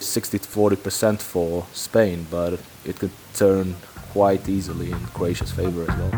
60 0.00 0.38
to 0.38 0.48
40 0.48 0.76
percent 0.76 1.22
for 1.22 1.66
Spain, 1.72 2.26
but 2.30 2.60
it 2.84 2.98
could 2.98 3.12
turn 3.34 3.76
quite 4.12 4.48
easily 4.48 4.90
in 4.90 4.98
Croatia's 5.14 5.52
favor 5.52 5.82
as 5.82 5.96
well. 5.98 6.10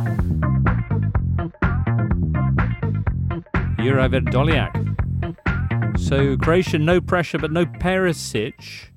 Jure 3.78 4.08
Vrdoljak. 4.08 4.94
So 5.98 6.36
Croatia, 6.36 6.78
no 6.78 7.00
pressure, 7.00 7.38
but 7.38 7.52
no 7.52 7.66
Perisic. 7.66 8.88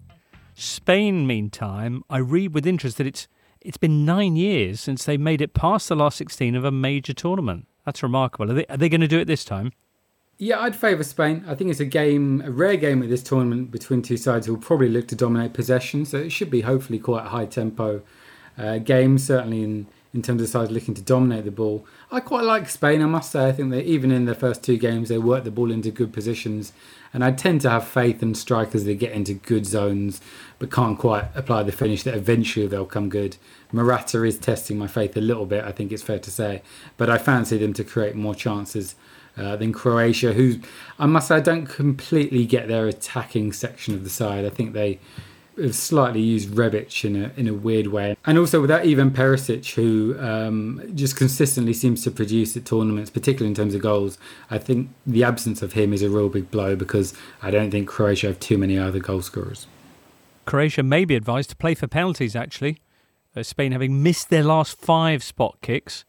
Spain, 0.54 1.28
meantime, 1.28 2.04
I 2.10 2.18
read 2.18 2.54
with 2.54 2.66
interest 2.66 2.98
that 2.98 3.06
it's 3.06 3.28
it's 3.62 3.78
been 3.78 4.06
nine 4.06 4.36
years 4.36 4.80
since 4.80 5.06
they 5.06 5.18
made 5.18 5.42
it 5.42 5.54
past 5.54 5.90
the 5.90 5.96
last 5.96 6.18
16 6.18 6.56
of 6.56 6.64
a 6.64 6.72
major 6.72 7.14
tournament. 7.14 7.68
That's 7.86 8.04
remarkable. 8.04 8.52
Are 8.52 8.54
they, 8.54 8.66
are 8.68 8.78
they 8.78 8.90
going 8.90 9.02
to 9.02 9.08
do 9.08 9.20
it 9.20 9.26
this 9.26 9.46
time? 9.46 9.72
Yeah, 10.40 10.60
I'd 10.60 10.76
favour 10.76 11.04
Spain. 11.04 11.44
I 11.48 11.56
think 11.56 11.72
it's 11.72 11.80
a 11.80 11.86
game, 11.86 12.44
a 12.46 12.52
rare 12.52 12.78
game 12.78 13.02
at 13.02 13.10
this 13.10 13.24
tournament 13.24 13.72
between 13.72 14.04
two 14.04 14.18
sides 14.18 14.46
who 14.46 14.54
will 14.54 14.62
probably 14.62 14.90
look 14.90 15.08
to 15.08 15.16
dominate 15.16 15.54
possession. 15.54 16.06
So 16.06 16.18
it 16.18 16.32
should 16.32 16.52
be 16.52 16.62
hopefully 16.62 17.00
quite 17.00 17.26
a 17.26 17.30
high 17.30 17.48
tempo 17.48 18.04
uh, 18.58 18.78
game, 18.78 19.18
certainly 19.18 19.64
in, 19.64 19.88
in 20.14 20.22
terms 20.22 20.42
of 20.42 20.50
sides 20.50 20.70
looking 20.70 20.94
to 20.94 21.02
dominate 21.02 21.46
the 21.46 21.52
ball. 21.52 21.88
I 22.12 22.20
quite 22.20 22.44
like 22.44 22.70
Spain, 22.70 23.02
I 23.02 23.08
must 23.08 23.32
say. 23.32 23.48
I 23.48 23.52
think 23.52 23.72
that 23.72 23.86
even 23.86 24.12
in 24.12 24.26
the 24.26 24.36
first 24.36 24.64
two 24.64 24.78
games, 24.78 25.10
they 25.10 25.18
work 25.18 25.44
the 25.44 25.52
ball 25.52 25.72
into 25.72 25.90
good 25.90 26.14
positions. 26.14 26.72
And 27.14 27.24
I 27.24 27.32
tend 27.32 27.62
to 27.62 27.70
have 27.70 27.88
faith 27.88 28.22
in 28.22 28.36
strikers 28.36 28.84
that 28.86 28.96
get 28.96 29.12
into 29.12 29.34
good 29.34 29.66
zones 29.66 30.22
but 30.60 30.72
can't 30.72 30.98
quite 30.98 31.26
apply 31.36 31.64
the 31.64 31.72
finish 31.72 32.04
that 32.04 32.16
eventually 32.16 32.68
they'll 32.68 32.86
come 32.86 33.10
good. 33.10 33.38
Morata 33.72 34.24
is 34.24 34.38
testing 34.38 34.78
my 34.78 34.88
faith 34.88 35.16
a 35.18 35.22
little 35.22 35.46
bit, 35.46 35.64
I 35.64 35.72
think 35.72 35.92
it's 35.92 36.04
fair 36.04 36.20
to 36.20 36.32
say. 36.32 36.62
But 36.98 37.10
I 37.10 37.18
fancy 37.18 37.58
them 37.58 37.74
to 37.74 37.84
create 37.84 38.16
more 38.16 38.36
chances 38.36 38.96
uh, 39.38 39.56
than 39.56 39.72
Croatia, 39.72 40.34
who 40.34 40.60
I 40.98 41.06
must 41.06 41.28
say 41.28 41.36
I 41.36 41.42
don't 41.42 41.68
completely 41.68 42.46
get 42.46 42.68
their 42.68 42.88
attacking 42.88 43.54
section 43.54 43.94
of 43.94 44.04
the 44.04 44.10
side. 44.10 44.46
I 44.46 44.50
think 44.50 44.74
they 44.74 45.00
have 45.58 45.76
slightly 45.76 46.22
used 46.22 46.50
Rebic 46.50 47.04
in 47.04 47.16
a 47.16 47.32
in 47.38 47.48
a 47.48 47.54
weird 47.54 47.88
way, 47.88 48.16
and 48.26 48.38
also 48.38 48.62
without 48.62 48.82
Ivan 48.82 49.12
Perisic, 49.12 49.74
who 49.74 50.18
um, 50.20 50.82
just 50.96 51.16
consistently 51.16 51.74
seems 51.74 52.04
to 52.04 52.12
produce 52.12 52.56
at 52.58 52.66
tournaments, 52.66 53.10
particularly 53.10 53.50
in 53.50 53.56
terms 53.56 53.74
of 53.74 53.82
goals. 53.82 54.18
I 54.50 54.58
think 54.58 54.90
the 55.06 55.24
absence 55.24 55.62
of 55.62 55.74
him 55.74 55.94
is 55.94 56.02
a 56.02 56.10
real 56.10 56.30
big 56.30 56.52
blow 56.52 56.76
because 56.76 57.14
I 57.42 57.52
don't 57.52 57.72
think 57.72 57.88
Croatia 57.88 58.28
have 58.28 58.40
too 58.40 58.58
many 58.58 58.78
other 58.78 59.00
goal 59.00 59.22
scorers. 59.22 59.68
Croatia 60.46 60.84
may 60.84 61.06
be 61.06 61.16
advised 61.16 61.50
to 61.50 61.56
play 61.56 61.76
for 61.76 61.88
penalties. 61.88 62.36
Actually, 62.36 62.80
uh, 63.36 63.44
Spain 63.44 63.72
having 63.72 64.02
missed 64.02 64.30
their 64.30 64.44
last 64.44 64.80
five 64.80 65.24
spot 65.24 65.58
kicks. 65.62 66.06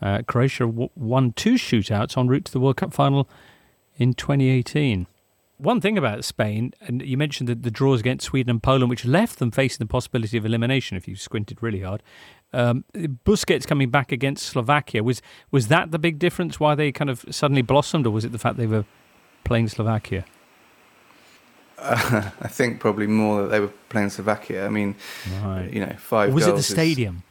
Uh, 0.00 0.22
Croatia 0.26 0.64
w- 0.64 0.90
won 0.96 1.32
two 1.32 1.54
shootouts 1.54 2.18
en 2.18 2.26
route 2.26 2.44
to 2.46 2.52
the 2.52 2.60
World 2.60 2.76
Cup 2.76 2.92
final 2.92 3.28
in 3.96 4.14
2018 4.14 5.06
one 5.62 5.80
thing 5.80 5.96
about 5.96 6.24
Spain, 6.24 6.72
and 6.80 7.02
you 7.02 7.16
mentioned 7.16 7.48
the, 7.48 7.54
the 7.54 7.70
draws 7.70 8.00
against 8.00 8.26
Sweden 8.26 8.50
and 8.50 8.62
Poland, 8.62 8.90
which 8.90 9.04
left 9.04 9.38
them 9.38 9.50
facing 9.50 9.78
the 9.78 9.86
possibility 9.86 10.36
of 10.36 10.44
elimination 10.44 10.96
if 10.96 11.06
you 11.06 11.14
squinted 11.14 11.62
really 11.62 11.80
hard. 11.80 12.02
Um, 12.52 12.84
Busquets 12.94 13.66
coming 13.66 13.88
back 13.88 14.12
against 14.12 14.44
Slovakia 14.46 15.02
was 15.02 15.22
was 15.50 15.68
that 15.68 15.90
the 15.90 15.98
big 15.98 16.18
difference? 16.18 16.58
Why 16.58 16.74
they 16.74 16.92
kind 16.92 17.08
of 17.08 17.24
suddenly 17.30 17.62
blossomed, 17.62 18.06
or 18.06 18.10
was 18.10 18.24
it 18.24 18.32
the 18.32 18.38
fact 18.38 18.56
they 18.56 18.66
were 18.66 18.84
playing 19.44 19.68
Slovakia? 19.68 20.24
Uh, 21.78 22.30
I 22.40 22.48
think 22.48 22.80
probably 22.80 23.06
more 23.06 23.42
that 23.42 23.48
they 23.48 23.60
were 23.60 23.72
playing 23.88 24.10
Slovakia. 24.10 24.66
I 24.66 24.68
mean, 24.68 24.96
right. 25.42 25.72
you 25.72 25.80
know, 25.80 25.94
five. 25.96 26.30
Or 26.30 26.34
was 26.34 26.46
it 26.46 26.56
the 26.56 26.62
stadium? 26.62 27.16
Is, 27.16 27.22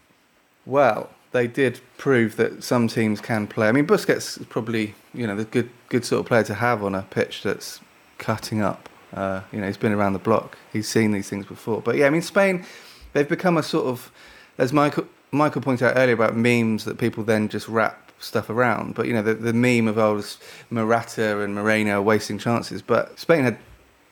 well, 0.65 1.09
they 1.33 1.47
did 1.47 1.81
prove 1.97 2.37
that 2.37 2.63
some 2.63 2.87
teams 2.87 3.21
can 3.21 3.45
play. 3.45 3.67
I 3.67 3.71
mean, 3.73 3.85
Busquets 3.85 4.39
is 4.39 4.45
probably 4.47 4.95
you 5.13 5.27
know 5.27 5.35
the 5.35 5.45
good 5.45 5.69
good 5.89 6.05
sort 6.05 6.21
of 6.21 6.25
player 6.25 6.43
to 6.43 6.55
have 6.55 6.81
on 6.83 6.95
a 6.95 7.03
pitch 7.03 7.43
that's 7.43 7.79
cutting 8.21 8.61
up. 8.61 8.87
Uh, 9.13 9.41
you 9.51 9.59
know, 9.59 9.67
he's 9.67 9.75
been 9.75 9.91
around 9.91 10.13
the 10.13 10.19
block. 10.19 10.57
He's 10.71 10.87
seen 10.87 11.11
these 11.11 11.27
things 11.27 11.45
before. 11.45 11.81
But 11.81 11.97
yeah, 11.97 12.07
I 12.07 12.09
mean, 12.09 12.21
Spain, 12.21 12.63
they've 13.11 13.27
become 13.27 13.57
a 13.57 13.63
sort 13.63 13.87
of, 13.87 14.09
as 14.57 14.71
Michael 14.71 15.07
Michael 15.31 15.61
pointed 15.61 15.87
out 15.87 15.93
earlier 15.97 16.13
about 16.13 16.35
memes 16.35 16.85
that 16.85 16.97
people 16.97 17.23
then 17.23 17.49
just 17.49 17.67
wrap 17.67 18.11
stuff 18.19 18.49
around. 18.49 18.95
But 18.95 19.07
you 19.07 19.13
know, 19.13 19.21
the, 19.21 19.33
the 19.33 19.53
meme 19.53 19.87
of 19.87 19.97
old 19.97 20.37
Morata 20.69 21.41
and 21.41 21.55
Moreno 21.55 22.01
wasting 22.01 22.37
chances. 22.37 22.81
But 22.81 23.19
Spain 23.19 23.43
had 23.43 23.57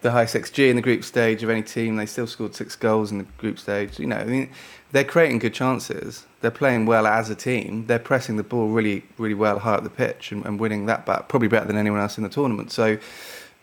the 0.02 0.12
highest 0.12 0.36
XG 0.36 0.70
in 0.70 0.78
the 0.78 0.82
group 0.82 1.04
stage 1.04 1.44
of 1.44 1.50
any 1.50 1.62
team. 1.62 1.98
They 1.98 2.06
still 2.06 2.28
scored 2.28 2.56
six 2.56 2.76
goals 2.76 3.12
in 3.12 3.18
the 3.18 3.26
group 3.38 3.60
stage. 3.60 4.00
You 4.00 4.08
know, 4.08 4.16
I 4.16 4.24
mean, 4.26 4.50
they're 4.92 5.04
creating 5.04 5.40
good 5.40 5.54
chances. 5.54 6.26
They're 6.42 6.52
playing 6.52 6.86
well 6.86 7.06
as 7.06 7.30
a 7.30 7.36
team. 7.36 7.86
They're 7.88 8.00
pressing 8.00 8.38
the 8.38 8.44
ball 8.44 8.70
really, 8.70 9.04
really 9.18 9.36
well 9.36 9.60
high 9.60 9.76
up 9.76 9.84
the 9.84 9.90
pitch 9.90 10.32
and, 10.32 10.46
and 10.46 10.60
winning 10.60 10.86
that 10.86 11.06
back, 11.06 11.28
probably 11.28 11.50
better 11.50 11.66
than 11.66 11.78
anyone 11.78 12.00
else 12.00 12.18
in 12.18 12.24
the 12.24 12.30
tournament. 12.30 12.72
So 12.72 12.98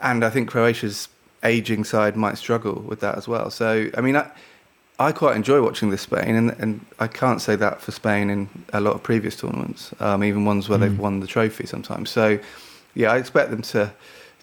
and 0.00 0.24
I 0.24 0.30
think 0.30 0.50
Croatia's 0.50 1.08
aging 1.42 1.84
side 1.84 2.16
might 2.16 2.38
struggle 2.38 2.74
with 2.86 3.00
that 3.00 3.16
as 3.16 3.28
well. 3.28 3.50
So 3.50 3.90
I 3.96 4.00
mean, 4.00 4.16
I, 4.16 4.30
I 4.98 5.12
quite 5.12 5.36
enjoy 5.36 5.62
watching 5.62 5.90
this 5.90 6.02
Spain, 6.02 6.34
and, 6.34 6.50
and 6.58 6.84
I 6.98 7.06
can't 7.06 7.40
say 7.40 7.56
that 7.56 7.80
for 7.80 7.92
Spain 7.92 8.30
in 8.30 8.48
a 8.72 8.80
lot 8.80 8.94
of 8.94 9.02
previous 9.02 9.36
tournaments, 9.36 9.92
um, 10.00 10.24
even 10.24 10.44
ones 10.44 10.68
where 10.68 10.78
mm. 10.78 10.82
they've 10.82 10.98
won 10.98 11.20
the 11.20 11.26
trophy 11.26 11.66
sometimes. 11.66 12.10
So 12.10 12.38
yeah, 12.94 13.12
I 13.12 13.18
expect 13.18 13.50
them 13.50 13.62
to 13.62 13.92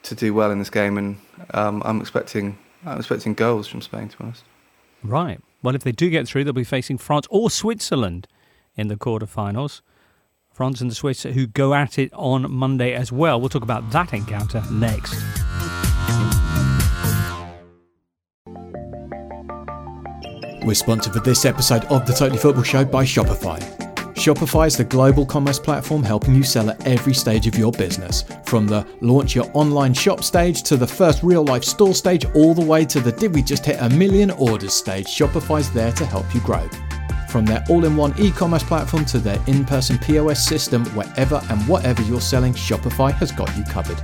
to 0.04 0.16
do 0.16 0.34
well 0.34 0.52
in 0.52 0.60
this 0.60 0.70
game, 0.70 0.98
and 0.98 1.18
um, 1.54 1.82
I'm 1.86 2.02
expecting 2.02 2.58
I'm 2.86 2.98
expecting 2.98 3.34
goals 3.34 3.68
from 3.68 3.82
Spain 3.82 4.10
to 4.10 4.18
be 4.18 4.24
honest. 4.26 4.44
Right. 5.04 5.40
Well, 5.62 5.76
if 5.76 5.84
they 5.84 5.92
do 5.92 6.10
get 6.10 6.28
through, 6.28 6.44
they'll 6.44 6.54
be 6.54 6.64
facing 6.64 6.98
France 6.98 7.26
or 7.30 7.50
Switzerland 7.50 8.28
in 8.76 8.88
the 8.88 8.96
quarterfinals. 8.96 9.82
France 10.54 10.82
and 10.82 10.90
the 10.90 10.96
Swiss 10.96 11.24
who 11.24 11.48
go 11.48 11.74
at 11.74 11.98
it 11.98 12.14
on 12.14 12.50
Monday 12.52 12.94
as 12.94 13.12
well. 13.12 13.40
We'll 13.40 13.50
talk 13.50 13.64
about 13.64 13.90
that 13.92 14.14
encounter 14.14 14.64
next. 14.72 15.16
We're 20.64 20.76
sponsored 20.76 21.14
for 21.14 21.20
this 21.20 21.44
episode 21.44 21.84
of 21.86 22.06
the 22.06 22.14
Totally 22.14 22.40
Football 22.40 22.64
Show 22.64 22.86
by 22.86 23.04
Shopify. 23.04 23.60
Shopify 24.14 24.68
is 24.68 24.78
the 24.78 24.86
global 24.86 25.26
commerce 25.26 25.60
platform 25.60 26.04
helping 26.04 26.36
you 26.36 26.44
sell 26.44 26.70
at 26.70 26.88
every 26.88 27.14
stage 27.14 27.48
of 27.48 27.56
your 27.56 27.72
business. 27.72 28.24
From 28.46 28.68
the 28.68 28.88
launch 29.02 29.36
your 29.36 29.50
online 29.54 29.94
shop 29.94 30.24
stage 30.24 30.64
to 30.64 30.78
the 30.78 30.88
first 30.88 31.24
real 31.24 31.44
life 31.44 31.66
store 31.66 31.94
stage, 31.94 32.24
all 32.34 32.54
the 32.54 32.64
way 32.64 32.86
to 32.86 33.02
the 33.02 33.12
did 33.12 33.34
we 33.34 33.42
just 33.42 33.66
hit 33.66 33.82
a 33.82 33.90
million 33.90 34.32
orders 34.32 34.74
stage, 34.74 35.08
Shopify's 35.08 35.70
there 35.74 35.92
to 35.94 36.06
help 36.06 36.34
you 36.34 36.40
grow. 36.42 36.70
From 37.34 37.48
their 37.48 37.64
all 37.68 37.84
in 37.84 37.98
one 37.98 38.14
e 38.20 38.30
commerce 38.30 38.62
platform 38.62 39.06
to 39.06 39.18
their 39.18 39.42
in 39.48 39.66
person 39.66 39.98
POS 39.98 40.46
system, 40.46 40.86
wherever 40.94 41.42
and 41.50 41.68
whatever 41.68 42.04
you're 42.04 42.22
selling, 42.22 42.54
Shopify 42.54 43.12
has 43.12 43.32
got 43.32 43.50
you 43.58 43.64
covered. 43.64 43.98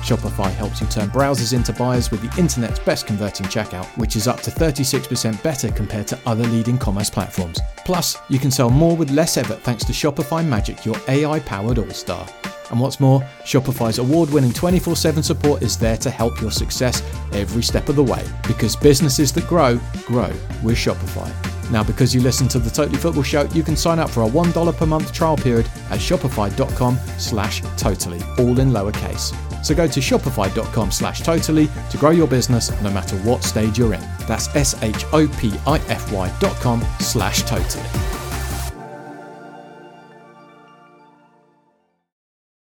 Shopify 0.00 0.50
helps 0.50 0.80
you 0.80 0.86
turn 0.86 1.10
browsers 1.10 1.52
into 1.52 1.74
buyers 1.74 2.10
with 2.10 2.22
the 2.22 2.40
internet's 2.40 2.78
best 2.78 3.06
converting 3.06 3.44
checkout, 3.48 3.84
which 3.98 4.16
is 4.16 4.26
up 4.26 4.40
to 4.40 4.50
36% 4.50 5.42
better 5.42 5.70
compared 5.70 6.06
to 6.06 6.18
other 6.24 6.44
leading 6.44 6.78
commerce 6.78 7.10
platforms. 7.10 7.60
Plus, 7.84 8.16
you 8.30 8.38
can 8.38 8.50
sell 8.50 8.70
more 8.70 8.96
with 8.96 9.10
less 9.10 9.36
effort 9.36 9.60
thanks 9.60 9.84
to 9.84 9.92
Shopify 9.92 10.42
Magic, 10.42 10.86
your 10.86 10.96
AI 11.06 11.38
powered 11.40 11.76
all 11.76 11.90
star. 11.90 12.26
And 12.70 12.80
what's 12.80 13.00
more, 13.00 13.20
Shopify's 13.44 13.98
award 13.98 14.30
winning 14.30 14.52
24 14.52 14.96
7 14.96 15.22
support 15.22 15.62
is 15.62 15.76
there 15.76 15.96
to 15.98 16.10
help 16.10 16.40
your 16.40 16.50
success 16.50 17.02
every 17.32 17.62
step 17.62 17.88
of 17.88 17.96
the 17.96 18.02
way 18.02 18.24
because 18.46 18.76
businesses 18.76 19.32
that 19.32 19.46
grow, 19.46 19.78
grow 20.06 20.32
with 20.62 20.76
Shopify. 20.76 21.30
Now, 21.70 21.84
because 21.84 22.14
you 22.14 22.20
listen 22.20 22.48
to 22.48 22.58
the 22.58 22.70
Totally 22.70 22.98
Football 22.98 23.22
Show, 23.22 23.44
you 23.54 23.62
can 23.62 23.76
sign 23.76 24.00
up 24.00 24.10
for 24.10 24.22
a 24.24 24.28
$1 24.28 24.76
per 24.76 24.86
month 24.86 25.12
trial 25.12 25.36
period 25.36 25.66
at 25.90 26.00
shopify.com 26.00 26.98
slash 27.18 27.62
totally, 27.76 28.20
all 28.38 28.58
in 28.58 28.70
lowercase. 28.70 29.34
So 29.64 29.74
go 29.74 29.86
to 29.86 30.00
shopify.com 30.00 30.90
slash 30.90 31.20
totally 31.20 31.68
to 31.90 31.98
grow 31.98 32.10
your 32.10 32.26
business 32.26 32.70
no 32.82 32.90
matter 32.90 33.16
what 33.18 33.44
stage 33.44 33.78
you're 33.78 33.94
in. 33.94 34.00
That's 34.26 34.54
S-H-O-P-I-F-Y 34.54 36.36
dot 36.40 36.56
com 36.56 36.84
slash 36.98 37.42
totally. 37.42 38.29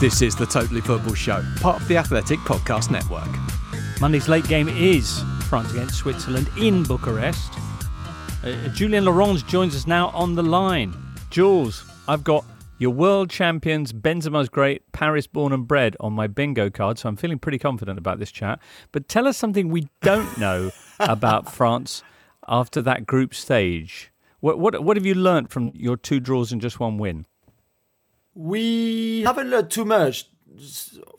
This 0.00 0.22
is 0.22 0.36
the 0.36 0.46
Totally 0.46 0.80
Football 0.80 1.14
Show, 1.14 1.44
part 1.56 1.82
of 1.82 1.88
the 1.88 1.96
Athletic 1.96 2.38
Podcast 2.40 2.88
Network. 2.88 3.28
Monday's 4.00 4.28
late 4.28 4.46
game 4.46 4.68
is 4.68 5.24
France 5.48 5.72
against 5.72 5.96
Switzerland 5.96 6.48
in 6.56 6.84
Bucharest. 6.84 7.50
Uh, 8.44 8.68
Julien 8.68 9.04
Laurens 9.04 9.42
joins 9.42 9.74
us 9.74 9.88
now 9.88 10.10
on 10.10 10.36
the 10.36 10.42
line. 10.44 10.94
Jules, 11.30 11.84
I've 12.06 12.22
got 12.22 12.44
your 12.78 12.92
world 12.92 13.28
champions, 13.28 13.92
Benzema's 13.92 14.48
great, 14.48 14.82
Paris 14.92 15.26
born 15.26 15.52
and 15.52 15.66
bred 15.66 15.96
on 15.98 16.12
my 16.12 16.28
bingo 16.28 16.70
card, 16.70 16.96
so 16.96 17.08
I'm 17.08 17.16
feeling 17.16 17.40
pretty 17.40 17.58
confident 17.58 17.98
about 17.98 18.20
this 18.20 18.30
chat. 18.30 18.60
But 18.92 19.08
tell 19.08 19.26
us 19.26 19.36
something 19.36 19.68
we 19.68 19.88
don't 20.00 20.38
know 20.38 20.70
about 21.00 21.52
France 21.52 22.04
after 22.46 22.80
that 22.82 23.04
group 23.04 23.34
stage. 23.34 24.12
What, 24.38 24.60
what, 24.60 24.80
what 24.84 24.96
have 24.96 25.04
you 25.04 25.16
learnt 25.16 25.50
from 25.50 25.72
your 25.74 25.96
two 25.96 26.20
draws 26.20 26.52
and 26.52 26.60
just 26.60 26.78
one 26.78 26.98
win? 26.98 27.26
We 28.38 29.22
haven't 29.22 29.50
learned 29.50 29.68
too 29.68 29.84
much 29.84 30.30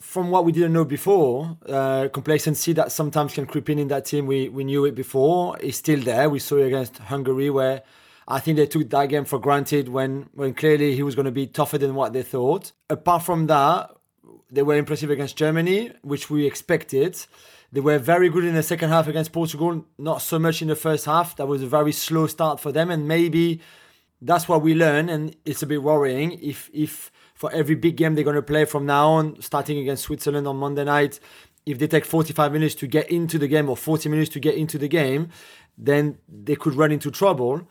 from 0.00 0.30
what 0.30 0.46
we 0.46 0.52
didn't 0.52 0.72
know 0.72 0.86
before. 0.86 1.58
Uh, 1.68 2.08
complacency 2.08 2.72
that 2.72 2.92
sometimes 2.92 3.34
can 3.34 3.44
creep 3.44 3.68
in 3.68 3.78
in 3.78 3.88
that 3.88 4.06
team. 4.06 4.26
We 4.26 4.48
we 4.48 4.64
knew 4.64 4.86
it 4.86 4.94
before. 4.94 5.58
It's 5.60 5.76
still 5.76 6.00
there. 6.00 6.30
We 6.30 6.38
saw 6.38 6.56
it 6.56 6.68
against 6.68 6.96
Hungary, 6.96 7.50
where 7.50 7.82
I 8.26 8.40
think 8.40 8.56
they 8.56 8.64
took 8.64 8.88
that 8.88 9.10
game 9.10 9.26
for 9.26 9.38
granted 9.38 9.90
when 9.90 10.30
when 10.32 10.54
clearly 10.54 10.96
he 10.96 11.02
was 11.02 11.14
going 11.14 11.26
to 11.26 11.30
be 11.30 11.46
tougher 11.46 11.76
than 11.76 11.94
what 11.94 12.14
they 12.14 12.22
thought. 12.22 12.72
Apart 12.88 13.22
from 13.22 13.48
that, 13.48 13.90
they 14.50 14.62
were 14.62 14.78
impressive 14.78 15.10
against 15.10 15.36
Germany, 15.36 15.92
which 16.00 16.30
we 16.30 16.46
expected. 16.46 17.22
They 17.70 17.80
were 17.80 17.98
very 17.98 18.30
good 18.30 18.46
in 18.46 18.54
the 18.54 18.62
second 18.62 18.88
half 18.88 19.08
against 19.08 19.30
Portugal. 19.30 19.84
Not 19.98 20.22
so 20.22 20.38
much 20.38 20.62
in 20.62 20.68
the 20.68 20.74
first 20.74 21.04
half. 21.04 21.36
That 21.36 21.48
was 21.48 21.62
a 21.62 21.66
very 21.66 21.92
slow 21.92 22.26
start 22.26 22.60
for 22.60 22.72
them, 22.72 22.90
and 22.90 23.06
maybe 23.06 23.60
that's 24.22 24.48
what 24.48 24.62
we 24.62 24.74
learn, 24.74 25.08
and 25.08 25.34
it's 25.44 25.62
a 25.62 25.66
bit 25.66 25.82
worrying. 25.82 26.38
If 26.42 26.70
if 26.72 27.10
for 27.34 27.50
every 27.52 27.74
big 27.74 27.96
game 27.96 28.14
they're 28.14 28.24
going 28.24 28.36
to 28.36 28.42
play 28.42 28.64
from 28.64 28.86
now 28.86 29.10
on, 29.10 29.40
starting 29.40 29.78
against 29.78 30.04
Switzerland 30.04 30.46
on 30.46 30.56
Monday 30.56 30.84
night, 30.84 31.20
if 31.66 31.78
they 31.78 31.86
take 31.86 32.04
45 32.04 32.52
minutes 32.52 32.74
to 32.76 32.86
get 32.86 33.10
into 33.10 33.38
the 33.38 33.48
game 33.48 33.68
or 33.70 33.76
40 33.76 34.08
minutes 34.08 34.30
to 34.30 34.40
get 34.40 34.54
into 34.54 34.78
the 34.78 34.88
game, 34.88 35.28
then 35.78 36.18
they 36.28 36.56
could 36.56 36.74
run 36.74 36.92
into 36.92 37.10
trouble. 37.10 37.66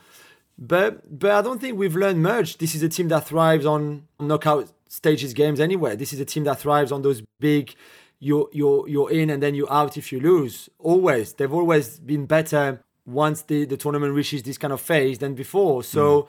But 0.57 1.19
but 1.19 1.31
I 1.31 1.41
don't 1.41 1.61
think 1.61 1.77
we've 1.77 1.95
learned 1.95 2.21
much. 2.21 2.57
This 2.57 2.75
is 2.75 2.83
a 2.83 2.89
team 2.89 3.07
that 3.09 3.27
thrives 3.27 3.65
on 3.65 4.07
knockout 4.19 4.71
stages 4.87 5.33
games 5.33 5.59
anyway. 5.59 5.95
This 5.95 6.13
is 6.13 6.19
a 6.19 6.25
team 6.25 6.43
that 6.45 6.59
thrives 6.59 6.91
on 6.91 7.01
those 7.01 7.21
big 7.39 7.75
you're 8.19 8.49
you're 8.51 8.87
you're 8.87 9.11
in 9.11 9.29
and 9.29 9.41
then 9.41 9.55
you're 9.55 9.71
out 9.71 9.97
if 9.97 10.11
you 10.11 10.19
lose. 10.19 10.69
Always. 10.79 11.33
They've 11.33 11.53
always 11.53 11.99
been 11.99 12.25
better 12.25 12.81
once 13.09 13.43
the, 13.43 13.65
the 13.65 13.77
tournament 13.77 14.13
reaches 14.13 14.43
this 14.43 14.57
kind 14.57 14.73
of 14.73 14.81
phase 14.81 15.19
than 15.19 15.33
before. 15.33 15.83
So 15.83 16.23
mm. 16.23 16.27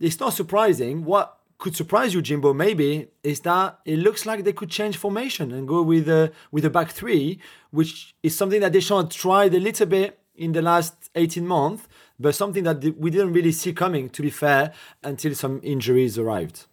it's 0.00 0.20
not 0.20 0.34
surprising. 0.34 1.04
What 1.04 1.38
could 1.58 1.76
surprise 1.76 2.14
you, 2.14 2.22
Jimbo, 2.22 2.52
maybe, 2.52 3.08
is 3.22 3.40
that 3.40 3.78
it 3.84 3.98
looks 3.98 4.26
like 4.26 4.44
they 4.44 4.52
could 4.52 4.70
change 4.70 4.96
formation 4.96 5.52
and 5.52 5.66
go 5.68 5.82
with 5.82 6.08
a 6.08 6.32
with 6.50 6.64
a 6.64 6.70
back 6.70 6.90
three, 6.90 7.38
which 7.70 8.14
is 8.22 8.36
something 8.36 8.60
that 8.60 8.72
they 8.72 8.80
Deschamps 8.80 9.14
tried 9.14 9.54
a 9.54 9.60
little 9.60 9.86
bit 9.86 10.18
in 10.36 10.52
the 10.52 10.62
last 10.62 11.10
18 11.14 11.46
months, 11.46 11.86
but 12.18 12.34
something 12.34 12.64
that 12.64 12.82
we 12.98 13.10
didn't 13.10 13.32
really 13.32 13.52
see 13.52 13.72
coming, 13.72 14.08
to 14.10 14.22
be 14.22 14.30
fair, 14.30 14.72
until 15.02 15.34
some 15.34 15.60
injuries 15.62 16.18
arrived. 16.18 16.66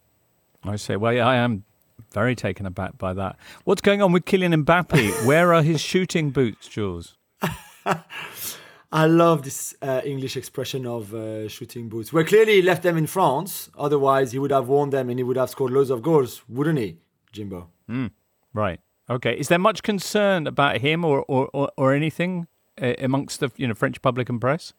I 0.64 0.76
say, 0.76 0.96
well, 0.96 1.26
I 1.26 1.36
am 1.36 1.64
very 2.12 2.34
taken 2.34 2.66
aback 2.66 2.98
by 2.98 3.12
that. 3.14 3.36
What's 3.64 3.80
going 3.80 4.02
on 4.02 4.12
with 4.12 4.24
Kylian 4.24 4.64
Mbappe? 4.64 5.26
Where 5.26 5.54
are 5.54 5.62
his 5.62 5.80
shooting 5.90 6.30
boots, 6.30 6.68
Jules? 6.68 7.16
I 8.92 9.06
love 9.06 9.42
this 9.42 9.74
uh, 9.80 10.02
English 10.04 10.36
expression 10.36 10.86
of 10.86 11.14
uh, 11.14 11.48
shooting 11.48 11.88
boots. 11.88 12.12
Well, 12.12 12.24
clearly 12.24 12.56
he 12.56 12.62
left 12.62 12.82
them 12.82 12.98
in 12.98 13.06
France. 13.06 13.70
Otherwise, 13.78 14.32
he 14.32 14.38
would 14.38 14.50
have 14.50 14.68
worn 14.68 14.90
them 14.90 15.08
and 15.08 15.18
he 15.18 15.22
would 15.22 15.38
have 15.38 15.48
scored 15.48 15.72
loads 15.72 15.88
of 15.88 16.02
goals, 16.02 16.42
wouldn't 16.46 16.78
he, 16.78 16.98
Jimbo? 17.32 17.70
Mm, 17.90 18.10
right. 18.52 18.80
Okay. 19.08 19.34
Is 19.34 19.48
there 19.48 19.58
much 19.58 19.82
concern 19.82 20.46
about 20.46 20.78
him 20.78 21.06
or 21.06 21.24
or, 21.26 21.48
or, 21.54 21.70
or 21.78 21.94
anything 21.94 22.48
uh, 22.80 22.92
amongst 22.98 23.40
the 23.40 23.50
you 23.56 23.66
know 23.66 23.74
French 23.74 24.02
public 24.02 24.28
and 24.28 24.38
press? 24.38 24.74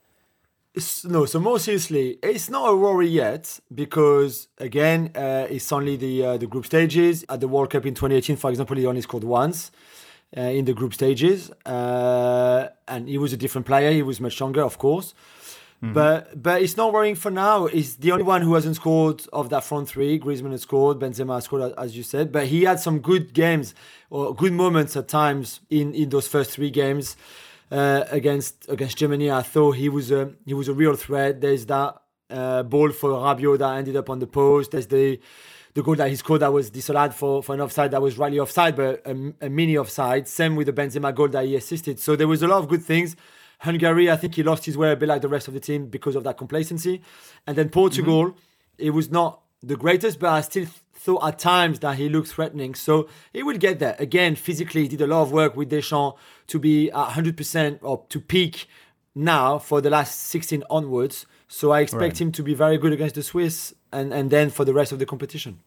It's, 0.76 1.04
no. 1.06 1.26
So 1.26 1.40
more 1.40 1.58
seriously, 1.60 2.20
it's 2.22 2.50
not 2.50 2.70
a 2.70 2.76
worry 2.76 3.08
yet 3.08 3.60
because 3.74 4.48
again, 4.60 5.12
uh, 5.16 5.48
it's 5.50 5.72
only 5.72 5.96
the 5.98 6.26
uh, 6.26 6.38
the 6.38 6.48
group 6.48 6.68
stages 6.68 7.26
at 7.30 7.40
the 7.40 7.48
World 7.48 7.72
Cup 7.72 7.86
in 7.86 7.96
2018. 7.96 8.36
For 8.36 8.52
example, 8.52 8.78
he 8.78 8.86
only 8.86 9.02
scored 9.02 9.24
once 9.24 9.72
uh, 10.36 10.42
in 10.42 10.66
the 10.66 10.74
group 10.74 10.94
stages, 10.94 11.52
uh, 11.66 12.68
and 12.88 13.08
he 13.08 13.18
was 13.18 13.34
a 13.34 13.38
different 13.38 13.68
player. 13.68 13.92
He 13.92 14.02
was 14.02 14.20
much 14.20 14.40
younger, 14.40 14.64
of 14.64 14.78
course. 14.78 15.14
Mm-hmm. 15.84 15.94
But 15.94 16.42
but 16.42 16.62
it's 16.62 16.78
not 16.78 16.94
worrying 16.94 17.16
for 17.16 17.30
now. 17.30 17.68
He's 17.68 17.98
the 17.98 18.12
only 18.14 18.24
one 18.24 18.42
who 18.42 18.54
hasn't 18.54 18.78
scored 18.78 19.24
of 19.34 19.50
that 19.50 19.66
front 19.66 19.90
three. 19.90 20.18
Griezmann 20.18 20.52
has 20.52 20.62
scored, 20.62 21.00
Benzema 21.00 21.36
has 21.36 21.44
scored, 21.44 21.74
as 21.78 21.98
you 21.98 22.04
said. 22.04 22.32
But 22.32 22.48
he 22.48 22.64
had 22.64 22.80
some 22.80 23.00
good 23.00 23.34
games 23.34 23.76
or 24.10 24.34
good 24.34 24.54
moments 24.54 24.96
at 24.96 25.10
times 25.10 25.60
in, 25.70 25.94
in 25.94 26.08
those 26.08 26.28
first 26.28 26.52
three 26.52 26.70
games 26.70 27.18
uh, 27.70 28.06
against 28.12 28.70
against 28.70 28.98
Germany. 28.98 29.30
I 29.30 29.42
thought 29.42 29.72
he 29.76 29.90
was 29.90 30.10
a 30.10 30.32
he 30.46 30.54
was 30.54 30.70
a 30.70 30.74
real 30.74 30.96
threat. 30.96 31.42
There's 31.42 31.66
that 31.66 32.02
uh, 32.30 32.64
ball 32.64 32.92
for 32.92 33.10
Rabiot 33.10 33.60
that 33.60 33.76
ended 33.76 33.98
up 33.98 34.10
on 34.10 34.20
the 34.20 34.28
post. 34.28 34.72
There's 34.72 34.88
the 34.88 35.20
the 35.74 35.82
goal 35.82 35.96
that 35.96 36.10
he 36.10 36.16
scored 36.16 36.42
that 36.42 36.54
was 36.54 36.70
disallowed 36.70 37.16
for, 37.16 37.42
for 37.42 37.56
an 37.56 37.62
offside 37.62 37.92
that 37.92 38.02
was 38.02 38.18
rightly 38.18 38.40
offside, 38.40 38.76
but 38.76 39.02
a, 39.06 39.34
a, 39.42 39.50
mini 39.50 39.78
offside. 39.78 40.28
Same 40.28 40.56
with 40.56 40.68
the 40.68 40.74
Benzema 40.74 41.14
goal 41.14 41.30
that 41.30 41.46
he 41.46 41.56
assisted. 41.56 42.00
So 42.00 42.16
there 42.16 42.28
was 42.28 42.44
a 42.44 42.48
lot 42.48 42.60
of 42.60 42.68
good 42.68 42.84
things. 42.84 43.16
Hungary, 43.60 44.12
I 44.12 44.18
think 44.18 44.36
he 44.36 44.44
lost 44.44 44.66
his 44.66 44.78
way 44.78 44.92
a 44.92 44.96
bit 44.96 45.10
like 45.10 45.22
the 45.22 45.30
rest 45.30 45.48
of 45.48 45.54
the 45.54 45.60
team 45.60 45.88
because 45.88 46.16
of 46.16 46.24
that 46.26 46.38
complacency. 46.38 47.02
And 47.48 47.58
then 47.58 47.70
Portugal, 47.70 48.26
mm-hmm. 48.26 48.38
it 48.78 48.92
was 48.92 49.10
not 49.10 49.42
the 49.64 49.76
greatest, 49.76 50.20
but 50.20 50.30
I 50.30 50.42
still 50.42 50.68
thought 50.94 51.24
at 51.26 51.40
times 51.40 51.80
that 51.80 51.98
he 51.98 52.08
looked 52.08 52.28
threatening. 52.28 52.76
So 52.76 53.10
he 53.32 53.42
will 53.42 53.58
get 53.58 53.80
there. 53.80 53.96
Again, 53.98 54.36
physically, 54.36 54.84
he 54.84 54.90
did 54.90 55.02
a 55.02 55.08
lot 55.08 55.24
of 55.24 55.32
work 55.32 55.56
with 55.56 55.70
Deschamps 55.70 56.20
to 56.48 56.60
be 56.60 56.92
at 56.92 57.10
100% 57.10 57.80
or 57.82 58.06
to 58.10 58.20
peak 58.20 58.68
now 59.16 59.58
for 59.58 59.82
the 59.82 59.90
last 59.90 60.20
16 60.20 60.64
onwards. 60.70 61.26
So 61.54 61.70
I 61.70 61.82
expect 61.82 62.02
right. 62.02 62.22
him 62.22 62.32
to 62.32 62.42
be 62.42 62.56
very 62.56 62.80
good 62.80 62.94
against 62.94 63.14
the 63.14 63.22
Swiss 63.22 63.76
and, 63.92 64.12
and 64.12 64.32
then 64.32 64.50
for 64.50 64.66
the 64.66 64.74
rest 64.74 64.92
of 64.92 64.98
the 64.98 65.06
competition. 65.06 65.60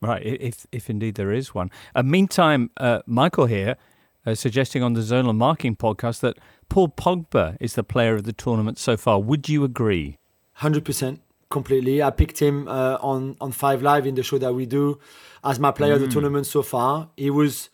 Right, 0.00 0.24
if 0.24 0.66
if 0.72 0.88
indeed 0.88 1.16
there 1.16 1.32
is 1.32 1.54
one. 1.54 1.70
Uh, 1.94 2.02
meantime, 2.02 2.70
uh, 2.78 3.00
Michael 3.04 3.44
here 3.44 3.76
uh, 4.24 4.34
suggesting 4.34 4.82
on 4.82 4.94
the 4.94 5.02
Zonal 5.02 5.36
Marking 5.36 5.76
podcast 5.76 6.20
that 6.20 6.38
Paul 6.70 6.88
Pogba 6.88 7.58
is 7.60 7.74
the 7.74 7.84
player 7.84 8.14
of 8.14 8.24
the 8.24 8.32
tournament 8.32 8.78
so 8.78 8.96
far. 8.96 9.20
Would 9.20 9.50
you 9.50 9.64
agree? 9.64 10.16
Hundred 10.54 10.86
percent, 10.86 11.20
completely. 11.50 12.02
I 12.02 12.08
picked 12.08 12.38
him 12.38 12.66
uh, 12.66 12.96
on 13.02 13.36
on 13.38 13.52
Five 13.52 13.82
Live 13.82 14.06
in 14.06 14.14
the 14.14 14.22
show 14.22 14.38
that 14.38 14.54
we 14.54 14.64
do 14.64 14.98
as 15.44 15.58
my 15.58 15.72
player 15.72 15.92
mm. 15.92 15.96
of 15.96 16.00
the 16.00 16.08
mm. 16.08 16.12
tournament 16.12 16.46
so 16.46 16.62
far. 16.62 17.10
He 17.18 17.28
was 17.28 17.68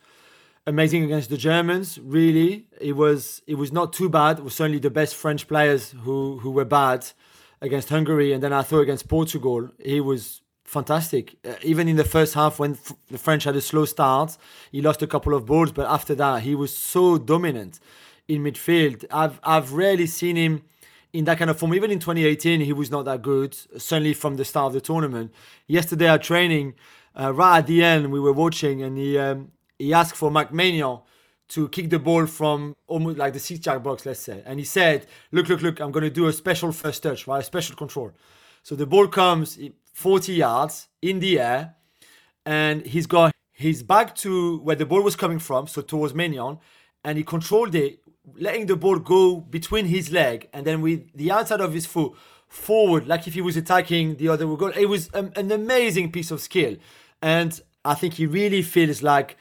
amazing 0.67 1.05
against 1.05 1.29
the 1.29 1.37
Germans. 1.37 1.99
Really, 1.99 2.67
it 2.81 2.97
was 2.97 3.41
it 3.47 3.55
was 3.55 3.71
not 3.71 3.93
too 3.93 4.09
bad. 4.09 4.39
It 4.39 4.43
was 4.43 4.55
certainly 4.55 4.79
the 4.79 4.89
best 4.89 5.15
French 5.15 5.47
players 5.47 5.91
who 6.03 6.39
who 6.39 6.51
were 6.51 6.65
bad 6.65 7.05
against 7.61 7.89
Hungary, 7.89 8.33
and 8.33 8.41
then 8.43 8.53
I 8.53 8.61
thought 8.61 8.81
against 8.81 9.07
Portugal, 9.07 9.69
he 9.83 9.99
was 10.01 10.41
fantastic. 10.63 11.35
Uh, 11.45 11.53
even 11.61 11.87
in 11.87 11.95
the 11.95 12.03
first 12.03 12.33
half, 12.33 12.59
when 12.59 12.71
f- 12.71 12.93
the 13.09 13.17
French 13.17 13.43
had 13.43 13.55
a 13.55 13.61
slow 13.61 13.85
start, 13.85 14.37
he 14.71 14.81
lost 14.81 15.01
a 15.01 15.07
couple 15.07 15.33
of 15.33 15.45
balls, 15.45 15.71
but 15.71 15.87
after 15.87 16.15
that, 16.15 16.41
he 16.41 16.55
was 16.55 16.75
so 16.75 17.17
dominant 17.17 17.79
in 18.27 18.43
midfield. 18.43 19.05
I've 19.11 19.39
I've 19.43 19.73
rarely 19.73 20.07
seen 20.07 20.35
him 20.35 20.63
in 21.13 21.25
that 21.25 21.37
kind 21.37 21.49
of 21.49 21.57
form. 21.57 21.73
Even 21.73 21.91
in 21.91 21.99
2018, 21.99 22.61
he 22.61 22.73
was 22.73 22.91
not 22.91 23.05
that 23.05 23.21
good. 23.21 23.55
Certainly 23.77 24.15
from 24.15 24.35
the 24.35 24.45
start 24.45 24.67
of 24.67 24.73
the 24.73 24.81
tournament. 24.81 25.31
Yesterday 25.67 26.09
at 26.09 26.23
training, 26.23 26.73
uh, 27.17 27.33
right 27.33 27.59
at 27.59 27.67
the 27.67 27.83
end, 27.83 28.11
we 28.11 28.19
were 28.19 28.33
watching, 28.33 28.81
and 28.81 28.97
he 28.97 29.17
um, 29.17 29.51
he 29.79 29.93
asked 29.93 30.15
for 30.15 30.29
Maignan 30.29 31.01
to 31.55 31.69
kick 31.69 31.89
the 31.89 31.99
ball 31.99 32.25
from 32.25 32.75
almost 32.85 33.17
like 33.17 33.31
the 33.31 33.39
six 33.39 33.65
yard 33.65 33.81
box, 33.81 34.05
let's 34.05 34.19
say. 34.19 34.43
And 34.45 34.59
he 34.59 34.65
said, 34.65 35.07
"Look, 35.31 35.47
look, 35.49 35.61
look! 35.61 35.79
I'm 35.79 35.91
going 35.91 36.03
to 36.03 36.09
do 36.09 36.27
a 36.27 36.33
special 36.33 36.71
first 36.71 37.01
touch, 37.01 37.27
right? 37.27 37.39
A 37.39 37.43
special 37.43 37.75
control." 37.75 38.11
So 38.61 38.75
the 38.75 38.85
ball 38.85 39.07
comes 39.07 39.57
40 39.93 40.33
yards 40.33 40.89
in 41.01 41.19
the 41.19 41.39
air, 41.39 41.75
and 42.45 42.85
he's 42.85 43.07
got 43.07 43.31
his 43.53 43.83
back 43.83 44.15
to 44.17 44.59
where 44.59 44.75
the 44.75 44.85
ball 44.85 45.01
was 45.01 45.15
coming 45.15 45.39
from, 45.39 45.67
so 45.67 45.81
towards 45.81 46.13
Maignan, 46.13 46.59
and 47.05 47.17
he 47.17 47.23
controlled 47.23 47.73
it, 47.73 47.99
letting 48.37 48.65
the 48.65 48.75
ball 48.75 48.99
go 48.99 49.39
between 49.39 49.85
his 49.85 50.11
leg, 50.11 50.49
and 50.51 50.65
then 50.67 50.81
with 50.81 51.01
the 51.15 51.31
outside 51.31 51.61
of 51.61 51.73
his 51.73 51.85
foot 51.85 52.11
forward, 52.49 53.07
like 53.07 53.27
if 53.27 53.33
he 53.33 53.41
was 53.41 53.55
attacking 53.55 54.17
the 54.17 54.27
other 54.27 54.45
goal. 54.45 54.73
It 54.75 54.89
was 54.89 55.09
an 55.13 55.51
amazing 55.51 56.11
piece 56.11 56.31
of 56.31 56.41
skill, 56.41 56.75
and 57.21 57.61
I 57.85 57.93
think 57.93 58.15
he 58.15 58.25
really 58.25 58.61
feels 58.61 59.01
like 59.01 59.37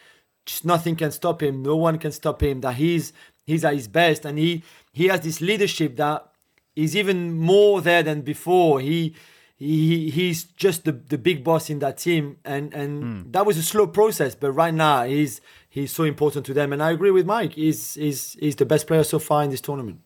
just 0.47 0.65
nothing 0.65 0.97
can 0.97 1.11
stop 1.11 1.43
him. 1.43 1.63
No 1.63 1.77
one 1.77 1.99
can 1.99 2.13
stop 2.13 2.43
him. 2.43 2.61
That 2.61 2.75
he's 2.75 3.13
he's 3.45 3.65
at 3.65 3.75
his 3.75 3.89
best, 3.89 4.25
and 4.25 4.39
he 4.39 4.63
he 4.93 5.09
has 5.09 5.21
this 5.21 5.41
leadership 5.41 5.97
that 5.97 6.27
is 6.77 6.97
even 6.97 7.33
more 7.39 7.81
there 7.81 8.03
than 8.03 8.23
before. 8.23 8.81
He 8.81 9.15
he 9.57 10.11
he's 10.11 10.45
just 10.45 10.85
the, 10.85 10.93
the 10.93 11.17
big 11.19 11.45
boss 11.45 11.71
in 11.71 11.79
that 11.81 11.99
team, 11.99 12.37
and 12.45 12.75
and 12.75 13.03
Hmm. 13.03 13.31
that 13.31 13.47
was 13.47 13.57
a 13.57 13.63
slow 13.63 13.87
process. 13.87 14.35
But 14.35 14.53
right 14.53 14.75
now, 14.75 15.05
he's 15.05 15.41
he's 15.69 15.93
so 15.93 16.05
important 16.05 16.45
to 16.47 16.55
them, 16.55 16.73
and 16.73 16.83
I 16.83 16.91
agree 16.91 17.11
with 17.13 17.27
Mike. 17.27 17.55
He's 17.55 17.95
he's 17.95 18.35
he's 18.41 18.57
the 18.57 18.67
best 18.67 18.87
player 18.87 19.05
so 19.05 19.19
far 19.19 19.45
in 19.45 19.51
this 19.51 19.61
tournament. 19.61 20.01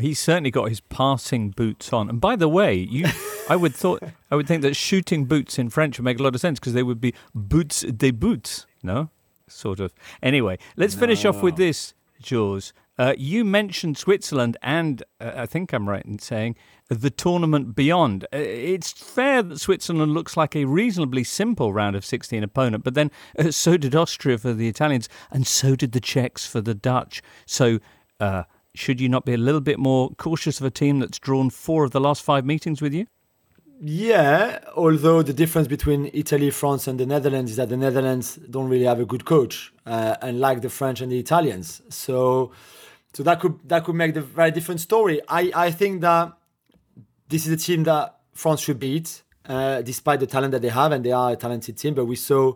He's 0.00 0.20
certainly 0.20 0.52
got 0.52 0.68
his 0.68 0.80
passing 0.80 1.50
boots 1.50 1.92
on. 1.92 2.08
And 2.08 2.20
by 2.20 2.36
the 2.36 2.48
way, 2.48 2.72
you, 2.76 3.06
I 3.48 3.56
would 3.56 3.74
thought, 3.74 4.00
I 4.30 4.36
would 4.36 4.46
think 4.46 4.62
that 4.62 4.76
shooting 4.76 5.24
boots 5.24 5.58
in 5.58 5.70
French 5.70 5.98
would 5.98 6.04
make 6.04 6.20
a 6.20 6.22
lot 6.22 6.36
of 6.36 6.40
sense 6.40 6.60
because 6.60 6.72
they 6.72 6.84
would 6.84 7.00
be 7.00 7.14
boots 7.34 7.80
de 7.80 8.12
boots. 8.12 8.66
No, 8.80 9.10
sort 9.48 9.80
of. 9.80 9.92
Anyway, 10.22 10.58
let's 10.76 10.94
finish 10.94 11.24
off 11.24 11.42
with 11.42 11.56
this, 11.56 11.94
Jules. 12.20 12.72
Uh, 12.98 13.14
you 13.16 13.44
mentioned 13.44 13.96
Switzerland, 13.96 14.56
and 14.60 15.04
uh, 15.20 15.30
I 15.36 15.46
think 15.46 15.72
I'm 15.72 15.88
right 15.88 16.04
in 16.04 16.18
saying 16.18 16.56
the 16.88 17.10
tournament 17.10 17.76
beyond. 17.76 18.24
Uh, 18.24 18.38
it's 18.38 18.90
fair 18.92 19.42
that 19.42 19.60
Switzerland 19.60 20.14
looks 20.14 20.36
like 20.36 20.56
a 20.56 20.64
reasonably 20.64 21.22
simple 21.22 21.72
round 21.72 21.94
of 21.94 22.04
16 22.04 22.42
opponent, 22.42 22.82
but 22.82 22.94
then 22.94 23.12
uh, 23.38 23.52
so 23.52 23.76
did 23.76 23.94
Austria 23.94 24.36
for 24.36 24.52
the 24.52 24.68
Italians, 24.68 25.08
and 25.30 25.46
so 25.46 25.76
did 25.76 25.92
the 25.92 26.00
Czechs 26.00 26.46
for 26.46 26.60
the 26.60 26.74
Dutch. 26.74 27.22
So. 27.46 27.78
Uh, 28.20 28.42
should 28.74 29.00
you 29.00 29.08
not 29.08 29.24
be 29.24 29.34
a 29.34 29.38
little 29.38 29.60
bit 29.60 29.78
more 29.78 30.10
cautious 30.18 30.60
of 30.60 30.66
a 30.66 30.70
team 30.70 31.00
that's 31.00 31.18
drawn 31.18 31.50
four 31.50 31.84
of 31.84 31.90
the 31.90 32.00
last 32.00 32.22
five 32.22 32.44
meetings 32.44 32.80
with 32.80 32.94
you? 32.94 33.06
Yeah, 33.80 34.58
although 34.74 35.22
the 35.22 35.32
difference 35.32 35.68
between 35.68 36.10
Italy, 36.12 36.50
France, 36.50 36.88
and 36.88 36.98
the 36.98 37.06
Netherlands 37.06 37.52
is 37.52 37.58
that 37.58 37.68
the 37.68 37.76
Netherlands 37.76 38.36
don't 38.50 38.68
really 38.68 38.86
have 38.86 38.98
a 38.98 39.04
good 39.06 39.24
coach, 39.24 39.72
uh, 39.86 40.16
unlike 40.20 40.62
the 40.62 40.68
French 40.68 41.00
and 41.00 41.12
the 41.12 41.18
Italians. 41.18 41.80
So, 41.88 42.50
so 43.12 43.22
that 43.22 43.38
could 43.38 43.60
that 43.68 43.84
could 43.84 43.94
make 43.94 44.14
the 44.14 44.20
very 44.20 44.50
different 44.50 44.80
story. 44.80 45.20
I 45.28 45.52
I 45.54 45.70
think 45.70 46.00
that 46.00 46.32
this 47.28 47.46
is 47.46 47.52
a 47.52 47.56
team 47.56 47.84
that 47.84 48.16
France 48.32 48.62
should 48.62 48.80
beat, 48.80 49.22
uh, 49.46 49.82
despite 49.82 50.18
the 50.18 50.26
talent 50.26 50.50
that 50.52 50.62
they 50.62 50.70
have, 50.70 50.90
and 50.90 51.04
they 51.04 51.12
are 51.12 51.32
a 51.32 51.36
talented 51.36 51.76
team. 51.76 51.94
But 51.94 52.06
we 52.06 52.16
saw 52.16 52.54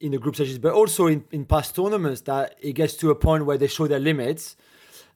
in 0.00 0.10
the 0.10 0.18
group 0.18 0.34
stages, 0.34 0.58
but 0.58 0.72
also 0.72 1.06
in, 1.06 1.24
in 1.30 1.44
past 1.44 1.76
tournaments, 1.76 2.22
that 2.22 2.56
it 2.60 2.72
gets 2.72 2.96
to 2.96 3.10
a 3.10 3.14
point 3.14 3.46
where 3.46 3.58
they 3.58 3.68
show 3.68 3.86
their 3.86 4.00
limits. 4.00 4.56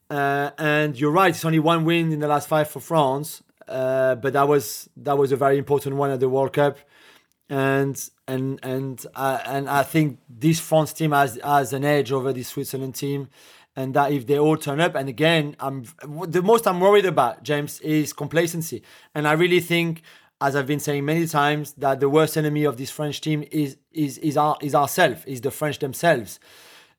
Uh, 0.08 0.50
and 0.56 0.98
you're 0.98 1.12
right, 1.12 1.34
it's 1.34 1.44
only 1.44 1.58
one 1.58 1.84
win 1.84 2.12
in 2.12 2.20
the 2.20 2.28
last 2.28 2.48
five 2.48 2.68
for 2.68 2.80
France, 2.80 3.42
uh, 3.70 4.16
but 4.16 4.32
that 4.32 4.48
was 4.48 4.90
that 4.96 5.16
was 5.16 5.32
a 5.32 5.36
very 5.36 5.56
important 5.56 5.96
one 5.96 6.10
at 6.10 6.20
the 6.20 6.28
World 6.28 6.52
Cup, 6.52 6.78
and 7.48 8.10
and 8.26 8.58
and 8.62 9.06
uh, 9.14 9.38
and 9.46 9.68
I 9.68 9.84
think 9.84 10.18
this 10.28 10.60
France 10.60 10.92
team 10.92 11.12
has 11.12 11.38
has 11.42 11.72
an 11.72 11.84
edge 11.84 12.12
over 12.12 12.32
the 12.32 12.42
Switzerland 12.42 12.96
team, 12.96 13.28
and 13.76 13.94
that 13.94 14.12
if 14.12 14.26
they 14.26 14.38
all 14.38 14.56
turn 14.56 14.80
up, 14.80 14.94
and 14.96 15.08
again, 15.08 15.56
I'm 15.60 15.84
the 16.26 16.42
most 16.42 16.66
I'm 16.66 16.80
worried 16.80 17.06
about 17.06 17.42
James 17.42 17.80
is 17.80 18.12
complacency, 18.12 18.82
and 19.14 19.26
I 19.26 19.32
really 19.32 19.60
think. 19.60 20.02
As 20.42 20.56
I've 20.56 20.66
been 20.66 20.80
saying 20.80 21.04
many 21.04 21.26
times, 21.26 21.74
that 21.74 22.00
the 22.00 22.08
worst 22.08 22.34
enemy 22.34 22.64
of 22.64 22.78
this 22.78 22.90
French 22.90 23.20
team 23.20 23.44
is 23.50 23.76
is 23.92 24.16
is 24.16 24.38
our 24.38 24.56
is 24.62 24.74
ourselves, 24.74 25.22
is 25.26 25.42
the 25.42 25.50
French 25.50 25.80
themselves. 25.80 26.40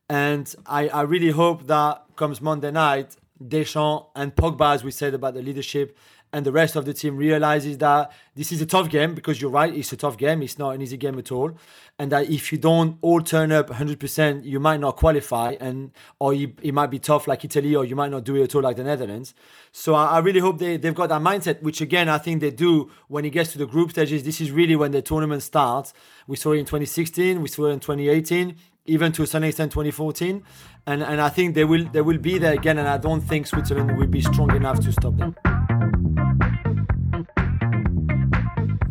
And 0.07 0.53
I, 0.67 0.89
I 0.89 1.01
really 1.01 1.31
hope 1.31 1.65
that 1.65 2.03
comes 2.15 2.39
Monday 2.39 2.69
night, 2.69 3.15
Deschamps 3.41 4.09
and 4.15 4.35
Pogba, 4.35 4.75
as 4.75 4.83
we 4.83 4.91
said 4.91 5.15
about 5.15 5.33
the 5.33 5.41
leadership, 5.41 5.97
and 6.33 6.45
the 6.45 6.51
rest 6.51 6.75
of 6.75 6.85
the 6.85 6.93
team 6.93 7.17
realizes 7.17 7.77
that 7.79 8.11
this 8.35 8.51
is 8.51 8.61
a 8.61 8.65
tough 8.65 8.89
game 8.89 9.13
because 9.13 9.41
you're 9.41 9.51
right, 9.51 9.75
it's 9.75 9.91
a 9.91 9.97
tough 9.97 10.17
game. 10.17 10.41
It's 10.41 10.57
not 10.57 10.73
an 10.75 10.81
easy 10.81 10.95
game 10.95 11.19
at 11.19 11.31
all. 11.31 11.57
And 11.99 12.11
that 12.11 12.29
if 12.29 12.51
you 12.51 12.57
don't 12.57 12.97
all 13.01 13.21
turn 13.21 13.51
up 13.51 13.69
100%, 13.69 14.45
you 14.45 14.59
might 14.59 14.79
not 14.79 14.95
qualify, 14.95 15.55
and 15.59 15.91
or 16.19 16.33
you, 16.33 16.53
it 16.61 16.73
might 16.73 16.87
be 16.87 16.99
tough 16.99 17.27
like 17.27 17.43
Italy, 17.43 17.75
or 17.75 17.83
you 17.83 17.95
might 17.95 18.11
not 18.11 18.23
do 18.23 18.35
it 18.37 18.43
at 18.43 18.55
all 18.55 18.61
like 18.61 18.77
the 18.77 18.83
Netherlands. 18.83 19.33
So 19.73 19.93
I, 19.93 20.05
I 20.05 20.19
really 20.19 20.39
hope 20.39 20.57
they, 20.59 20.77
they've 20.77 20.95
got 20.95 21.09
that 21.09 21.21
mindset, 21.21 21.61
which 21.61 21.81
again, 21.81 22.07
I 22.07 22.17
think 22.17 22.39
they 22.39 22.51
do 22.51 22.89
when 23.09 23.25
it 23.25 23.31
gets 23.31 23.51
to 23.51 23.57
the 23.57 23.67
group 23.67 23.91
stages. 23.91 24.23
This 24.23 24.39
is 24.39 24.51
really 24.51 24.75
when 24.75 24.91
the 24.91 25.01
tournament 25.01 25.43
starts. 25.43 25.93
We 26.27 26.37
saw 26.37 26.53
it 26.53 26.59
in 26.59 26.65
2016, 26.65 27.41
we 27.41 27.49
saw 27.49 27.65
it 27.65 27.73
in 27.73 27.79
2018 27.79 28.55
even 28.85 29.11
to 29.11 29.21
a 29.21 29.27
certain 29.27 29.47
extent 29.47 29.71
2014 29.71 30.43
and 30.87 31.03
and 31.03 31.21
I 31.21 31.29
think 31.29 31.53
they 31.53 31.65
will 31.65 31.85
they 31.89 32.01
will 32.01 32.17
be 32.17 32.39
there 32.39 32.53
again 32.53 32.79
and 32.79 32.87
I 32.87 32.97
don't 32.97 33.21
think 33.21 33.45
Switzerland 33.45 33.95
will 33.95 34.07
be 34.07 34.21
strong 34.21 34.55
enough 34.55 34.79
to 34.79 34.91
stop 34.91 35.15
them. 35.17 35.35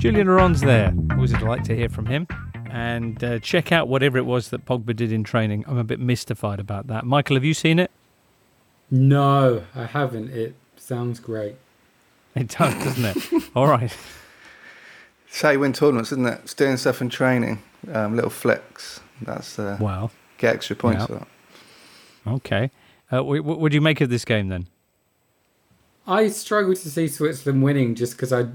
Julien 0.00 0.28
Laurens 0.28 0.62
there. 0.62 0.94
Always 1.10 1.32
a 1.34 1.38
delight 1.38 1.62
to 1.66 1.76
hear 1.76 1.90
from 1.90 2.06
him. 2.06 2.26
And 2.70 3.22
uh, 3.22 3.38
check 3.40 3.70
out 3.70 3.86
whatever 3.86 4.16
it 4.16 4.24
was 4.24 4.48
that 4.48 4.64
Pogba 4.64 4.96
did 4.96 5.12
in 5.12 5.24
training. 5.24 5.64
I'm 5.66 5.76
a 5.76 5.84
bit 5.84 6.00
mystified 6.00 6.58
about 6.58 6.86
that. 6.86 7.04
Michael, 7.04 7.36
have 7.36 7.44
you 7.44 7.52
seen 7.52 7.78
it? 7.78 7.90
No, 8.90 9.64
I 9.74 9.84
haven't. 9.84 10.30
It 10.30 10.54
sounds 10.76 11.20
great. 11.20 11.56
It 12.34 12.48
does, 12.48 12.72
doesn't 12.82 13.04
it? 13.04 13.50
All 13.54 13.66
right. 13.66 13.94
It's 15.28 15.42
how 15.42 15.50
you 15.50 15.60
win 15.60 15.74
tournaments, 15.74 16.12
isn't 16.12 16.26
it? 16.26 16.40
It's 16.44 16.54
doing 16.54 16.78
stuff 16.78 17.02
in 17.02 17.10
training, 17.10 17.62
um, 17.92 18.14
little 18.16 18.30
flicks. 18.30 19.00
That's 19.20 19.58
uh, 19.58 19.76
wow. 19.80 20.10
Get 20.38 20.54
extra 20.54 20.76
points 20.76 21.02
Yeah. 21.02 21.06
for 21.06 21.12
that. 21.14 21.28
Okay. 22.26 22.70
Uh, 23.12 23.22
what, 23.22 23.44
what 23.44 23.70
do 23.70 23.74
you 23.76 23.80
make 23.82 24.00
of 24.00 24.08
this 24.08 24.24
game 24.24 24.48
then? 24.48 24.66
I 26.06 26.28
struggle 26.28 26.74
to 26.74 26.90
see 26.90 27.06
Switzerland 27.06 27.62
winning 27.62 27.94
just 27.94 28.14
because 28.14 28.32
I, 28.32 28.46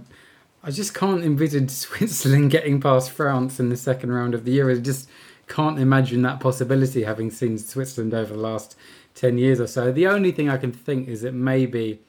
I 0.65 0.71
just 0.71 0.95
can't 0.95 1.23
envisage 1.23 1.69
Switzerland 1.69 2.49
getting 2.49 2.81
past 2.81 3.11
France 3.11 3.59
in 3.59 3.69
the 3.69 3.77
second 3.77 4.11
round 4.11 4.33
of 4.33 4.45
the. 4.45 4.63
I 4.63 4.75
just 4.75 5.07
can't 5.47 5.77
imagine 5.77 6.23
that 6.23 6.39
possibility 6.39 7.03
having 7.03 7.29
seen 7.29 7.59
Switzerland 7.59 8.15
over 8.15 8.33
the 8.33 8.39
last 8.39 8.75
10 9.13 9.37
years 9.37 9.59
or 9.59 9.67
so. 9.67 9.91
The 9.91 10.07
only 10.07 10.31
thing 10.31 10.49
I 10.49 10.57
can 10.57 10.71
think 10.71 11.07
is 11.07 11.21
that 11.21 11.33
maybe 11.33 11.99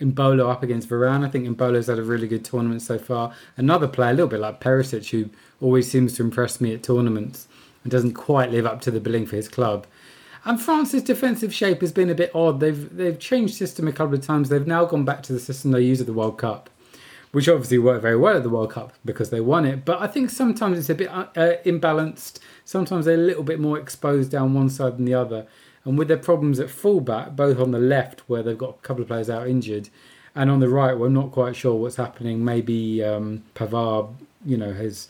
Embolo 0.00 0.50
up 0.50 0.62
against 0.62 0.88
Varane. 0.88 1.26
I 1.26 1.28
think 1.28 1.46
Embolo's 1.46 1.88
had 1.88 1.98
a 1.98 2.02
really 2.02 2.26
good 2.26 2.42
tournament 2.42 2.80
so 2.80 2.98
far. 2.98 3.34
Another 3.58 3.86
player, 3.86 4.10
a 4.10 4.14
little 4.14 4.28
bit 4.28 4.40
like 4.40 4.60
Perisic, 4.62 5.10
who 5.10 5.28
always 5.60 5.90
seems 5.90 6.14
to 6.14 6.22
impress 6.22 6.58
me 6.58 6.72
at 6.72 6.82
tournaments 6.82 7.48
and 7.82 7.90
doesn't 7.92 8.14
quite 8.14 8.50
live 8.50 8.64
up 8.64 8.80
to 8.80 8.90
the 8.90 9.00
billing 9.00 9.26
for 9.26 9.36
his 9.36 9.48
club. 9.48 9.86
And 10.46 10.58
France's 10.58 11.02
defensive 11.02 11.52
shape 11.52 11.82
has 11.82 11.92
been 11.92 12.08
a 12.08 12.14
bit 12.14 12.30
odd. 12.34 12.60
They've 12.60 12.96
they've 12.96 13.18
changed 13.18 13.56
system 13.56 13.88
a 13.88 13.92
couple 13.92 14.14
of 14.14 14.22
times. 14.22 14.48
They've 14.48 14.66
now 14.66 14.86
gone 14.86 15.04
back 15.04 15.22
to 15.24 15.34
the 15.34 15.40
system 15.40 15.72
they 15.72 15.82
used 15.82 16.00
at 16.00 16.06
the 16.06 16.12
World 16.14 16.38
Cup, 16.38 16.70
which 17.32 17.48
obviously 17.48 17.78
worked 17.78 18.02
very 18.02 18.16
well 18.16 18.36
at 18.36 18.42
the 18.42 18.50
World 18.50 18.72
Cup 18.72 18.92
because 19.04 19.30
they 19.30 19.40
won 19.40 19.64
it. 19.64 19.84
But 19.84 20.00
I 20.00 20.06
think 20.06 20.30
sometimes 20.30 20.78
it's 20.78 20.90
a 20.90 20.94
bit 20.94 21.08
uh, 21.08 21.26
uh, 21.36 21.56
imbalanced. 21.64 22.38
Sometimes 22.64 23.04
they're 23.04 23.14
a 23.14 23.18
little 23.18 23.42
bit 23.42 23.60
more 23.60 23.78
exposed 23.78 24.30
down 24.30 24.54
one 24.54 24.70
side 24.70 24.96
than 24.96 25.04
the 25.04 25.14
other. 25.14 25.46
And 25.84 25.96
with 25.98 26.08
their 26.08 26.16
problems 26.16 26.58
at 26.58 26.70
fullback, 26.70 27.36
both 27.36 27.60
on 27.60 27.70
the 27.70 27.78
left 27.78 28.20
where 28.28 28.42
they've 28.42 28.58
got 28.58 28.70
a 28.70 28.86
couple 28.86 29.02
of 29.02 29.08
players 29.08 29.30
out 29.30 29.46
injured, 29.46 29.88
and 30.34 30.50
on 30.50 30.60
the 30.60 30.68
right, 30.68 30.98
we're 30.98 31.08
not 31.08 31.32
quite 31.32 31.56
sure 31.56 31.74
what's 31.74 31.96
happening. 31.96 32.44
Maybe 32.44 33.02
um, 33.02 33.44
Pavard, 33.54 34.12
you 34.44 34.56
know, 34.56 34.72
has 34.72 35.08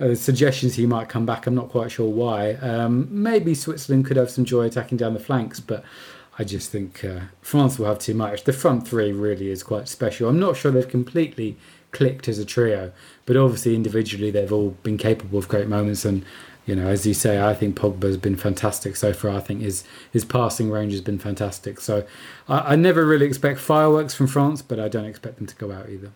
uh, 0.00 0.14
suggestions 0.14 0.74
he 0.74 0.84
might 0.84 1.08
come 1.08 1.24
back. 1.24 1.46
I'm 1.46 1.54
not 1.54 1.70
quite 1.70 1.90
sure 1.90 2.10
why. 2.10 2.54
Um, 2.54 3.08
maybe 3.10 3.54
Switzerland 3.54 4.04
could 4.04 4.16
have 4.16 4.30
some 4.30 4.44
joy 4.44 4.66
attacking 4.66 4.98
down 4.98 5.14
the 5.14 5.20
flanks, 5.20 5.60
but 5.60 5.82
I 6.38 6.44
just 6.44 6.70
think 6.70 7.04
uh, 7.04 7.20
France 7.40 7.78
will 7.78 7.86
have 7.86 7.98
too 7.98 8.14
much. 8.14 8.44
The 8.44 8.52
front 8.52 8.86
three 8.86 9.12
really 9.12 9.50
is 9.50 9.62
quite 9.62 9.88
special. 9.88 10.28
I'm 10.28 10.38
not 10.38 10.56
sure 10.56 10.70
they've 10.70 10.88
completely 10.88 11.56
clicked 11.92 12.28
as 12.28 12.38
a 12.38 12.44
trio, 12.44 12.92
but 13.24 13.36
obviously 13.36 13.74
individually 13.74 14.30
they've 14.30 14.52
all 14.52 14.70
been 14.82 14.98
capable 14.98 15.38
of 15.38 15.48
great 15.48 15.66
moments. 15.66 16.04
And 16.04 16.24
you 16.66 16.74
know, 16.74 16.88
as 16.88 17.06
you 17.06 17.14
say, 17.14 17.42
I 17.42 17.54
think 17.54 17.78
Pogba's 17.78 18.16
been 18.16 18.36
fantastic 18.36 18.96
so 18.96 19.12
far. 19.12 19.30
I 19.30 19.40
think 19.40 19.62
his 19.62 19.84
his 20.12 20.24
passing 20.24 20.70
range 20.70 20.92
has 20.92 21.00
been 21.00 21.18
fantastic. 21.18 21.80
So 21.80 22.06
I, 22.48 22.72
I 22.72 22.76
never 22.76 23.06
really 23.06 23.26
expect 23.26 23.58
fireworks 23.58 24.14
from 24.14 24.26
France, 24.26 24.60
but 24.62 24.78
I 24.78 24.88
don't 24.88 25.06
expect 25.06 25.36
them 25.38 25.46
to 25.46 25.56
go 25.56 25.72
out 25.72 25.88
either. 25.88 26.12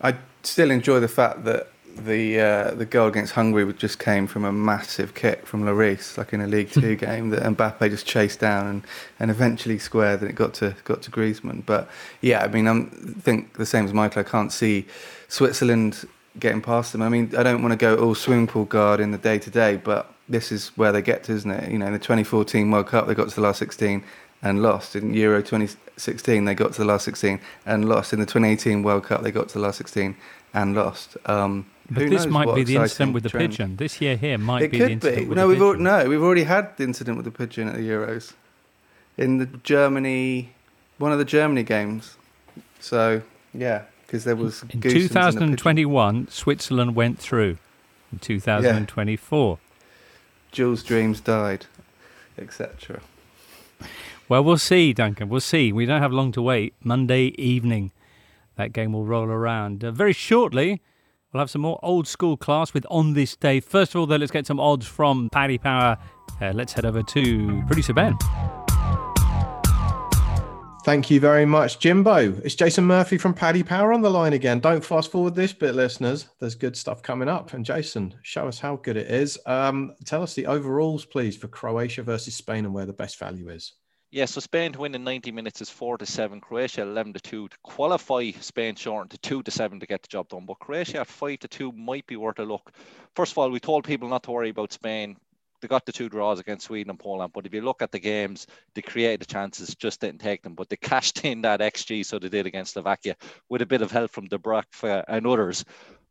I 0.00 0.16
still 0.42 0.70
enjoy 0.70 1.00
the 1.00 1.08
fact 1.08 1.44
that 1.44 1.72
the 1.96 2.40
uh, 2.40 2.70
the 2.74 2.84
goal 2.84 3.08
against 3.08 3.32
Hungary 3.32 3.72
just 3.74 3.98
came 3.98 4.26
from 4.26 4.44
a 4.44 4.52
massive 4.52 5.14
kick 5.14 5.46
from 5.46 5.64
Lloris, 5.64 6.18
like 6.18 6.32
in 6.32 6.40
a 6.40 6.46
League 6.46 6.70
Two 6.70 6.96
game 6.96 7.30
that 7.30 7.42
Mbappe 7.42 7.88
just 7.90 8.06
chased 8.06 8.40
down 8.40 8.66
and, 8.66 8.82
and 9.18 9.30
eventually 9.30 9.78
squared, 9.78 10.20
and 10.20 10.30
it 10.30 10.34
got 10.34 10.54
to 10.54 10.74
got 10.84 11.02
to 11.02 11.10
Griezmann. 11.10 11.64
But 11.64 11.88
yeah, 12.20 12.44
I 12.44 12.48
mean, 12.48 12.68
I 12.68 12.84
think 13.20 13.54
the 13.54 13.66
same 13.66 13.84
as 13.84 13.92
Michael. 13.92 14.20
I 14.20 14.24
can't 14.24 14.52
see 14.52 14.86
Switzerland 15.28 16.06
getting 16.38 16.60
past 16.60 16.92
them. 16.92 17.02
I 17.02 17.08
mean, 17.08 17.34
I 17.36 17.42
don't 17.42 17.62
want 17.62 17.72
to 17.72 17.78
go 17.78 17.96
all 17.96 18.14
swimming 18.14 18.46
pool 18.46 18.66
guard 18.66 19.00
in 19.00 19.10
the 19.10 19.18
day 19.18 19.38
to 19.38 19.50
day, 19.50 19.76
but 19.76 20.12
this 20.28 20.52
is 20.52 20.68
where 20.76 20.92
they 20.92 21.02
get 21.02 21.24
to, 21.24 21.32
isn't 21.32 21.50
it? 21.50 21.70
You 21.70 21.78
know, 21.78 21.86
in 21.86 21.92
the 21.92 21.98
2014 21.98 22.70
World 22.70 22.88
Cup, 22.88 23.06
they 23.06 23.14
got 23.14 23.28
to 23.28 23.34
the 23.34 23.40
last 23.40 23.58
16 23.58 24.04
and 24.42 24.62
lost. 24.62 24.96
In 24.96 25.14
Euro 25.14 25.40
2016, 25.42 26.44
they 26.44 26.54
got 26.54 26.72
to 26.72 26.78
the 26.78 26.84
last 26.84 27.04
16 27.04 27.40
and 27.64 27.88
lost. 27.88 28.12
In 28.12 28.20
the 28.20 28.26
2018 28.26 28.82
World 28.82 29.04
Cup, 29.04 29.22
they 29.22 29.30
got 29.30 29.48
to 29.48 29.54
the 29.54 29.60
last 29.60 29.78
16 29.78 30.16
and 30.52 30.74
lost. 30.74 31.16
Um, 31.26 31.66
but 31.90 32.10
this 32.10 32.26
might 32.26 32.54
be 32.54 32.64
the 32.64 32.76
incident 32.76 33.12
with 33.14 33.22
the 33.22 33.28
trend. 33.28 33.50
pigeon. 33.50 33.76
This 33.76 34.00
year 34.00 34.16
here 34.16 34.38
might 34.38 34.62
it 34.62 34.70
be 34.70 34.78
could 34.78 34.88
the 34.88 34.92
incident 34.92 35.22
be. 35.22 35.28
with 35.28 35.36
no, 35.36 35.42
the 35.42 35.48
we've 35.48 35.58
pigeon. 35.58 35.86
Al- 35.86 36.04
no, 36.04 36.08
we've 36.08 36.22
already 36.22 36.44
had 36.44 36.76
the 36.76 36.84
incident 36.84 37.16
with 37.16 37.24
the 37.24 37.30
pigeon 37.30 37.68
at 37.68 37.74
the 37.76 37.88
Euros. 37.88 38.32
In 39.16 39.38
the 39.38 39.46
Germany, 39.46 40.52
one 40.98 41.12
of 41.12 41.18
the 41.18 41.24
Germany 41.24 41.62
games. 41.62 42.16
So, 42.80 43.22
yeah, 43.54 43.82
because 44.06 44.24
there 44.24 44.36
was 44.36 44.62
in 44.62 44.80
goosens 44.80 45.36
and 45.36 45.54
a 45.54 45.56
2021, 45.56 46.28
Switzerland 46.28 46.94
went 46.94 47.18
through. 47.18 47.58
In 48.12 48.20
2024, 48.20 49.58
Jules' 50.52 50.82
dreams 50.82 51.20
died, 51.20 51.66
etc. 52.38 53.00
Well, 54.28 54.42
we'll 54.44 54.58
see, 54.58 54.92
Duncan. 54.92 55.28
We'll 55.28 55.40
see. 55.40 55.72
We 55.72 55.86
don't 55.86 56.00
have 56.00 56.12
long 56.12 56.32
to 56.32 56.42
wait. 56.42 56.74
Monday 56.82 57.26
evening, 57.36 57.92
that 58.56 58.72
game 58.72 58.92
will 58.92 59.04
roll 59.04 59.26
around. 59.26 59.84
Uh, 59.84 59.90
very 59.90 60.12
shortly, 60.12 60.80
we'll 61.36 61.42
have 61.42 61.50
some 61.50 61.60
more 61.60 61.78
old 61.82 62.08
school 62.08 62.34
class 62.34 62.72
with 62.72 62.86
On 62.90 63.12
This 63.12 63.36
Day. 63.36 63.60
First 63.60 63.94
of 63.94 64.00
all, 64.00 64.06
though, 64.06 64.16
let's 64.16 64.32
get 64.32 64.46
some 64.46 64.58
odds 64.58 64.86
from 64.86 65.28
Paddy 65.30 65.58
Power. 65.58 65.98
Uh, 66.40 66.52
let's 66.54 66.72
head 66.72 66.86
over 66.86 67.02
to 67.02 67.62
producer 67.66 67.92
Ben. 67.92 68.16
Thank 70.86 71.10
you 71.10 71.20
very 71.20 71.44
much, 71.44 71.78
Jimbo. 71.78 72.40
It's 72.42 72.54
Jason 72.54 72.86
Murphy 72.86 73.18
from 73.18 73.34
Paddy 73.34 73.62
Power 73.62 73.92
on 73.92 74.00
the 74.00 74.10
line 74.10 74.32
again. 74.32 74.60
Don't 74.60 74.82
fast 74.82 75.10
forward 75.10 75.34
this 75.34 75.52
bit, 75.52 75.74
listeners. 75.74 76.26
There's 76.40 76.54
good 76.54 76.74
stuff 76.74 77.02
coming 77.02 77.28
up. 77.28 77.52
And 77.52 77.66
Jason, 77.66 78.14
show 78.22 78.48
us 78.48 78.58
how 78.58 78.76
good 78.76 78.96
it 78.96 79.10
is. 79.10 79.38
Um, 79.44 79.92
tell 80.06 80.22
us 80.22 80.32
the 80.32 80.46
overalls, 80.46 81.04
please, 81.04 81.36
for 81.36 81.48
Croatia 81.48 82.02
versus 82.02 82.34
Spain 82.34 82.64
and 82.64 82.72
where 82.72 82.86
the 82.86 82.94
best 82.94 83.18
value 83.18 83.50
is. 83.50 83.74
Yeah, 84.12 84.26
so 84.26 84.40
Spain 84.40 84.72
to 84.72 84.78
win 84.80 84.94
in 84.94 85.02
90 85.02 85.32
minutes 85.32 85.60
is 85.60 85.68
4 85.68 85.98
to 85.98 86.06
7. 86.06 86.40
Croatia 86.40 86.82
11 86.82 87.14
to 87.14 87.20
2. 87.20 87.48
To 87.48 87.56
qualify, 87.62 88.30
Spain 88.40 88.76
shortened 88.76 89.10
to 89.10 89.18
2 89.18 89.42
to 89.42 89.50
7 89.50 89.80
to 89.80 89.86
get 89.86 90.02
the 90.02 90.08
job 90.08 90.28
done. 90.28 90.46
But 90.46 90.60
Croatia 90.60 91.00
at 91.00 91.08
5 91.08 91.40
to 91.40 91.48
2 91.48 91.72
might 91.72 92.06
be 92.06 92.16
worth 92.16 92.38
a 92.38 92.44
look. 92.44 92.72
First 93.14 93.32
of 93.32 93.38
all, 93.38 93.50
we 93.50 93.58
told 93.58 93.84
people 93.84 94.08
not 94.08 94.22
to 94.24 94.30
worry 94.30 94.50
about 94.50 94.72
Spain 94.72 95.16
they 95.60 95.68
got 95.68 95.86
the 95.86 95.92
two 95.92 96.08
draws 96.08 96.38
against 96.38 96.66
Sweden 96.66 96.90
and 96.90 96.98
Poland. 96.98 97.32
But 97.32 97.46
if 97.46 97.54
you 97.54 97.60
look 97.60 97.82
at 97.82 97.92
the 97.92 97.98
games, 97.98 98.46
they 98.74 98.82
created 98.82 99.20
the 99.20 99.26
chances, 99.26 99.74
just 99.74 100.00
didn't 100.00 100.20
take 100.20 100.42
them. 100.42 100.54
But 100.54 100.68
they 100.68 100.76
cashed 100.76 101.24
in 101.24 101.42
that 101.42 101.60
XG, 101.60 102.04
so 102.04 102.18
they 102.18 102.28
did 102.28 102.46
against 102.46 102.74
Slovakia 102.74 103.16
with 103.48 103.62
a 103.62 103.66
bit 103.66 103.82
of 103.82 103.90
help 103.90 104.10
from 104.10 104.28
Dubravka 104.28 105.04
and 105.08 105.26
others. 105.26 105.64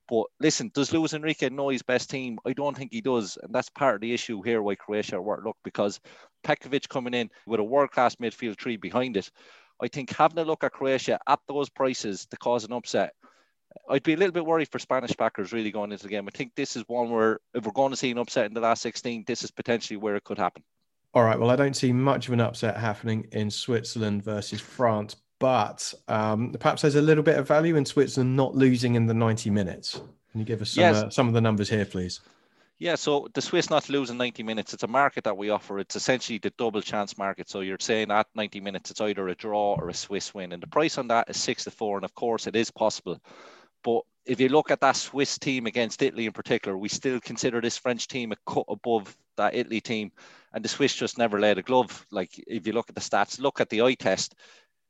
But 0.08 0.26
listen, 0.40 0.72
does 0.74 0.94
Luis 0.94 1.14
Enrique 1.14 1.50
know 1.50 1.70
his 1.70 1.82
best 1.82 2.10
team? 2.10 2.38
I 2.46 2.54
don't 2.54 2.78
think 2.78 2.92
he 2.94 3.02
does. 3.02 3.38
And 3.42 3.54
that's 3.54 3.70
part 3.70 3.96
of 3.96 4.02
the 4.02 4.14
issue 4.14 4.42
here 4.42 4.62
why 4.62 4.76
Croatia 4.76 5.18
are 5.18 5.44
look 5.44 5.58
because 5.64 6.00
Petkovic 6.46 6.88
coming 6.90 7.14
in 7.14 7.30
with 7.48 7.60
a 7.60 7.64
world 7.64 7.92
class 7.92 8.16
midfield 8.16 8.60
three 8.60 8.78
behind 8.78 9.18
it. 9.18 9.32
I 9.82 9.88
think 9.88 10.16
having 10.16 10.40
a 10.40 10.46
look 10.46 10.64
at 10.64 10.72
Croatia 10.72 11.20
at 11.28 11.40
those 11.48 11.70
prices 11.70 12.28
to 12.28 12.38
cause 12.38 12.64
an 12.64 12.74
upset 12.74 13.14
I'd 13.90 14.04
be 14.04 14.14
a 14.14 14.18
little 14.18 14.32
bit 14.32 14.46
worried 14.46 14.70
for 14.72 14.80
Spanish 14.80 15.16
backers 15.16 15.54
really 15.54 15.72
going 15.72 15.92
into 15.92 16.04
the 16.04 16.10
game. 16.10 16.28
I 16.28 16.36
think 16.36 16.54
this 16.56 16.76
is 16.76 16.84
one 16.88 17.10
where 17.10 17.40
if 17.54 17.66
we're 17.66 17.72
going 17.72 17.92
to 17.92 17.98
see 17.98 18.12
an 18.12 18.18
upset 18.18 18.46
in 18.46 18.54
the 18.54 18.62
last 18.62 18.82
16, 18.82 19.26
this 19.28 19.44
is 19.44 19.52
potentially 19.52 19.98
where 19.98 20.16
it 20.16 20.24
could 20.24 20.38
happen. 20.38 20.64
All 21.14 21.24
right. 21.24 21.40
Well, 21.40 21.52
I 21.52 21.56
don't 21.56 21.76
see 21.76 21.94
much 21.94 22.28
of 22.28 22.34
an 22.34 22.42
upset 22.42 22.78
happening 22.78 23.28
in 23.32 23.50
Switzerland 23.50 24.24
versus 24.24 24.60
France, 24.60 25.16
but 25.40 25.94
um, 26.08 26.52
perhaps 26.60 26.82
there's 26.82 26.96
a 26.96 27.02
little 27.02 27.24
bit 27.24 27.38
of 27.38 27.48
value 27.48 27.76
in 27.76 27.86
Switzerland 27.86 28.36
not 28.36 28.56
losing 28.56 28.96
in 28.96 29.06
the 29.06 29.14
90 29.14 29.50
minutes. 29.50 30.02
Can 30.32 30.40
you 30.40 30.46
give 30.46 30.62
us 30.62 30.72
some, 30.72 30.82
yes. 30.82 30.96
uh, 30.96 31.10
some 31.10 31.28
of 31.28 31.34
the 31.34 31.42
numbers 31.42 31.70
here, 31.70 31.86
please? 31.86 32.22
Yeah, 32.78 32.96
so 32.96 33.30
the 33.34 33.42
Swiss 33.42 33.70
not 33.70 33.88
losing 33.88 34.18
90 34.18 34.44
minutes, 34.44 34.74
it's 34.74 34.84
a 34.84 34.88
market 34.88 35.24
that 35.24 35.38
we 35.38 35.50
offer. 35.50 35.80
It's 35.80 35.96
essentially 35.96 36.40
the 36.40 36.52
double 36.58 36.82
chance 36.82 37.18
market. 37.18 37.50
So 37.50 37.62
you're 37.62 37.78
saying 37.80 38.12
at 38.12 38.28
90 38.36 38.60
minutes, 38.60 38.92
it's 38.92 39.00
either 39.00 39.28
a 39.30 39.36
draw 39.36 39.76
or 39.76 39.88
a 39.88 39.94
Swiss 39.94 40.34
win. 40.34 40.52
And 40.52 40.62
the 40.62 40.68
price 40.68 40.98
on 40.98 41.08
that 41.08 41.30
is 41.30 41.42
six 41.42 41.64
to 41.64 41.72
four. 41.72 41.98
And 41.98 42.04
of 42.04 42.14
course, 42.16 42.48
it 42.48 42.56
is 42.56 42.72
possible 42.72 43.22
but 43.86 44.02
if 44.26 44.40
you 44.40 44.50
look 44.50 44.72
at 44.72 44.82
that 44.82 44.96
Swiss 44.96 45.38
team 45.38 45.68
against 45.68 46.02
Italy 46.02 46.26
in 46.26 46.32
particular, 46.32 46.76
we 46.76 46.90
still 46.90 47.20
consider 47.20 47.62
this 47.62 47.78
French 47.78 48.08
team 48.08 48.32
a 48.32 48.36
cut 48.52 48.66
above 48.68 49.16
that 49.38 49.54
Italy 49.54 49.80
team. 49.80 50.12
And 50.54 50.66
the 50.66 50.70
Swiss 50.70 50.96
just 50.96 51.20
never 51.20 51.40
laid 51.40 51.60
a 51.60 51.62
glove. 51.62 52.06
Like 52.10 52.32
if 52.48 52.66
you 52.66 52.74
look 52.74 52.90
at 52.90 52.96
the 52.96 53.02
stats, 53.02 53.40
look 53.40 53.62
at 53.62 53.70
the 53.70 53.84
eye 53.84 53.94
test, 53.94 54.34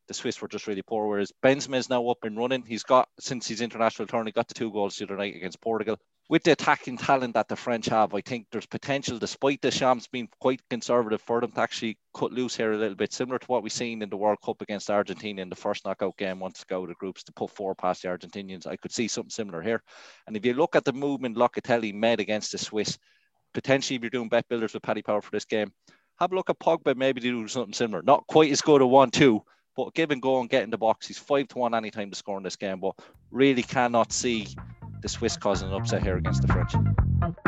the 0.08 0.14
Swiss 0.14 0.42
were 0.42 0.48
just 0.48 0.68
really 0.68 0.82
poor. 0.82 1.08
Whereas 1.08 1.32
Benzema 1.44 1.78
is 1.78 1.90
now 1.90 2.08
up 2.08 2.24
and 2.24 2.38
running. 2.38 2.64
He's 2.66 2.84
got 2.84 3.10
since 3.20 3.48
his 3.48 3.62
international 3.62 4.08
turn, 4.08 4.26
he 4.26 4.32
got 4.32 4.48
the 4.48 4.54
two 4.54 4.72
goals 4.72 4.96
the 4.96 5.06
other 5.06 5.18
night 5.18 5.36
against 5.36 5.62
Portugal 5.62 5.98
with 6.28 6.44
the 6.44 6.52
attacking 6.52 6.98
talent 6.98 7.36
that 7.36 7.48
the 7.48 7.56
French 7.56 7.86
have, 7.86 8.16
I 8.16 8.22
think 8.22 8.48
there's 8.52 8.66
potential, 8.66 9.20
despite 9.20 9.62
Deschamps 9.62 10.08
being 10.08 10.28
quite 10.40 10.60
conservative, 10.70 11.22
for 11.22 11.40
them 11.40 11.52
to 11.52 11.62
actually 11.62 12.00
cut 12.16 12.32
loose 12.32 12.56
here 12.56 12.72
a 12.72 12.78
little 12.78 12.96
bit, 12.96 13.14
similar 13.14 13.38
to 13.38 13.46
what 13.46 13.62
we've 13.62 13.72
seen 13.72 14.02
in 14.02 14.10
the 14.10 14.18
World 14.18 14.40
Cup 14.44 14.62
against 14.62 14.90
Argentina 14.90 15.42
in 15.42 15.50
the 15.50 15.56
first 15.56 15.86
knockout 15.86 16.18
game 16.18 16.40
once 16.40 16.60
to 16.60 16.66
go 16.66 16.86
to 16.86 16.94
groups 16.96 17.24
to 17.24 17.34
put 17.34 17.52
four 17.52 17.76
past 17.76 18.02
the 18.02 18.08
Argentinians. 18.08 18.66
I 18.66 18.76
could 18.76 18.92
see 18.92 19.08
something 19.08 19.30
similar 19.30 19.62
here. 19.62 19.84
And 20.26 20.36
if 20.36 20.44
you 20.46 20.54
look 20.54 20.76
at 20.76 20.84
the 20.84 20.94
movement 20.94 21.38
Locatelli 21.38 21.94
made 21.94 22.20
against 22.20 22.52
the 22.52 22.58
Swiss, 22.58 22.98
potentially 23.54 23.96
if 23.96 24.02
you're 24.02 24.10
doing 24.10 24.30
bet 24.30 24.50
builders 24.50 24.74
with 24.74 24.84
Paddy 24.84 25.04
Power 25.04 25.22
for 25.22 25.32
this 25.32 25.46
game, 25.46 25.72
have 26.18 26.32
a 26.32 26.36
look 26.36 26.50
at 26.50 26.60
Pogba, 26.60 26.96
maybe 26.96 27.22
do 27.22 27.48
something 27.48 27.74
similar. 27.74 28.02
Not 28.02 28.26
quite 28.26 28.52
as 28.52 28.62
good 28.62 28.82
a 28.82 28.88
one-two, 28.88 29.44
but 29.76 29.94
give 29.94 30.12
and 30.12 30.22
go 30.22 30.40
and 30.40 30.50
get 30.50 30.64
in 30.64 30.70
the 30.70 30.78
box. 30.78 31.08
He's 31.08 31.18
five 31.18 31.48
to 31.50 31.58
one 31.60 31.74
anytime 31.74 32.10
to 32.10 32.16
score 32.16 32.38
in 32.38 32.44
this 32.44 32.56
game, 32.56 32.80
but 32.80 32.96
really 33.32 33.64
cannot 33.64 34.12
see 34.12 34.48
the 35.02 35.10
Swiss 35.10 35.38
causing 35.38 35.68
an 35.68 35.76
upset 35.76 36.02
here 36.02 36.18
against 36.18 36.42
the 36.42 36.48
French. 36.48 36.72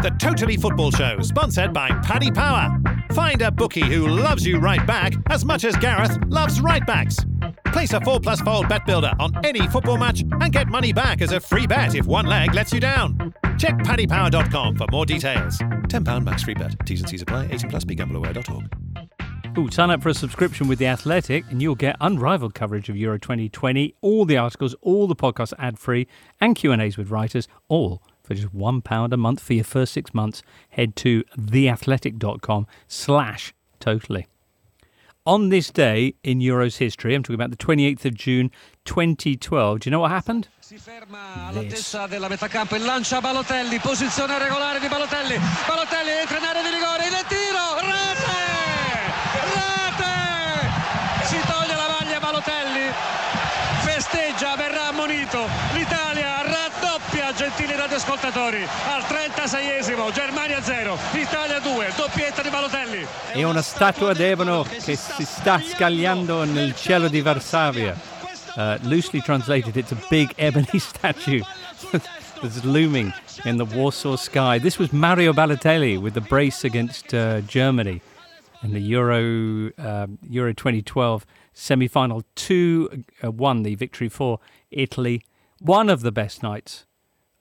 The 0.04 0.16
Totally 0.20 0.58
Football 0.58 0.92
Show, 0.92 1.20
sponsored 1.22 1.74
by 1.74 1.90
Paddy 2.04 2.32
Power. 2.32 2.78
Find 3.14 3.42
a 3.42 3.50
bookie 3.50 3.86
who 3.86 4.08
loves 4.08 4.46
you 4.46 4.60
right 4.60 4.86
back 4.86 5.14
as 5.28 5.44
much 5.44 5.64
as 5.64 5.76
Gareth 5.78 6.18
loves 6.28 6.62
right 6.62 6.86
backs. 6.86 7.18
Place 7.66 7.94
a 7.94 8.02
4 8.02 8.20
plus 8.20 8.42
fold 8.42 8.70
bet 8.70 8.86
builder 8.86 9.12
on 9.20 9.34
any 9.46 9.68
football 9.68 9.98
match 9.98 10.22
and 10.22 10.52
get 10.52 10.68
money 10.68 10.94
back 10.94 11.22
as 11.22 11.32
a 11.32 11.40
free 11.40 11.68
bet 11.68 11.96
if 11.96 12.06
one 12.06 12.26
leg 12.26 12.54
lets 12.54 12.74
you 12.74 12.80
down. 12.80 13.34
Check 13.58 13.76
paddypower.com 13.80 14.76
for 14.76 14.86
more 14.92 15.06
details. 15.06 15.58
£10 15.58 16.24
max 16.24 16.44
free 16.44 16.54
bet. 16.54 16.76
T's 16.86 17.02
and 17.02 17.10
C's 17.10 17.22
apply. 17.22 17.46
18 17.48 17.70
plus 17.70 17.86
begambleaware.org. 17.86 18.87
Ooh, 19.58 19.72
sign 19.72 19.90
up 19.90 20.04
for 20.04 20.10
a 20.10 20.14
subscription 20.14 20.68
with 20.68 20.78
The 20.78 20.86
Athletic 20.86 21.44
and 21.50 21.64
you'll 21.64 21.74
get 21.74 21.96
unrivaled 22.00 22.54
coverage 22.54 22.90
of 22.90 22.96
Euro 22.98 23.18
2020, 23.18 23.96
all 24.02 24.24
the 24.24 24.38
articles, 24.38 24.76
all 24.82 25.08
the 25.08 25.16
podcasts 25.16 25.54
ad-free, 25.58 26.06
and 26.40 26.56
Q&As 26.56 26.96
with 26.96 27.10
writers, 27.10 27.48
all 27.68 28.04
for 28.22 28.36
just 28.36 28.56
£1 28.56 29.12
a 29.12 29.18
month 29.18 29.40
for 29.40 29.54
your 29.54 29.64
first 29.64 29.94
six 29.94 30.14
months. 30.14 30.44
Head 30.70 30.96
to 30.98 31.24
theathletic.com 31.36 32.68
slash 32.88 33.56
totally. 33.80 34.28
On 35.26 35.50
this 35.50 35.72
day 35.72 36.14
in 36.24 36.38
Euros 36.38 36.78
history, 36.78 37.16
I'm 37.16 37.24
talking 37.24 37.34
about 37.34 37.50
the 37.50 37.58
28th 37.58 38.06
of 38.06 38.14
June 38.14 38.52
2012, 38.86 39.80
do 39.80 39.88
you 39.90 39.92
know 39.92 40.02
what 40.02 40.12
happened? 40.12 40.50
all'altezza 41.48 42.08
della 42.08 42.28
metà 42.28 42.50
campo 42.50 42.76
il 42.76 42.84
lancia 42.84 43.22
Balotelli 43.22 43.80
posizione 43.80 44.38
regolare 44.38 44.82
di 44.82 44.88
Balotelli 44.90 45.40
Balotelli 45.66 46.12
entra 46.12 46.38
in 46.38 46.44
area 46.44 46.62
di 46.62 46.70
rigore 46.70 47.08
il 47.08 47.26
tiro 47.26 47.80
rete 47.80 48.27
gentili 57.88 57.98
radioascoltatori, 57.98 58.64
al 58.88 59.04
36esimo, 59.04 60.12
Germania 60.12 60.62
0, 60.62 60.98
Italia 61.14 61.60
2, 61.60 61.94
doppietta 61.96 62.42
di 62.42 62.50
Balotelli. 62.50 63.06
È 63.32 63.44
una 63.44 63.62
statua 63.62 64.14
d'ebano 64.14 64.64
che 64.64 64.96
si 64.96 65.24
sta 65.24 65.60
scagliando 65.62 66.44
nel 66.44 66.76
cielo 66.76 67.08
di 67.08 67.22
Varsavia. 67.22 67.96
Uh, 68.56 68.78
loosely 68.84 69.22
translated, 69.22 69.76
it's 69.78 69.92
a 69.92 69.98
big 70.10 70.34
ebony 70.38 70.66
statue 70.80 71.42
that's 71.92 72.64
looming 72.64 73.14
in 73.46 73.58
the 73.58 73.66
Warsaw 73.66 74.16
sky. 74.16 74.60
This 74.60 74.80
was 74.80 74.92
Mario 74.92 75.32
Balotelli 75.32 75.98
with 75.98 76.14
the 76.14 76.22
brace 76.22 76.64
against 76.64 77.14
uh, 77.14 77.42
Germany 77.42 78.02
in 78.64 78.74
the 78.74 78.80
Euro 78.80 79.72
uh, 79.78 80.08
Euro 80.28 80.54
2012 80.54 81.26
semi 81.54 81.88
final. 81.88 82.24
2 82.36 83.04
uh, 83.24 83.32
1 83.32 83.64
the 83.64 83.76
victory 83.76 84.10
for 84.10 84.40
Italy. 84.72 85.22
One 85.60 85.90
of 85.90 86.02
the 86.02 86.12
best 86.12 86.42
nights 86.42 86.88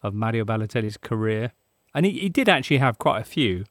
of 0.06 0.14
Mario 0.14 0.44
Balotelli's 0.44 0.96
career. 0.96 1.52
And 1.94 2.06
he, 2.06 2.12
he 2.12 2.28
did 2.28 2.48
actually 2.48 2.78
have 2.78 2.98
quite 2.98 3.20
a 3.20 3.24
few, 3.24 3.64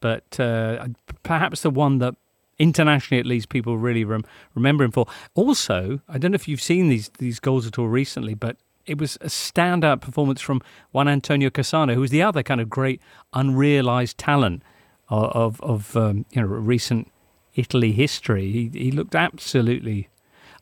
but 0.00 0.38
uh, 0.38 0.88
perhaps 1.22 1.62
the 1.62 1.70
one 1.70 1.98
that 1.98 2.14
internationally 2.58 3.20
at 3.20 3.26
least 3.26 3.48
people 3.48 3.78
really 3.78 4.04
rem- 4.04 4.24
remember 4.54 4.84
him 4.84 4.92
for. 4.92 5.06
Also, 5.34 6.00
I 6.08 6.18
don't 6.18 6.32
know 6.32 6.36
if 6.36 6.48
you've 6.48 6.62
seen 6.62 6.88
these 6.88 7.10
these 7.18 7.40
goals 7.40 7.66
at 7.66 7.78
all 7.78 7.88
recently, 7.88 8.34
but 8.34 8.56
it 8.86 8.98
was 8.98 9.16
a 9.16 9.26
standout 9.26 10.00
performance 10.00 10.40
from 10.40 10.60
Juan 10.92 11.08
Antonio 11.08 11.50
Cassano, 11.50 11.94
who 11.94 12.00
was 12.00 12.10
the 12.10 12.22
other 12.22 12.42
kind 12.42 12.60
of 12.60 12.68
great 12.68 13.00
unrealized 13.32 14.18
talent 14.18 14.62
of 15.08 15.30
of, 15.32 15.60
of 15.62 15.96
um, 15.96 16.26
you 16.30 16.42
know 16.42 16.46
recent 16.46 17.10
Italy 17.54 17.92
history. 17.92 18.50
He 18.50 18.70
he 18.72 18.90
looked 18.90 19.14
absolutely. 19.14 20.08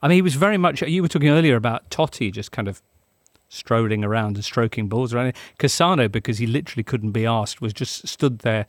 I 0.01 0.09
mean, 0.09 0.17
he 0.17 0.23
was 0.23 0.35
very 0.35 0.59
much. 0.59 0.83
You 0.83 1.03
were 1.03 1.09
talking 1.09 1.29
earlier 1.29 1.57
about 1.57 1.91
Totti 1.91 2.33
just 2.33 2.51
kind 2.51 2.69
of 2.69 2.83
strolling 3.53 4.03
around 4.03 4.37
and 4.37 4.45
stroking 4.45 4.89
balls 4.89 5.13
around. 5.13 5.35
Cassano, 5.59 6.11
because 6.11 6.39
he 6.39 6.47
literally 6.47 6.83
couldn't 6.83 7.13
be 7.13 7.27
asked, 7.27 7.61
was 7.61 7.73
just 7.73 8.09
stood 8.09 8.41
there 8.41 8.67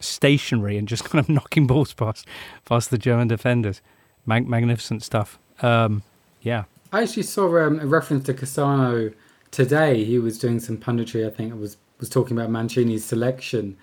stationary 0.00 0.76
and 0.76 0.88
just 0.88 1.04
kind 1.08 1.22
of 1.22 1.28
knocking 1.28 1.66
balls 1.66 1.92
past 1.92 2.26
past 2.64 2.90
the 2.90 2.98
German 2.98 3.28
defenders. 3.28 3.80
Mag- 4.24 4.48
magnificent 4.48 5.02
stuff. 5.02 5.38
Um, 5.62 6.02
yeah. 6.42 6.64
I 6.92 7.02
actually 7.02 7.22
saw 7.24 7.64
um, 7.64 7.78
a 7.80 7.86
reference 7.86 8.24
to 8.26 8.34
Cassano 8.34 9.14
today. 9.50 10.02
He 10.04 10.18
was 10.18 10.38
doing 10.38 10.58
some 10.60 10.76
punditry. 10.78 11.26
I 11.26 11.30
think 11.30 11.52
it 11.52 11.58
was 11.58 11.76
was 11.98 12.08
talking 12.10 12.36
about 12.36 12.50
Mancini's 12.50 13.04
selection, 13.04 13.76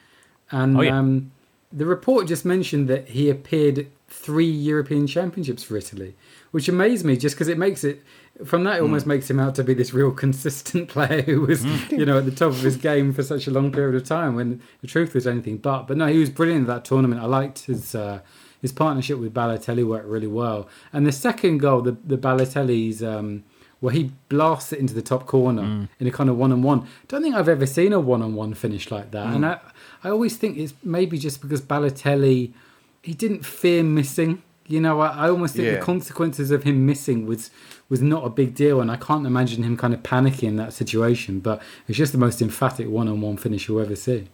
and 0.51 0.77
Oh, 0.77 0.81
yeah. 0.81 0.97
um, 0.99 1.31
the 1.71 1.85
report 1.85 2.27
just 2.27 2.45
mentioned 2.45 2.87
that 2.89 3.07
he 3.09 3.27
appeared 3.29 3.87
three 4.07 4.45
European 4.45 5.07
Championships 5.07 5.63
for 5.63 5.75
Italy, 5.77 6.13
which 6.53 6.69
amazed 6.69 7.03
me 7.03 7.17
just 7.17 7.35
because 7.35 7.47
it 7.47 7.57
makes 7.57 7.83
it 7.83 8.03
from 8.45 8.63
that 8.63 8.77
it 8.77 8.81
almost 8.81 9.07
makes 9.07 9.27
him 9.27 9.39
out 9.39 9.55
to 9.55 9.63
be 9.63 9.73
this 9.73 9.91
real 9.91 10.11
consistent 10.23 10.87
player 10.87 11.23
who 11.23 11.41
was 11.41 11.65
you 11.91 12.05
know 12.05 12.19
at 12.19 12.25
the 12.25 12.31
top 12.31 12.51
of 12.51 12.61
his 12.61 12.77
game 12.77 13.11
for 13.11 13.23
such 13.23 13.47
a 13.47 13.51
long 13.51 13.71
period 13.71 13.95
of 13.95 14.07
time 14.07 14.35
when 14.35 14.61
the 14.81 14.87
truth 14.87 15.15
was 15.15 15.25
anything 15.25 15.57
but. 15.57 15.87
But 15.87 15.97
no, 15.97 16.05
he 16.05 16.19
was 16.19 16.29
brilliant 16.29 16.69
at 16.69 16.73
that 16.73 16.85
tournament. 16.85 17.21
I 17.21 17.25
liked 17.25 17.65
his. 17.65 17.93
Uh, 17.95 18.21
his 18.61 18.71
partnership 18.71 19.19
with 19.19 19.33
Balotelli 19.33 19.85
worked 19.85 20.07
really 20.07 20.25
well, 20.25 20.69
and 20.93 21.05
the 21.05 21.11
second 21.11 21.57
goal, 21.57 21.81
the 21.81 21.97
the 22.05 22.17
Balotelli's 22.17 23.03
um, 23.03 23.43
where 23.81 23.93
he 23.93 24.11
blasts 24.29 24.71
it 24.71 24.79
into 24.79 24.93
the 24.93 25.01
top 25.01 25.25
corner 25.27 25.89
in 25.99 26.07
a 26.07 26.11
kind 26.11 26.29
of 26.29 26.37
one 26.37 26.53
on 26.53 26.61
one. 26.61 26.87
Don't 27.09 27.21
think 27.21 27.35
I've 27.35 27.49
ever 27.49 27.65
seen 27.65 27.91
a 27.91 27.99
one 27.99 28.21
on 28.21 28.35
one 28.35 28.53
finish 28.53 28.89
like 28.89 29.11
that, 29.11 29.27
and 29.35 29.45
I 29.45 29.59
I 30.01 30.09
always 30.11 30.37
think 30.37 30.57
it's 30.57 30.73
maybe 30.81 31.17
just 31.17 31.41
because 31.41 31.61
Balotelli 31.61 32.53
he 33.01 33.13
didn't 33.13 33.45
fear 33.45 33.83
missing. 33.83 34.41
You 34.67 34.79
know, 34.79 35.01
I, 35.01 35.25
I 35.25 35.29
almost 35.29 35.55
think 35.55 35.65
Yeah. 35.65 35.75
the 35.75 35.81
consequences 35.81 36.49
of 36.51 36.63
him 36.63 36.85
missing 36.85 37.25
was 37.25 37.51
was 37.89 38.01
not 38.01 38.25
a 38.25 38.29
big 38.29 38.55
deal, 38.55 38.79
and 38.81 38.89
I 38.89 38.95
can't 38.95 39.27
imagine 39.27 39.61
him 39.63 39.75
kind 39.77 39.93
of 39.93 40.01
panicking 40.03 40.43
in 40.47 40.55
that 40.55 40.73
situation. 40.73 41.39
But 41.39 41.61
it's 41.87 41.97
just 41.97 42.11
the 42.11 42.17
most 42.17 42.41
emphatic 42.41 42.87
one 42.89 43.07
on 43.07 43.21
one 43.21 43.37
finish 43.37 43.67
you'll 43.67 43.81
ever 43.81 43.95
see. 43.95 44.27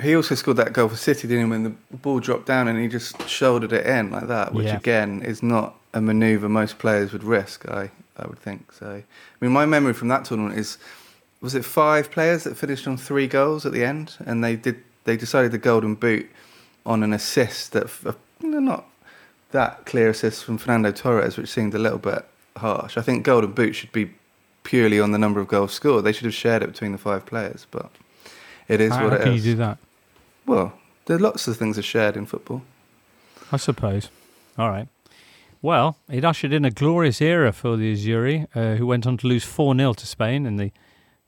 He 0.00 0.14
also 0.14 0.36
scored 0.36 0.56
that 0.58 0.72
goal 0.72 0.88
for 0.88 0.96
City, 0.96 1.26
didn't 1.26 1.44
he? 1.46 1.50
When 1.50 1.64
the 1.64 1.70
ball 1.96 2.20
dropped 2.20 2.46
down 2.46 2.68
and 2.68 2.80
he 2.80 2.86
just 2.86 3.28
shouldered 3.28 3.72
it 3.72 3.84
in 3.84 4.10
like 4.12 4.28
that, 4.28 4.54
which 4.54 4.66
Yeah. 4.66 4.76
again 4.76 5.22
is 5.22 5.42
not 5.42 5.74
a 5.92 6.00
manoeuvre 6.00 6.48
most 6.48 6.78
players 6.78 7.12
would 7.12 7.24
risk. 7.24 7.68
I 7.68 7.90
I 8.16 8.26
would 8.26 8.38
think 8.38 8.72
so. 8.72 8.86
I 9.02 9.04
mean, 9.40 9.52
my 9.52 9.66
memory 9.66 9.94
from 9.94 10.08
that 10.08 10.24
tournament 10.24 10.56
is 10.58 10.78
was 11.40 11.54
it 11.56 11.64
five 11.64 12.10
players 12.10 12.44
that 12.44 12.56
finished 12.56 12.86
on 12.86 12.96
three 12.96 13.26
goals 13.26 13.66
at 13.66 13.72
the 13.72 13.84
end, 13.84 14.14
and 14.24 14.42
they 14.44 14.54
did 14.56 14.76
they 15.04 15.16
decided 15.16 15.50
the 15.50 15.58
golden 15.58 15.96
boot 15.96 16.28
on 16.86 17.02
an 17.02 17.12
assist 17.12 17.72
that 17.72 17.84
f- 17.84 18.16
you 18.40 18.60
not 18.60 18.84
that 19.50 19.86
clear 19.86 20.10
assist 20.10 20.44
from 20.44 20.58
Fernando 20.58 20.92
Torres, 20.92 21.36
which 21.36 21.48
seemed 21.48 21.74
a 21.74 21.78
little 21.78 21.98
bit 21.98 22.24
harsh. 22.56 22.96
I 22.96 23.02
think 23.02 23.24
golden 23.24 23.52
boot 23.52 23.74
should 23.74 23.92
be 23.92 24.12
purely 24.62 25.00
on 25.00 25.12
the 25.12 25.18
number 25.18 25.40
of 25.40 25.48
goals 25.48 25.72
scored. 25.72 26.04
They 26.04 26.12
should 26.12 26.26
have 26.26 26.34
shared 26.34 26.62
it 26.62 26.72
between 26.72 26.92
the 26.92 26.98
five 26.98 27.24
players, 27.24 27.66
but 27.70 27.90
it 28.68 28.80
is 28.80 28.92
How, 28.92 29.04
what 29.04 29.14
it 29.14 29.20
is. 29.20 29.24
can 29.24 29.34
you 29.34 29.40
do 29.40 29.54
that? 29.56 29.78
Well, 30.46 30.74
there 31.06 31.16
are 31.16 31.20
lots 31.20 31.48
of 31.48 31.56
things 31.56 31.78
are 31.78 31.82
shared 31.82 32.16
in 32.16 32.26
football. 32.26 32.62
I 33.50 33.56
suppose. 33.56 34.10
All 34.58 34.68
right. 34.68 34.88
Well, 35.62 35.96
it 36.08 36.24
ushered 36.24 36.52
in 36.52 36.64
a 36.64 36.70
glorious 36.70 37.20
era 37.20 37.52
for 37.52 37.76
the 37.76 37.94
Azzurri, 37.94 38.46
uh, 38.54 38.76
who 38.76 38.86
went 38.86 39.06
on 39.06 39.16
to 39.18 39.26
lose 39.26 39.44
4 39.44 39.74
0 39.74 39.92
to 39.94 40.06
Spain 40.06 40.46
in 40.46 40.56
the, 40.56 40.70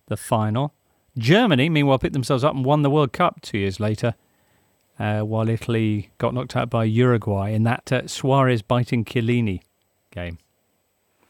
the 0.06 0.16
final. 0.16 0.72
Germany, 1.18 1.68
meanwhile, 1.68 1.98
picked 1.98 2.12
themselves 2.12 2.44
up 2.44 2.54
and 2.54 2.64
won 2.64 2.82
the 2.82 2.90
World 2.90 3.12
Cup 3.12 3.40
two 3.40 3.58
years 3.58 3.80
later, 3.80 4.14
uh, 5.00 5.22
while 5.22 5.48
Italy 5.48 6.10
got 6.18 6.34
knocked 6.34 6.54
out 6.54 6.68
by 6.68 6.84
Uruguay 6.84 7.50
in 7.50 7.62
that 7.62 7.90
uh, 7.90 8.06
Suarez 8.06 8.60
biting 8.60 9.04
Chiellini 9.04 9.62
game. 10.10 10.38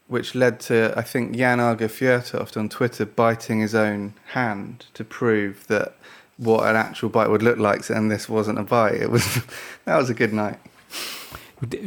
Which 0.07 0.35
led 0.35 0.59
to, 0.61 0.93
I 0.97 1.03
think, 1.03 1.37
Jan 1.37 1.59
Åge 1.59 1.87
Fjørtoft 1.87 2.57
on 2.57 2.67
Twitter 2.67 3.05
biting 3.05 3.61
his 3.61 3.73
own 3.73 4.13
hand 4.33 4.87
to 4.93 5.05
prove 5.05 5.65
that 5.67 5.95
what 6.35 6.67
an 6.67 6.75
actual 6.75 7.07
bite 7.07 7.29
would 7.29 7.41
look 7.41 7.57
like, 7.57 7.89
and 7.89 8.11
this 8.11 8.27
wasn't 8.27 8.59
a 8.59 8.63
bite. 8.63 8.95
It 8.95 9.09
was 9.09 9.39
that 9.85 9.95
was 9.95 10.09
a 10.09 10.13
good 10.13 10.33
night. 10.33 10.59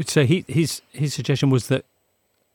So 0.06 0.24
he, 0.24 0.44
his, 0.48 0.80
his 0.92 1.12
suggestion 1.12 1.50
was 1.50 1.68
that 1.68 1.84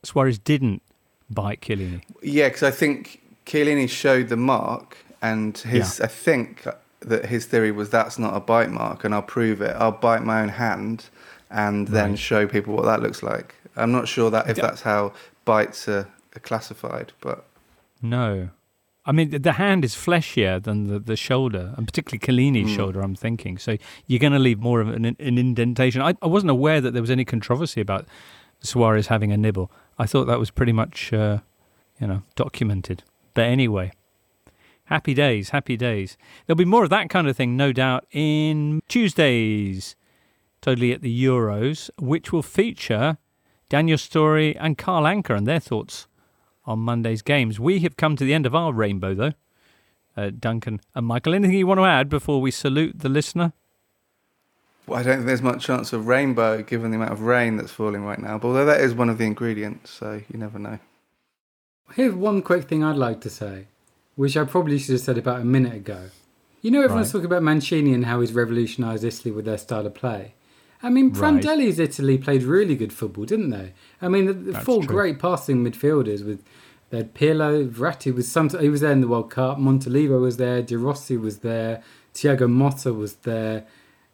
Suarez 0.03 0.39
didn't 0.39 0.81
bite 1.29 1.61
Chiellini. 1.61 2.01
Yeah, 2.23 2.47
because 2.47 2.63
I 2.63 2.71
think 2.71 3.21
Chiellini 3.45 3.87
showed 3.87 4.29
the 4.29 4.37
mark, 4.37 4.97
and 5.21 5.55
his 5.55 6.01
I 6.01 6.07
think 6.07 6.65
that 7.01 7.25
his 7.25 7.45
theory 7.45 7.71
was 7.71 7.89
that's 7.89 8.19
not 8.19 8.35
a 8.35 8.39
bite 8.39 8.69
mark, 8.71 9.03
and 9.03 9.13
I'll 9.13 9.21
prove 9.21 9.61
it. 9.61 9.75
I'll 9.77 9.91
bite 9.91 10.23
my 10.23 10.41
own 10.41 10.49
hand, 10.49 11.05
and 11.49 11.87
then 11.87 12.11
Right. 12.11 12.19
show 12.19 12.47
people 12.47 12.75
what 12.75 12.85
that 12.85 13.01
looks 13.01 13.23
like. 13.23 13.55
I'm 13.75 13.91
not 13.91 14.07
sure 14.07 14.29
that 14.31 14.49
if 14.49 14.57
that's 14.57 14.81
how 14.81 15.13
bites 15.45 15.87
are, 15.87 16.07
are 16.35 16.39
classified, 16.39 17.13
but 17.21 17.45
No. 18.01 18.49
I 19.05 19.11
mean, 19.11 19.41
the 19.41 19.53
hand 19.53 19.83
is 19.85 19.95
fleshier 19.95 20.59
than 20.59 20.87
the, 20.87 20.99
the 20.99 21.15
shoulder, 21.15 21.73
and 21.77 21.87
particularly 21.87 22.19
Chiellini's 22.19 22.69
Mm. 22.69 22.75
shoulder, 22.75 23.01
I'm 23.01 23.15
thinking. 23.15 23.57
So 23.57 23.77
you're 24.05 24.19
going 24.19 24.33
to 24.33 24.39
leave 24.39 24.59
more 24.59 24.81
of 24.81 24.89
an, 24.89 25.05
an 25.05 25.15
indentation. 25.37 26.01
I, 26.01 26.13
I 26.21 26.27
wasn't 26.27 26.51
aware 26.51 26.79
that 26.81 26.91
there 26.91 27.01
was 27.01 27.09
any 27.09 27.25
controversy 27.25 27.81
about 27.81 28.05
Suarez 28.61 29.07
having 29.07 29.31
a 29.31 29.37
nibble. 29.37 29.71
I 29.97 30.05
thought 30.05 30.25
that 30.25 30.37
was 30.37 30.51
pretty 30.51 30.73
much, 30.73 31.11
uh, 31.13 31.39
you 31.99 32.05
know, 32.07 32.21
documented. 32.35 33.03
But 33.33 33.45
anyway, 33.45 33.93
happy 34.89 35.13
days, 35.13 35.51
happy 35.51 35.77
days. 35.77 36.17
There'll 36.45 36.57
be 36.57 36.65
more 36.65 36.83
of 36.83 36.89
that 36.89 37.09
kind 37.09 37.27
of 37.27 37.37
thing, 37.37 37.55
no 37.55 37.71
doubt, 37.71 38.05
in 38.11 38.81
Tuesdays, 38.87 39.95
totally 40.61 40.91
at 40.91 41.01
the 41.01 41.23
Euros, 41.23 41.89
which 41.99 42.33
will 42.33 42.43
feature 42.43 43.17
Daniel 43.69 43.99
Storey 43.99 44.57
and 44.57 44.77
Carl 44.77 45.03
Anka 45.03 45.37
and 45.37 45.47
their 45.47 45.59
thoughts 45.59 46.07
on 46.65 46.79
Monday's 46.79 47.21
games. 47.21 47.59
We 47.59 47.79
have 47.79 47.97
come 47.97 48.15
to 48.15 48.23
the 48.23 48.33
end 48.33 48.45
of 48.45 48.55
our 48.55 48.73
rainbow, 48.73 49.13
though. 49.13 49.33
Uh, 50.17 50.31
Duncan 50.37 50.81
and 50.95 51.05
Michael, 51.05 51.35
anything 51.35 51.55
you 51.55 51.67
want 51.67 51.79
to 51.79 51.85
add 51.85 52.09
before 52.09 52.41
we 52.41 52.51
salute 52.51 52.99
the 52.99 53.09
listener? 53.09 53.53
Well, 54.87 54.99
I 54.99 55.03
don't 55.03 55.17
think 55.17 55.27
there's 55.27 55.43
much 55.43 55.63
chance 55.63 55.93
of 55.93 56.07
rainbow 56.07 56.63
given 56.63 56.89
the 56.89 56.97
amount 56.97 57.11
of 57.11 57.21
rain 57.21 57.57
that's 57.57 57.71
falling 57.71 58.03
right 58.03 58.19
now. 58.19 58.39
But 58.39 58.47
although 58.47 58.65
that 58.65 58.81
is 58.81 58.95
one 58.95 59.07
of 59.07 59.19
the 59.19 59.25
ingredients, 59.25 59.91
so 59.91 60.21
you 60.33 60.39
never 60.39 60.57
know. 60.57 60.79
Here's 61.93 62.13
one 62.13 62.41
quick 62.41 62.63
thing 62.67 62.83
I'd 62.83 62.95
like 62.95 63.21
to 63.21 63.29
say, 63.29 63.67
which 64.19 64.35
I 64.35 64.43
probably 64.43 64.77
should 64.77 64.91
have 64.95 65.01
said 65.01 65.17
about 65.17 65.39
a 65.39 65.45
minute 65.45 65.73
ago. 65.73 66.09
You 66.61 66.71
know, 66.71 66.81
everyone's 66.81 67.07
Right. 67.07 67.11
talking 67.21 67.27
about 67.27 67.41
Mancini 67.41 67.93
and 67.93 68.03
how 68.03 68.19
he's 68.19 68.33
revolutionised 68.33 69.05
Italy 69.05 69.31
with 69.31 69.45
their 69.45 69.57
style 69.57 69.85
of 69.87 69.93
play. 69.93 70.33
I 70.83 70.89
mean, 70.89 71.13
Right. 71.13 71.41
Prandelli's 71.41 71.79
Italy 71.79 72.17
played 72.17 72.43
really 72.43 72.75
good 72.75 72.91
football, 72.91 73.23
didn't 73.23 73.51
they? 73.51 73.71
I 74.01 74.09
mean, 74.09 74.25
the, 74.25 74.33
the 74.33 74.59
four 74.59 74.83
true. 74.83 74.93
great 74.93 75.19
passing 75.19 75.63
midfielders 75.63 76.25
with 76.25 76.43
they 76.89 76.97
had 76.97 77.13
Pirlo, 77.13 77.69
Verratti 77.69 78.13
was 78.13 78.27
some 78.27 78.49
he 78.49 78.67
was 78.67 78.81
there 78.81 78.91
in 78.91 78.99
the 78.99 79.07
World 79.07 79.29
Cup, 79.29 79.57
Montolivo 79.57 80.19
was 80.19 80.35
there, 80.35 80.61
De 80.61 80.77
Rossi 80.77 81.15
was 81.15 81.37
there, 81.39 81.81
Thiago 82.13 82.49
Motta 82.61 82.93
was 82.93 83.13
there, 83.31 83.63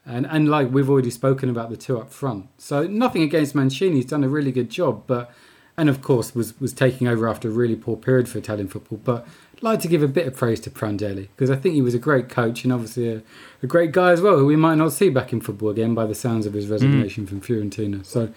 and 0.05 0.27
and 0.27 0.49
like 0.49 0.71
we've 0.71 0.89
already 0.89 1.09
spoken 1.09 1.49
about 1.49 1.71
the 1.71 1.77
two 1.77 1.97
up 1.97 2.11
front. 2.11 2.45
So 2.59 2.85
nothing 2.85 3.23
against 3.23 3.55
Mancini, 3.55 3.95
he's 3.95 4.05
done 4.05 4.23
a 4.23 4.29
really 4.29 4.51
good 4.51 4.69
job, 4.69 5.03
but 5.07 5.31
and 5.77 5.89
of 5.89 6.01
course 6.01 6.35
was 6.35 6.59
was 6.59 6.73
taking 6.73 7.07
over 7.07 7.27
after 7.27 7.47
a 7.47 7.51
really 7.51 7.75
poor 7.75 7.97
period 7.97 8.27
for 8.29 8.37
Italian 8.37 8.67
football. 8.67 8.99
But 9.03 9.27
like 9.65 9.79
to 9.81 9.87
give 9.87 10.03
a 10.03 10.07
bit 10.07 10.27
of 10.27 10.35
praise 10.35 10.59
to 10.61 10.69
Prandelli 10.69 11.27
because 11.35 11.49
I 11.49 11.55
think 11.55 11.75
he 11.75 11.81
was 11.81 11.93
a 11.93 11.99
great 11.99 12.29
coach 12.29 12.63
and 12.63 12.71
obviously 12.71 13.09
a, 13.09 13.23
a 13.63 13.67
great 13.67 13.91
guy 13.91 14.11
as 14.11 14.21
well, 14.21 14.37
who 14.37 14.45
we 14.45 14.55
might 14.55 14.75
not 14.75 14.93
see 14.93 15.09
back 15.09 15.33
in 15.33 15.41
football 15.41 15.69
again 15.69 15.93
by 15.93 16.05
the 16.05 16.15
sounds 16.15 16.45
of 16.45 16.53
his 16.53 16.67
resignation 16.67 17.25
from 17.25 17.41
Fiorentina. 17.41 18.05
So 18.05 18.31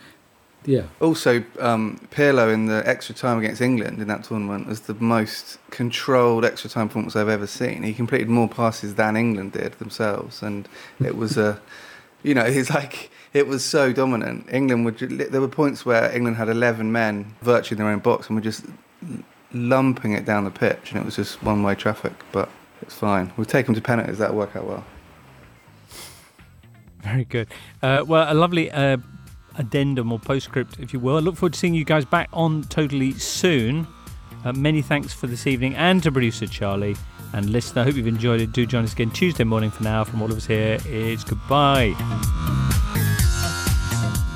yeah. 0.64 0.85
Also, 1.01 1.45
um, 1.61 2.01
Pirlo 2.11 2.53
in 2.53 2.66
the 2.66 2.83
extra 2.87 3.14
time 3.14 3.39
against 3.39 3.61
England 3.61 4.01
in 4.01 4.09
that 4.09 4.24
tournament 4.24 4.66
was 4.66 4.81
the 4.81 4.95
most 4.95 5.59
controlled 5.70 6.45
extra 6.45 6.68
time 6.68 6.89
performance 6.89 7.14
I've 7.14 7.29
ever 7.29 7.47
seen. 7.47 7.83
He 7.85 7.95
completed 7.95 8.29
more 8.29 8.49
passes 8.49 8.97
than 8.97 9.16
England 9.16 9.53
did 9.53 9.74
themselves, 9.74 10.43
and 10.43 10.68
it 11.01 11.16
was 11.16 11.39
a, 11.39 11.61
you 12.22 12.35
know, 12.35 12.51
he's 12.51 12.70
like 12.70 13.11
it 13.33 13.47
was 13.47 13.64
so 13.64 13.93
dominant. 13.93 14.47
England 14.51 14.85
would 14.85 14.99
there 14.99 15.41
were 15.41 15.49
points 15.49 15.87
where 15.87 16.14
England 16.14 16.37
had 16.37 16.49
eleven 16.49 16.91
men 16.91 17.37
virtually 17.41 17.79
in 17.79 17.85
their 17.85 17.93
own 17.93 18.01
box 18.01 18.29
and 18.29 18.37
were 18.37 18.43
just 18.43 18.64
lumping 19.53 20.12
it 20.12 20.24
down 20.24 20.44
the 20.44 20.51
pitch, 20.51 20.92
and 20.92 21.01
it 21.01 21.05
was 21.05 21.16
just 21.16 21.42
one 21.42 21.62
way 21.62 21.74
traffic. 21.74 22.12
But 22.32 22.49
it's 22.82 22.94
fine. 22.94 23.32
We'll 23.36 23.44
take 23.44 23.66
them 23.66 23.74
to 23.74 23.80
penalties. 23.80 24.18
That'll 24.18 24.36
work 24.36 24.57
out 24.57 24.66
well. 24.66 24.84
Very 27.03 27.24
good. 27.24 27.49
Uh, 27.82 28.05
well, 28.07 28.32
a 28.32 28.34
lovely 28.34 28.70
uh, 28.70 28.99
addendum 29.57 30.12
or 30.12 30.18
postscript, 30.18 30.78
if 30.78 30.92
you 30.92 31.01
will. 31.01 31.16
I 31.16 31.20
look 31.20 31.36
forward 31.36 31.55
to 31.55 31.59
seeing 31.59 31.74
you 31.74 31.84
guys 31.84 32.05
back 32.05 32.28
on 32.32 32.62
totally 32.64 33.12
soon. 33.12 33.86
Uh, 34.44 34.53
many 34.53 34.82
thanks 34.82 35.12
for 35.12 35.26
this 35.26 35.46
evening 35.46 35.74
and 35.74 36.03
to 36.03 36.12
producer 36.12 36.46
Charlie 36.46 36.96
and 37.32 37.51
listener. 37.51 37.82
I 37.82 37.84
hope 37.86 37.96
you've 37.96 38.07
enjoyed 38.07 38.40
it. 38.40 38.53
Do 38.53 38.64
join 38.66 38.84
us 38.84 38.92
again 38.92 39.11
Tuesday 39.11 39.44
morning 39.44 39.70
for 39.70 39.82
now. 39.82 40.05
From 40.05 40.22
all 40.22 40.30
of 40.30 40.36
us 40.36 40.46
here, 40.46 40.78
it's 40.86 41.24
goodbye. 41.24 41.94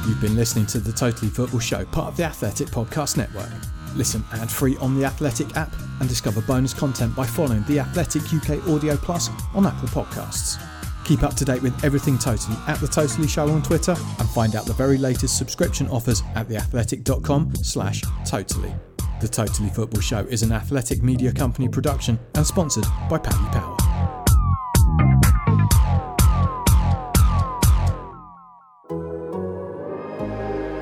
You've 0.06 0.20
been 0.20 0.34
listening 0.34 0.66
to 0.66 0.80
the 0.80 0.92
Totally 0.92 1.30
Football 1.30 1.60
Show, 1.60 1.84
part 1.86 2.08
of 2.08 2.16
the 2.16 2.24
Athletic 2.24 2.68
Podcast 2.68 3.16
Network. 3.16 3.50
Listen 3.94 4.24
ad 4.32 4.50
free 4.50 4.76
on 4.78 4.98
the 4.98 5.04
Athletic 5.04 5.56
app 5.56 5.72
and 6.00 6.08
discover 6.08 6.40
bonus 6.42 6.72
content 6.72 7.14
by 7.14 7.26
following 7.26 7.64
The 7.64 7.80
Athletic 7.80 8.22
UK 8.32 8.66
Audio 8.68 8.96
Plus 8.96 9.28
on 9.54 9.66
Apple 9.66 9.88
Podcasts. 9.88 10.62
Keep 11.04 11.22
up 11.22 11.34
to 11.34 11.44
date 11.44 11.62
with 11.62 11.84
everything 11.84 12.16
Totally 12.16 12.56
at 12.66 12.78
The 12.78 12.88
Totally 12.88 13.28
Show 13.28 13.48
on 13.48 13.62
Twitter 13.62 13.94
and 14.18 14.28
find 14.30 14.54
out 14.54 14.66
the 14.66 14.72
very 14.72 14.98
latest 14.98 15.36
subscription 15.36 15.88
offers 15.88 16.22
at 16.34 16.48
theathletic.com 16.48 17.54
slash 17.56 18.02
totally. 18.24 18.74
The 19.20 19.28
Totally 19.28 19.68
Football 19.68 20.00
Show 20.00 20.20
is 20.20 20.42
an 20.42 20.52
athletic 20.52 21.02
media 21.02 21.32
company 21.32 21.68
production 21.68 22.18
and 22.34 22.46
sponsored 22.46 22.84
by 23.08 23.18
Paddy 23.18 23.36
Power. 23.52 23.76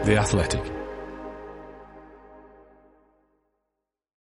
The 0.04 0.16
Athletic. 0.16 0.79